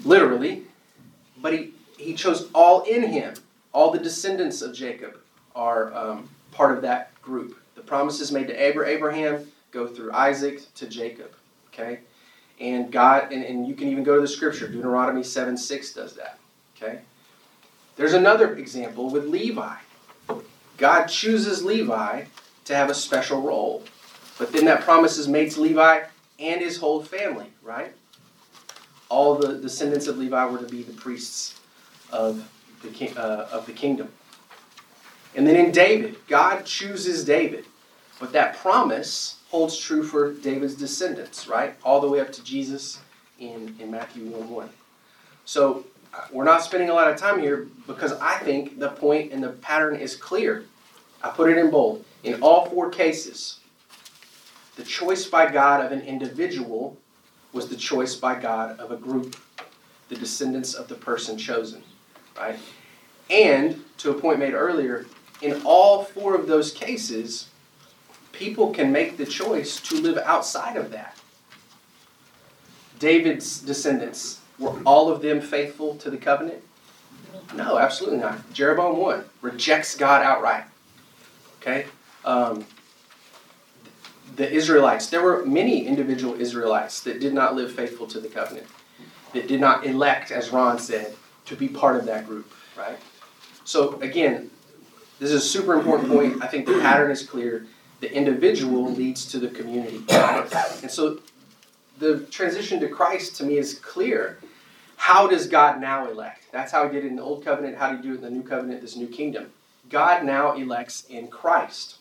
literally, 0.05 0.65
but 1.41 1.53
he, 1.53 1.71
he 1.97 2.13
chose 2.13 2.49
all 2.53 2.83
in 2.83 3.03
him. 3.03 3.33
All 3.73 3.91
the 3.91 3.99
descendants 3.99 4.61
of 4.61 4.73
Jacob 4.73 5.17
are 5.55 5.93
um, 5.95 6.29
part 6.51 6.75
of 6.75 6.83
that 6.83 7.19
group. 7.23 7.59
The 7.75 7.81
promises 7.81 8.31
made 8.31 8.47
to 8.47 8.53
Abraham 8.53 9.51
go 9.71 9.87
through 9.87 10.11
Isaac 10.13 10.61
to 10.75 10.87
Jacob. 10.87 11.31
Okay? 11.73 11.99
And 12.59 12.91
God, 12.91 13.31
and, 13.31 13.43
and 13.43 13.67
you 13.67 13.75
can 13.75 13.87
even 13.87 14.03
go 14.03 14.15
to 14.15 14.21
the 14.21 14.27
scripture, 14.27 14.67
Deuteronomy 14.67 15.23
7 15.23 15.57
6 15.57 15.93
does 15.93 16.13
that. 16.13 16.37
Okay? 16.75 16.99
There's 17.95 18.13
another 18.13 18.55
example 18.55 19.09
with 19.09 19.25
Levi. 19.25 19.75
God 20.77 21.07
chooses 21.07 21.63
Levi 21.63 22.25
to 22.65 22.75
have 22.75 22.89
a 22.89 22.93
special 22.93 23.41
role. 23.41 23.83
But 24.37 24.51
then 24.51 24.65
that 24.65 24.81
promise 24.81 25.17
is 25.17 25.27
made 25.27 25.51
to 25.51 25.61
Levi 25.61 26.03
and 26.39 26.61
his 26.61 26.77
whole 26.77 27.01
family, 27.01 27.51
right? 27.63 27.93
All 29.09 29.35
the 29.35 29.55
descendants 29.55 30.07
of 30.07 30.17
Levi 30.17 30.45
were 30.45 30.59
to 30.59 30.67
be 30.67 30.83
the 30.83 30.93
priests 30.93 31.59
of 32.11 32.47
the, 32.83 33.11
uh, 33.17 33.47
of 33.51 33.65
the 33.65 33.71
kingdom. 33.71 34.09
And 35.35 35.47
then 35.47 35.55
in 35.55 35.71
David, 35.71 36.17
God 36.27 36.65
chooses 36.65 37.25
David. 37.25 37.65
But 38.19 38.33
that 38.33 38.57
promise 38.57 39.37
holds 39.49 39.77
true 39.77 40.03
for 40.03 40.33
David's 40.33 40.75
descendants, 40.75 41.47
right? 41.47 41.75
All 41.83 42.01
the 42.01 42.07
way 42.07 42.19
up 42.19 42.31
to 42.33 42.43
Jesus 42.43 42.99
in, 43.39 43.75
in 43.79 43.91
Matthew 43.91 44.25
1 44.25 44.49
1. 44.49 44.69
So 45.45 45.85
we're 46.31 46.43
not 46.43 46.63
spending 46.63 46.89
a 46.89 46.93
lot 46.93 47.09
of 47.09 47.17
time 47.17 47.39
here 47.39 47.67
because 47.85 48.13
I 48.13 48.37
think 48.39 48.79
the 48.79 48.89
point 48.89 49.31
and 49.31 49.43
the 49.43 49.49
pattern 49.49 49.95
is 49.95 50.15
clear. 50.15 50.65
I 51.23 51.29
put 51.29 51.49
it 51.49 51.57
in 51.57 51.71
bold. 51.71 52.03
In 52.23 52.41
all 52.41 52.65
four 52.65 52.89
cases, 52.89 53.59
the 54.75 54.83
choice 54.83 55.25
by 55.25 55.51
God 55.51 55.85
of 55.85 55.91
an 55.91 56.01
individual 56.01 56.97
was 57.53 57.69
the 57.69 57.75
choice 57.75 58.15
by 58.15 58.39
God 58.39 58.79
of 58.79 58.91
a 58.91 58.97
group, 58.97 59.35
the 60.09 60.15
descendants 60.15 60.73
of 60.73 60.87
the 60.87 60.95
person 60.95 61.37
chosen, 61.37 61.83
right? 62.37 62.59
And 63.29 63.83
to 63.97 64.11
a 64.11 64.13
point 64.13 64.39
made 64.39 64.53
earlier, 64.53 65.05
in 65.41 65.61
all 65.63 66.03
four 66.03 66.35
of 66.35 66.47
those 66.47 66.71
cases, 66.71 67.49
people 68.31 68.71
can 68.71 68.91
make 68.91 69.17
the 69.17 69.25
choice 69.25 69.79
to 69.81 69.95
live 69.95 70.17
outside 70.19 70.77
of 70.77 70.91
that. 70.91 71.17
David's 72.99 73.59
descendants, 73.59 74.41
were 74.59 74.75
all 74.85 75.11
of 75.11 75.21
them 75.21 75.41
faithful 75.41 75.95
to 75.95 76.09
the 76.09 76.17
covenant? 76.17 76.63
No, 77.55 77.77
absolutely 77.77 78.19
not. 78.19 78.51
Jeroboam 78.53 78.97
1 78.97 79.23
rejects 79.41 79.95
God 79.95 80.21
outright. 80.21 80.65
Okay? 81.61 81.85
Um, 82.25 82.65
the 84.35 84.51
Israelites, 84.51 85.07
there 85.07 85.21
were 85.21 85.45
many 85.45 85.85
individual 85.85 86.39
Israelites 86.39 87.01
that 87.01 87.19
did 87.19 87.33
not 87.33 87.55
live 87.55 87.71
faithful 87.71 88.07
to 88.07 88.19
the 88.19 88.27
covenant, 88.27 88.67
that 89.33 89.47
did 89.47 89.59
not 89.59 89.85
elect, 89.85 90.31
as 90.31 90.51
Ron 90.51 90.77
said, 90.79 91.15
to 91.45 91.55
be 91.55 91.67
part 91.67 91.95
of 91.95 92.05
that 92.05 92.27
group, 92.27 92.51
right? 92.77 92.97
So, 93.63 93.99
again, 94.01 94.51
this 95.19 95.31
is 95.31 95.35
a 95.35 95.45
super 95.45 95.73
important 95.73 96.09
point. 96.09 96.43
I 96.43 96.47
think 96.47 96.67
the 96.67 96.79
pattern 96.79 97.09
is 97.09 97.25
clear. 97.25 97.65
The 97.99 98.13
individual 98.13 98.91
leads 98.91 99.25
to 99.31 99.39
the 99.39 99.47
community. 99.47 100.03
And 100.09 100.91
so 100.91 101.19
the 101.99 102.19
transition 102.31 102.79
to 102.79 102.87
Christ 102.87 103.35
to 103.37 103.43
me 103.43 103.57
is 103.57 103.79
clear. 103.79 104.39
How 104.97 105.27
does 105.27 105.47
God 105.47 105.79
now 105.79 106.09
elect? 106.09 106.43
That's 106.51 106.71
how 106.71 106.87
he 106.87 106.93
did 106.93 107.05
it 107.05 107.07
in 107.07 107.15
the 107.15 107.23
Old 107.23 107.43
Covenant. 107.43 107.77
How 107.77 107.89
do 107.89 107.97
you 107.97 108.03
do 108.03 108.11
it 108.11 108.15
in 108.15 108.21
the 108.21 108.29
New 108.29 108.43
Covenant, 108.43 108.81
this 108.81 108.95
new 108.95 109.07
kingdom? 109.07 109.51
God 109.89 110.23
now 110.23 110.53
elects 110.53 111.05
in 111.09 111.27
Christ. 111.27 111.97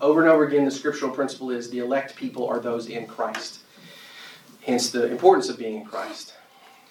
Over 0.00 0.22
and 0.22 0.30
over 0.30 0.44
again, 0.44 0.64
the 0.64 0.70
scriptural 0.70 1.12
principle 1.12 1.50
is 1.50 1.70
the 1.70 1.78
elect 1.78 2.16
people 2.16 2.46
are 2.46 2.58
those 2.58 2.88
in 2.88 3.06
Christ. 3.06 3.60
Hence 4.62 4.90
the 4.90 5.06
importance 5.06 5.48
of 5.48 5.58
being 5.58 5.76
in 5.76 5.84
Christ. 5.84 6.34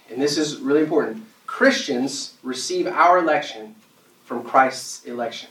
And 0.10 0.22
this 0.22 0.38
is 0.38 0.60
really 0.60 0.82
important. 0.82 1.26
Christians 1.46 2.36
receive 2.44 2.88
our 2.88 3.18
election 3.18 3.76
from 4.24 4.44
Christ's 4.44 5.04
election. 5.06 5.50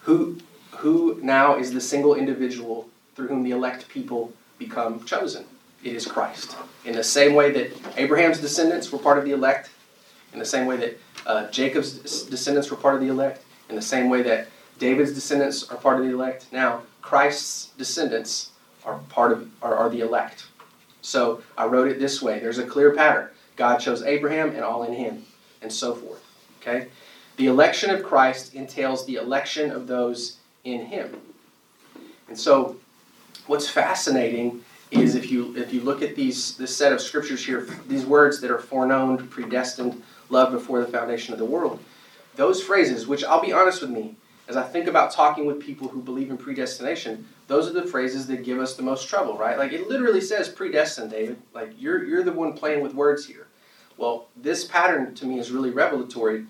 Who, 0.00 0.38
who 0.72 1.20
now 1.22 1.56
is 1.56 1.72
the 1.72 1.80
single 1.80 2.14
individual 2.14 2.88
through 3.14 3.28
whom 3.28 3.44
the 3.44 3.52
elect 3.52 3.88
people 3.88 4.32
become 4.64 5.04
chosen? 5.04 5.44
It 5.82 5.94
is 5.94 6.06
Christ. 6.06 6.56
In 6.84 6.94
the 6.94 7.04
same 7.04 7.34
way 7.34 7.50
that 7.52 7.72
Abraham's 7.96 8.38
descendants 8.38 8.92
were 8.92 8.98
part 8.98 9.18
of 9.18 9.24
the 9.24 9.32
elect, 9.32 9.70
in 10.32 10.38
the 10.38 10.44
same 10.44 10.66
way 10.66 10.76
that 10.76 10.98
uh, 11.26 11.50
Jacob's 11.50 12.22
descendants 12.24 12.70
were 12.70 12.76
part 12.76 12.94
of 12.94 13.00
the 13.00 13.08
elect, 13.08 13.42
in 13.68 13.76
the 13.76 13.82
same 13.82 14.08
way 14.08 14.22
that 14.22 14.48
David's 14.78 15.12
descendants 15.12 15.68
are 15.70 15.76
part 15.76 15.98
of 15.98 16.06
the 16.06 16.12
elect, 16.12 16.46
now 16.52 16.82
Christ's 17.02 17.70
descendants 17.78 18.50
are 18.84 18.98
part 19.08 19.32
of 19.32 19.48
are, 19.62 19.76
are 19.76 19.88
the 19.88 20.00
elect. 20.00 20.46
So 21.02 21.42
I 21.58 21.66
wrote 21.66 21.88
it 21.88 21.98
this 21.98 22.22
way. 22.22 22.38
There's 22.38 22.58
a 22.58 22.66
clear 22.66 22.94
pattern. 22.94 23.28
God 23.56 23.78
chose 23.78 24.02
Abraham 24.02 24.50
and 24.50 24.62
all 24.62 24.84
in 24.84 24.92
him, 24.92 25.24
and 25.60 25.72
so 25.72 25.94
forth. 25.94 26.24
Okay? 26.60 26.88
The 27.36 27.46
election 27.46 27.90
of 27.90 28.02
Christ 28.02 28.54
entails 28.54 29.04
the 29.06 29.16
election 29.16 29.70
of 29.70 29.86
those 29.86 30.38
in 30.64 30.86
him. 30.86 31.20
And 32.28 32.38
so 32.38 32.76
what's 33.52 33.68
fascinating 33.68 34.64
is 34.90 35.14
if 35.14 35.30
you 35.30 35.54
if 35.58 35.74
you 35.74 35.82
look 35.82 36.00
at 36.00 36.16
these 36.16 36.56
this 36.56 36.74
set 36.74 36.90
of 36.90 37.02
scriptures 37.02 37.44
here, 37.44 37.66
these 37.86 38.06
words 38.06 38.40
that 38.40 38.50
are 38.50 38.58
foreknown, 38.58 39.28
predestined, 39.28 40.02
loved 40.30 40.52
before 40.52 40.80
the 40.80 40.86
foundation 40.86 41.34
of 41.34 41.38
the 41.38 41.44
world, 41.44 41.78
those 42.34 42.62
phrases, 42.62 43.06
which 43.06 43.22
I'll 43.24 43.42
be 43.42 43.52
honest 43.52 43.82
with 43.82 43.90
me, 43.90 44.16
as 44.48 44.56
I 44.56 44.62
think 44.62 44.86
about 44.86 45.10
talking 45.10 45.44
with 45.44 45.60
people 45.60 45.86
who 45.88 46.00
believe 46.00 46.30
in 46.30 46.38
predestination, 46.38 47.28
those 47.46 47.68
are 47.68 47.74
the 47.74 47.84
phrases 47.84 48.26
that 48.28 48.42
give 48.42 48.58
us 48.58 48.74
the 48.74 48.82
most 48.82 49.06
trouble, 49.06 49.36
right? 49.36 49.58
Like 49.58 49.72
it 49.74 49.86
literally 49.86 50.22
says 50.22 50.48
predestined, 50.48 51.10
David. 51.10 51.36
Like 51.52 51.74
you're 51.78 52.04
you're 52.04 52.24
the 52.24 52.32
one 52.32 52.54
playing 52.54 52.82
with 52.82 52.94
words 52.94 53.26
here. 53.26 53.48
Well, 53.98 54.28
this 54.34 54.64
pattern 54.64 55.14
to 55.16 55.26
me 55.26 55.38
is 55.38 55.50
really 55.50 55.70
revelatory. 55.70 56.46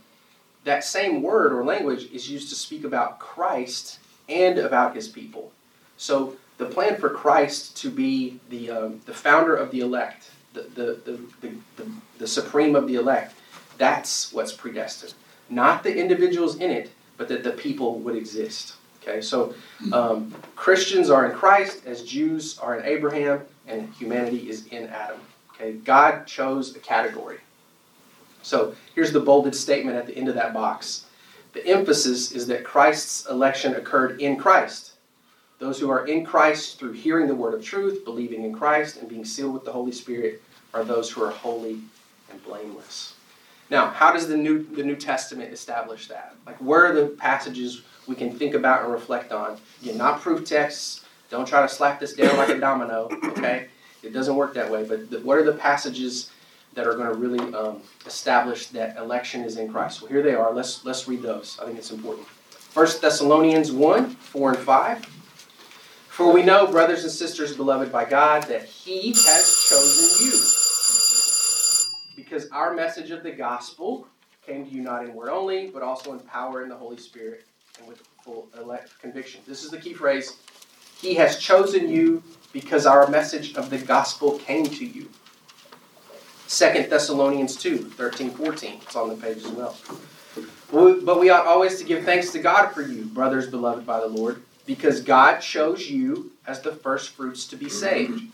That 0.63 0.85
same 0.85 1.21
word 1.21 1.53
or 1.53 1.65
language 1.65 2.13
is 2.13 2.31
used 2.31 2.49
to 2.51 2.55
speak 2.55 2.85
about 2.85 3.19
Christ 3.19 3.99
and 4.29 4.57
about 4.57 4.95
his 4.95 5.09
people. 5.09 5.51
So 5.97 6.37
the 6.63 6.69
plan 6.69 6.97
for 6.97 7.11
Christ 7.11 7.77
to 7.79 7.91
be 7.91 8.39
the, 8.49 8.71
um, 8.71 9.01
the 9.07 9.15
founder 9.15 9.57
of 9.57 9.71
the 9.71 9.81
elect, 9.81 10.31
the, 10.55 10.63
the, 10.63 11.01
the, 11.41 11.55
the, 11.77 11.87
the, 12.19 12.27
supreme 12.27 12.77
of 12.77 12.87
the 12.87 12.95
elect, 12.95 13.35
that's 13.79 14.33
what's 14.33 14.53
predestined. 14.53 15.15
Not 15.51 15.83
the 15.83 15.95
individuals 15.95 16.57
in 16.57 16.71
it, 16.71 16.93
but 17.17 17.29
that 17.29 17.43
the 17.43 17.51
people 17.51 17.99
would 18.01 18.17
exist. 18.17 18.75
Okay, 19.03 19.21
so 19.21 19.55
um, 19.93 20.33
Christians 20.55 21.11
are 21.11 21.27
in 21.27 21.33
Christ 21.33 21.85
as 21.87 22.05
Jews 22.05 22.59
are 22.61 22.79
in 22.79 22.87
Abraham, 22.87 23.41
and 23.67 23.93
humanity 23.95 24.49
is 24.49 24.67
in 24.69 24.87
Adam. 24.87 25.19
Okay, 25.55 25.73
God 25.73 26.27
chose 26.27 26.77
a 26.77 26.79
category. 26.79 27.39
So 28.43 28.75
here's 28.95 29.13
the 29.13 29.21
bolded 29.21 29.57
statement 29.57 29.97
at 29.97 30.07
the 30.07 30.17
end 30.17 30.29
of 30.29 30.37
that 30.37 30.55
box. 30.55 31.07
The 31.53 31.67
emphasis 31.67 32.31
is 32.31 32.47
that 32.47 32.65
Christ's 32.65 33.27
election 33.27 33.75
occurred 33.75 34.21
in 34.21 34.37
Christ. 34.37 34.92
Those 35.63 35.79
who 35.79 35.91
are 35.91 36.09
in 36.09 36.27
Christ 36.27 36.81
through 36.81 36.91
hearing 36.91 37.29
the 37.29 37.37
word 37.37 37.55
of 37.55 37.65
truth, 37.65 38.05
believing 38.05 38.43
in 38.43 38.53
Christ, 38.53 38.97
and 38.97 39.09
being 39.09 39.25
sealed 39.25 39.55
with 39.55 39.65
the 39.65 39.71
Holy 39.71 39.93
Spirit 39.93 40.43
are 40.75 40.83
those 40.83 41.09
who 41.09 41.23
are 41.23 41.31
holy 41.31 41.79
and 42.33 42.45
blameless. 42.45 43.15
Now, 43.71 43.87
how 43.91 44.13
does 44.13 44.27
the 44.27 44.37
New, 44.37 44.65
the 44.65 44.83
New 44.83 44.97
Testament 44.97 45.53
establish 45.53 46.09
that? 46.09 46.35
Like, 46.47 46.57
where 46.57 46.87
are 46.87 46.93
the 46.93 47.07
passages 47.11 47.83
we 48.09 48.17
can 48.17 48.37
think 48.37 48.55
about 48.55 48.83
and 48.83 48.93
reflect 48.93 49.31
on? 49.31 49.57
Again, 49.83 49.99
not 49.99 50.21
proof 50.21 50.45
texts. 50.45 51.05
Don't 51.31 51.47
try 51.47 51.63
to 51.63 51.69
slap 51.69 52.01
this 52.01 52.15
down 52.15 52.37
like 52.39 52.49
a 52.49 52.59
domino, 52.59 53.09
okay? 53.23 53.69
It 54.03 54.13
doesn't 54.13 54.35
work 54.35 54.55
that 54.55 54.69
way. 54.69 54.83
But 54.83 55.11
the, 55.11 55.21
what 55.21 55.39
are 55.39 55.45
the 55.45 55.53
passages 55.53 56.33
that 56.75 56.89
are 56.89 56.95
going 56.95 57.07
to 57.07 57.15
really 57.15 57.55
um, 57.55 57.83
establish 58.05 58.67
that 58.71 58.97
election 58.97 59.45
is 59.45 59.59
in 59.59 59.71
Christ? 59.71 60.03
Well, 60.03 60.11
here 60.11 60.23
they 60.25 60.35
are. 60.35 60.53
Let's, 60.53 60.85
let's 60.85 61.07
read 61.07 61.23
those. 61.23 61.57
I 61.63 61.67
think 61.67 61.79
it's 61.79 61.93
important. 61.93 62.27
1 62.75 62.87
Thessalonians 63.01 63.71
1 63.71 64.11
4 64.11 64.51
and 64.51 64.59
5. 64.59 65.22
For 66.13 66.31
we 66.31 66.43
know, 66.43 66.67
brothers 66.67 67.05
and 67.05 67.11
sisters, 67.11 67.57
beloved 67.57 67.91
by 67.91 68.05
God, 68.05 68.43
that 68.43 68.65
He 68.65 69.15
has 69.15 69.67
chosen 69.67 70.27
you. 70.27 70.33
Because 72.15 72.51
our 72.51 72.75
message 72.75 73.11
of 73.11 73.23
the 73.23 73.31
gospel 73.31 74.07
came 74.47 74.67
to 74.67 74.71
you 74.71 74.83
not 74.83 75.07
in 75.07 75.15
word 75.15 75.31
only, 75.31 75.69
but 75.69 75.83
also 75.83 76.13
in 76.13 76.19
power 76.19 76.63
in 76.63 76.69
the 76.69 76.77
Holy 76.77 76.99
Spirit 76.99 77.47
and 77.79 77.89
with 77.89 78.03
full 78.23 78.47
conviction. 79.01 79.41
This 79.47 79.65
is 79.65 79.71
the 79.71 79.79
key 79.79 79.95
phrase. 79.95 80.37
He 81.01 81.15
has 81.15 81.39
chosen 81.39 81.89
you 81.89 82.23
because 82.53 82.85
our 82.85 83.09
message 83.09 83.57
of 83.57 83.71
the 83.71 83.79
gospel 83.79 84.39
came 84.39 84.67
to 84.67 84.85
you. 84.85 85.09
Second 86.47 86.91
Thessalonians 86.91 87.57
2, 87.57 87.79
13, 87.79 88.33
14. 88.33 88.81
It's 88.83 88.97
on 88.97 89.09
the 89.09 89.17
page 89.17 89.39
as 89.39 89.49
well. 89.49 89.75
But 90.71 91.19
we 91.19 91.31
ought 91.31 91.47
always 91.47 91.79
to 91.79 91.85
give 91.85 92.05
thanks 92.05 92.33
to 92.33 92.39
God 92.39 92.69
for 92.73 92.83
you, 92.83 93.07
brothers 93.07 93.49
beloved 93.49 93.87
by 93.87 94.01
the 94.01 94.09
Lord, 94.09 94.43
because 94.67 95.01
God 95.01 95.39
chose 95.39 95.91
you 95.91 96.33
as 96.47 96.61
the 96.61 96.73
first 96.73 97.11
fruits 97.11 97.47
to 97.49 97.57
be 97.57 97.69
saved 97.69 98.33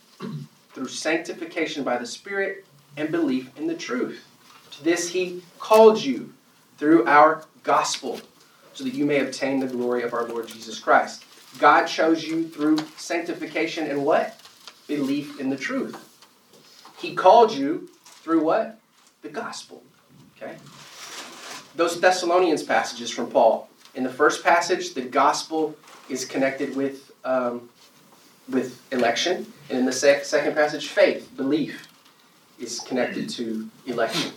through 0.73 0.89
sanctification 0.89 1.85
by 1.85 1.97
the 1.97 2.07
Spirit 2.07 2.65
and 2.97 3.11
belief 3.11 3.57
in 3.59 3.67
the 3.67 3.75
truth. 3.75 4.27
To 4.73 4.85
this 4.85 5.11
he 5.11 5.43
called 5.59 6.01
you 6.01 6.33
through 6.77 7.07
our 7.07 7.45
gospel, 7.63 8.21
so 8.75 8.85
that 8.85 8.95
you 8.95 9.05
may 9.05 9.21
obtain 9.21 9.61
the 9.61 9.67
glory 9.67 10.03
of 10.03 10.15
our 10.15 10.29
Lord 10.29 10.47
Jesus 10.47 10.79
Christ. 10.79 11.25
God 11.59 11.87
chose 11.87 12.25
you 12.25 12.47
through 12.47 12.79
sanctification 12.97 13.87
and 13.91 14.05
what? 14.05 14.41
Belief 14.87 15.41
in 15.41 15.51
the 15.51 15.57
truth. 15.57 15.97
He 16.99 17.15
called 17.15 17.53
you 17.53 17.89
through 18.05 18.45
what? 18.45 18.79
The 19.23 19.29
gospel. 19.29 19.83
Okay? 20.37 20.57
Those 21.75 22.01
Thessalonians 22.01 22.63
passages 22.63 23.11
from 23.11 23.31
Paul. 23.31 23.69
In 23.95 24.05
the 24.05 24.11
first 24.11 24.45
passage, 24.45 24.95
the 24.95 25.03
gospel 25.03 25.77
is 26.09 26.25
connected 26.25 26.75
with, 26.77 27.11
um, 27.25 27.69
with 28.49 28.81
election. 28.93 29.47
And 29.69 29.79
in 29.79 29.85
the 29.85 29.93
sec- 29.93 30.25
second 30.25 30.55
passage, 30.55 30.89
faith, 30.89 31.31
belief, 31.37 31.89
is 32.59 32.81
connected 32.81 33.29
to 33.31 33.69
election. 33.87 34.33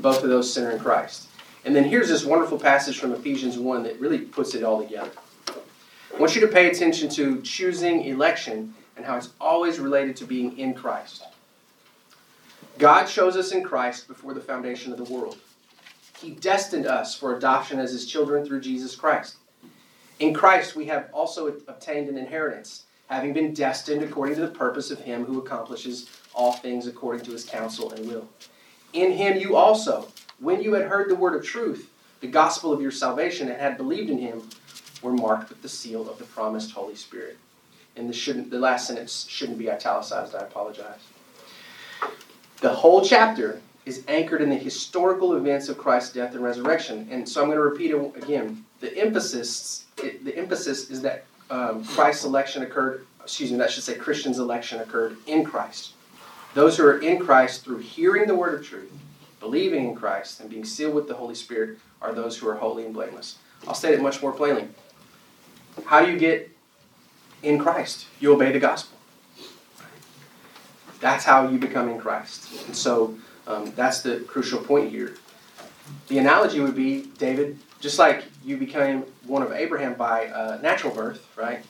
Both 0.00 0.22
of 0.22 0.28
those 0.28 0.52
center 0.52 0.70
in 0.70 0.78
Christ. 0.78 1.28
And 1.64 1.74
then 1.74 1.84
here's 1.84 2.08
this 2.08 2.24
wonderful 2.24 2.58
passage 2.58 2.98
from 2.98 3.12
Ephesians 3.12 3.58
1 3.58 3.82
that 3.84 4.00
really 4.00 4.18
puts 4.18 4.54
it 4.54 4.62
all 4.62 4.82
together. 4.82 5.10
I 5.48 6.18
want 6.18 6.34
you 6.34 6.40
to 6.42 6.48
pay 6.48 6.68
attention 6.68 7.08
to 7.10 7.40
choosing 7.42 8.04
election 8.04 8.74
and 8.96 9.06
how 9.06 9.16
it's 9.16 9.30
always 9.40 9.78
related 9.78 10.16
to 10.16 10.24
being 10.24 10.58
in 10.58 10.74
Christ. 10.74 11.24
God 12.78 13.04
chose 13.06 13.36
us 13.36 13.52
in 13.52 13.62
Christ 13.62 14.08
before 14.08 14.34
the 14.34 14.40
foundation 14.40 14.92
of 14.92 14.98
the 14.98 15.12
world. 15.12 15.38
He 16.18 16.30
destined 16.30 16.86
us 16.86 17.14
for 17.14 17.36
adoption 17.36 17.78
as 17.78 17.92
his 17.92 18.06
children 18.06 18.44
through 18.44 18.60
Jesus 18.60 18.94
Christ. 18.94 19.36
In 20.22 20.32
Christ, 20.32 20.76
we 20.76 20.84
have 20.84 21.08
also 21.12 21.48
obtained 21.48 22.08
an 22.08 22.16
inheritance, 22.16 22.84
having 23.08 23.32
been 23.32 23.52
destined 23.52 24.04
according 24.04 24.36
to 24.36 24.42
the 24.42 24.46
purpose 24.46 24.92
of 24.92 25.00
him 25.00 25.24
who 25.24 25.40
accomplishes 25.40 26.08
all 26.32 26.52
things 26.52 26.86
according 26.86 27.24
to 27.24 27.32
his 27.32 27.44
counsel 27.44 27.90
and 27.90 28.06
will. 28.06 28.28
In 28.92 29.10
him 29.10 29.36
you 29.36 29.56
also, 29.56 30.06
when 30.38 30.62
you 30.62 30.74
had 30.74 30.86
heard 30.86 31.10
the 31.10 31.16
word 31.16 31.34
of 31.34 31.44
truth, 31.44 31.90
the 32.20 32.28
gospel 32.28 32.72
of 32.72 32.80
your 32.80 32.92
salvation, 32.92 33.48
and 33.48 33.60
had 33.60 33.76
believed 33.76 34.10
in 34.10 34.18
him, 34.18 34.48
were 35.02 35.12
marked 35.12 35.48
with 35.48 35.60
the 35.60 35.68
seal 35.68 36.08
of 36.08 36.18
the 36.18 36.24
promised 36.24 36.70
Holy 36.70 36.94
Spirit. 36.94 37.36
And 37.96 38.08
the, 38.08 38.14
shouldn't, 38.14 38.48
the 38.48 38.60
last 38.60 38.86
sentence 38.86 39.26
shouldn't 39.28 39.58
be 39.58 39.72
italicized, 39.72 40.36
I 40.36 40.42
apologize. 40.42 41.00
The 42.60 42.72
whole 42.72 43.04
chapter 43.04 43.60
is 43.86 44.04
anchored 44.06 44.40
in 44.40 44.50
the 44.50 44.56
historical 44.56 45.34
events 45.34 45.68
of 45.68 45.78
Christ's 45.78 46.12
death 46.12 46.36
and 46.36 46.44
resurrection. 46.44 47.08
And 47.10 47.28
so 47.28 47.42
I'm 47.42 47.48
going 47.48 47.58
to 47.58 47.64
repeat 47.64 47.90
it 47.90 48.22
again. 48.22 48.64
The 48.78 48.96
emphasis, 48.96 49.81
it, 50.04 50.24
the 50.24 50.36
emphasis 50.36 50.90
is 50.90 51.02
that 51.02 51.24
um, 51.50 51.84
Christ's 51.84 52.24
election 52.24 52.62
occurred, 52.62 53.06
excuse 53.22 53.50
me, 53.52 53.58
that 53.58 53.70
should 53.70 53.84
say 53.84 53.94
Christians' 53.94 54.38
election 54.38 54.80
occurred 54.80 55.16
in 55.26 55.44
Christ. 55.44 55.92
Those 56.54 56.76
who 56.76 56.84
are 56.84 56.98
in 56.98 57.18
Christ 57.18 57.64
through 57.64 57.78
hearing 57.78 58.26
the 58.26 58.34
word 58.34 58.54
of 58.54 58.66
truth, 58.66 58.92
believing 59.40 59.88
in 59.88 59.94
Christ, 59.94 60.40
and 60.40 60.50
being 60.50 60.64
sealed 60.64 60.94
with 60.94 61.08
the 61.08 61.14
Holy 61.14 61.34
Spirit 61.34 61.78
are 62.00 62.12
those 62.12 62.38
who 62.38 62.48
are 62.48 62.56
holy 62.56 62.84
and 62.84 62.94
blameless. 62.94 63.38
I'll 63.66 63.74
state 63.74 63.94
it 63.94 64.02
much 64.02 64.22
more 64.22 64.32
plainly. 64.32 64.68
How 65.86 66.04
do 66.04 66.10
you 66.10 66.18
get 66.18 66.50
in 67.42 67.58
Christ? 67.58 68.06
You 68.20 68.32
obey 68.34 68.52
the 68.52 68.58
gospel. 68.58 68.98
That's 71.00 71.24
how 71.24 71.48
you 71.48 71.58
become 71.58 71.88
in 71.88 71.98
Christ. 71.98 72.66
And 72.66 72.76
so 72.76 73.16
um, 73.46 73.72
that's 73.74 74.02
the 74.02 74.20
crucial 74.20 74.60
point 74.60 74.90
here. 74.90 75.16
The 76.08 76.18
analogy 76.18 76.60
would 76.60 76.76
be, 76.76 77.06
David, 77.18 77.58
just 77.82 77.98
like 77.98 78.24
you 78.44 78.56
became 78.56 79.04
one 79.26 79.42
of 79.42 79.52
Abraham 79.52 79.94
by 79.94 80.28
uh, 80.28 80.58
natural 80.62 80.94
birth, 80.94 81.28
right? 81.36 81.64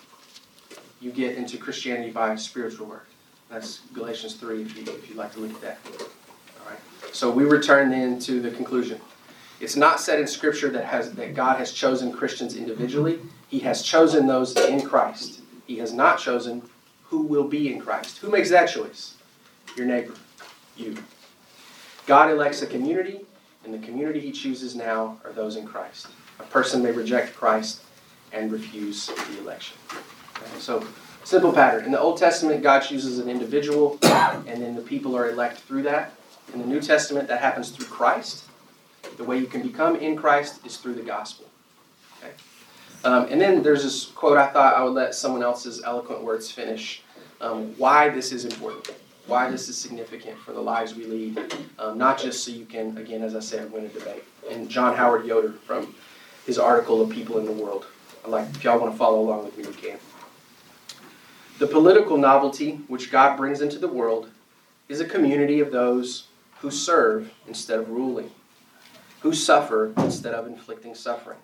You 1.00 1.10
get 1.10 1.36
into 1.36 1.56
Christianity 1.56 2.10
by 2.10 2.36
spiritual 2.36 2.86
birth. 2.86 3.08
That's 3.50 3.80
Galatians 3.94 4.34
3, 4.34 4.62
if, 4.62 4.76
you, 4.76 4.92
if 4.92 5.08
you'd 5.08 5.16
like 5.16 5.32
to 5.32 5.40
look 5.40 5.52
at 5.54 5.60
that. 5.62 5.78
All 5.98 6.70
right. 6.70 6.78
So 7.12 7.30
we 7.30 7.44
return 7.44 7.90
then 7.90 8.18
to 8.20 8.40
the 8.40 8.50
conclusion. 8.50 9.00
It's 9.58 9.74
not 9.74 10.00
said 10.00 10.20
in 10.20 10.26
Scripture 10.26 10.68
that, 10.70 10.84
has, 10.84 11.12
that 11.12 11.34
God 11.34 11.56
has 11.56 11.72
chosen 11.72 12.12
Christians 12.12 12.56
individually. 12.56 13.18
He 13.48 13.60
has 13.60 13.82
chosen 13.82 14.26
those 14.26 14.54
in 14.56 14.82
Christ. 14.82 15.40
He 15.66 15.78
has 15.78 15.94
not 15.94 16.18
chosen 16.18 16.62
who 17.04 17.22
will 17.22 17.48
be 17.48 17.72
in 17.72 17.80
Christ. 17.80 18.18
Who 18.18 18.30
makes 18.30 18.50
that 18.50 18.66
choice? 18.66 19.16
Your 19.76 19.86
neighbor. 19.86 20.14
You. 20.76 20.96
God 22.06 22.30
elects 22.30 22.60
a 22.60 22.66
community, 22.66 23.24
and 23.64 23.72
the 23.72 23.78
community 23.78 24.20
he 24.20 24.32
chooses 24.32 24.74
now 24.74 25.18
are 25.24 25.32
those 25.32 25.56
in 25.56 25.66
Christ. 25.66 26.08
A 26.40 26.44
person 26.44 26.82
may 26.82 26.90
reject 26.90 27.34
Christ 27.34 27.82
and 28.32 28.50
refuse 28.50 29.06
the 29.06 29.38
election. 29.40 29.76
Okay, 29.90 30.58
so, 30.58 30.84
simple 31.24 31.52
pattern. 31.52 31.84
In 31.84 31.92
the 31.92 32.00
Old 32.00 32.18
Testament, 32.18 32.62
God 32.62 32.80
chooses 32.80 33.18
an 33.18 33.28
individual, 33.28 33.98
and 34.02 34.62
then 34.62 34.74
the 34.74 34.82
people 34.82 35.16
are 35.16 35.30
elect 35.30 35.58
through 35.60 35.82
that. 35.84 36.12
In 36.52 36.60
the 36.60 36.66
New 36.66 36.80
Testament, 36.80 37.28
that 37.28 37.40
happens 37.40 37.70
through 37.70 37.86
Christ. 37.86 38.44
The 39.16 39.24
way 39.24 39.38
you 39.38 39.46
can 39.46 39.62
become 39.62 39.96
in 39.96 40.16
Christ 40.16 40.64
is 40.66 40.76
through 40.76 40.94
the 40.94 41.02
gospel. 41.02 41.46
Okay? 42.18 42.32
Um, 43.04 43.26
and 43.30 43.40
then 43.40 43.62
there's 43.62 43.82
this 43.82 44.06
quote 44.06 44.38
I 44.38 44.46
thought 44.48 44.74
I 44.74 44.82
would 44.84 44.94
let 44.94 45.14
someone 45.14 45.42
else's 45.42 45.82
eloquent 45.82 46.22
words 46.22 46.50
finish. 46.50 47.02
Um, 47.40 47.74
why 47.76 48.08
this 48.08 48.30
is 48.30 48.44
important 48.44 48.96
why 49.26 49.50
this 49.50 49.68
is 49.68 49.76
significant 49.76 50.38
for 50.38 50.52
the 50.52 50.60
lives 50.60 50.94
we 50.94 51.04
lead, 51.04 51.38
um, 51.78 51.96
not 51.96 52.18
just 52.18 52.44
so 52.44 52.50
you 52.50 52.64
can, 52.64 52.96
again, 52.98 53.22
as 53.22 53.36
I 53.36 53.40
said, 53.40 53.70
win 53.72 53.84
a 53.84 53.88
debate. 53.88 54.24
And 54.50 54.68
John 54.68 54.96
Howard 54.96 55.24
Yoder 55.26 55.52
from 55.52 55.94
his 56.46 56.58
article 56.58 57.00
of 57.00 57.10
People 57.10 57.38
in 57.38 57.46
the 57.46 57.52
World. 57.52 57.86
I 58.24 58.28
like 58.28 58.48
if 58.50 58.64
y'all 58.64 58.78
want 58.78 58.92
to 58.92 58.98
follow 58.98 59.20
along 59.20 59.44
with 59.44 59.56
me, 59.56 59.64
you 59.64 59.70
can. 59.70 59.98
The 61.58 61.66
political 61.66 62.16
novelty 62.16 62.80
which 62.88 63.10
God 63.10 63.36
brings 63.36 63.60
into 63.60 63.78
the 63.78 63.88
world 63.88 64.30
is 64.88 65.00
a 65.00 65.04
community 65.04 65.60
of 65.60 65.70
those 65.70 66.26
who 66.58 66.70
serve 66.70 67.32
instead 67.46 67.78
of 67.78 67.88
ruling, 67.88 68.30
who 69.20 69.32
suffer 69.32 69.92
instead 69.98 70.34
of 70.34 70.46
inflicting 70.46 70.94
suffering, 70.94 71.38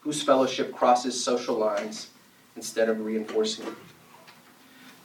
whose 0.00 0.22
fellowship 0.22 0.74
crosses 0.74 1.22
social 1.22 1.56
lines 1.56 2.08
instead 2.56 2.88
of 2.88 3.00
reinforcing 3.00 3.64
them. 3.64 3.76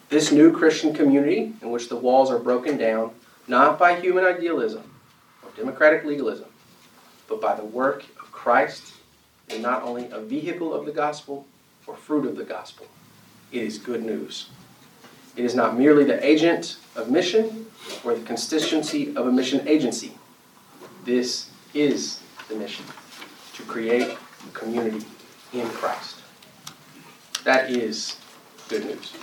This 0.10 0.32
new 0.32 0.52
Christian 0.52 0.94
community, 0.94 1.54
in 1.62 1.72
which 1.72 1.90
the 1.90 1.96
walls 1.96 2.30
are 2.30 2.40
broken 2.40 2.78
down, 2.78 3.12
not 3.48 3.80
by 3.80 4.00
human 4.00 4.24
idealism 4.24 4.84
or 5.44 5.50
democratic 5.56 6.06
legalism, 6.06 6.48
but 7.28 7.42
by 7.42 7.56
the 7.56 7.66
work 7.66 8.04
of 8.20 8.32
Christ, 8.32 8.94
is 9.50 9.60
not 9.60 9.84
only 9.84 10.10
a 10.12 10.20
vehicle 10.20 10.74
of 10.74 10.86
the 10.86 10.92
gospel 10.92 11.46
or 11.88 11.96
fruit 11.96 12.26
of 12.26 12.36
the 12.36 12.44
gospel, 12.44 12.88
it 13.52 13.64
is 13.64 13.78
good 13.78 14.04
news. 14.04 14.50
It 15.36 15.44
is 15.44 15.56
not 15.56 15.78
merely 15.78 16.04
the 16.04 16.24
agent 16.26 16.78
of 16.96 17.10
mission 17.10 17.66
or 18.04 18.16
the 18.16 18.26
constituency 18.26 19.16
of 19.16 19.28
a 19.28 19.32
mission 19.32 19.68
agency. 19.68 20.18
This 21.04 21.50
is 21.74 22.22
the 22.48 22.56
mission 22.56 22.86
to 23.54 23.64
create 23.64 24.18
a 24.48 24.52
community 24.54 25.06
in 25.54 25.68
Christ. 25.70 26.18
That 27.44 27.70
is 27.70 28.18
good 28.70 28.86
news. 28.86 29.14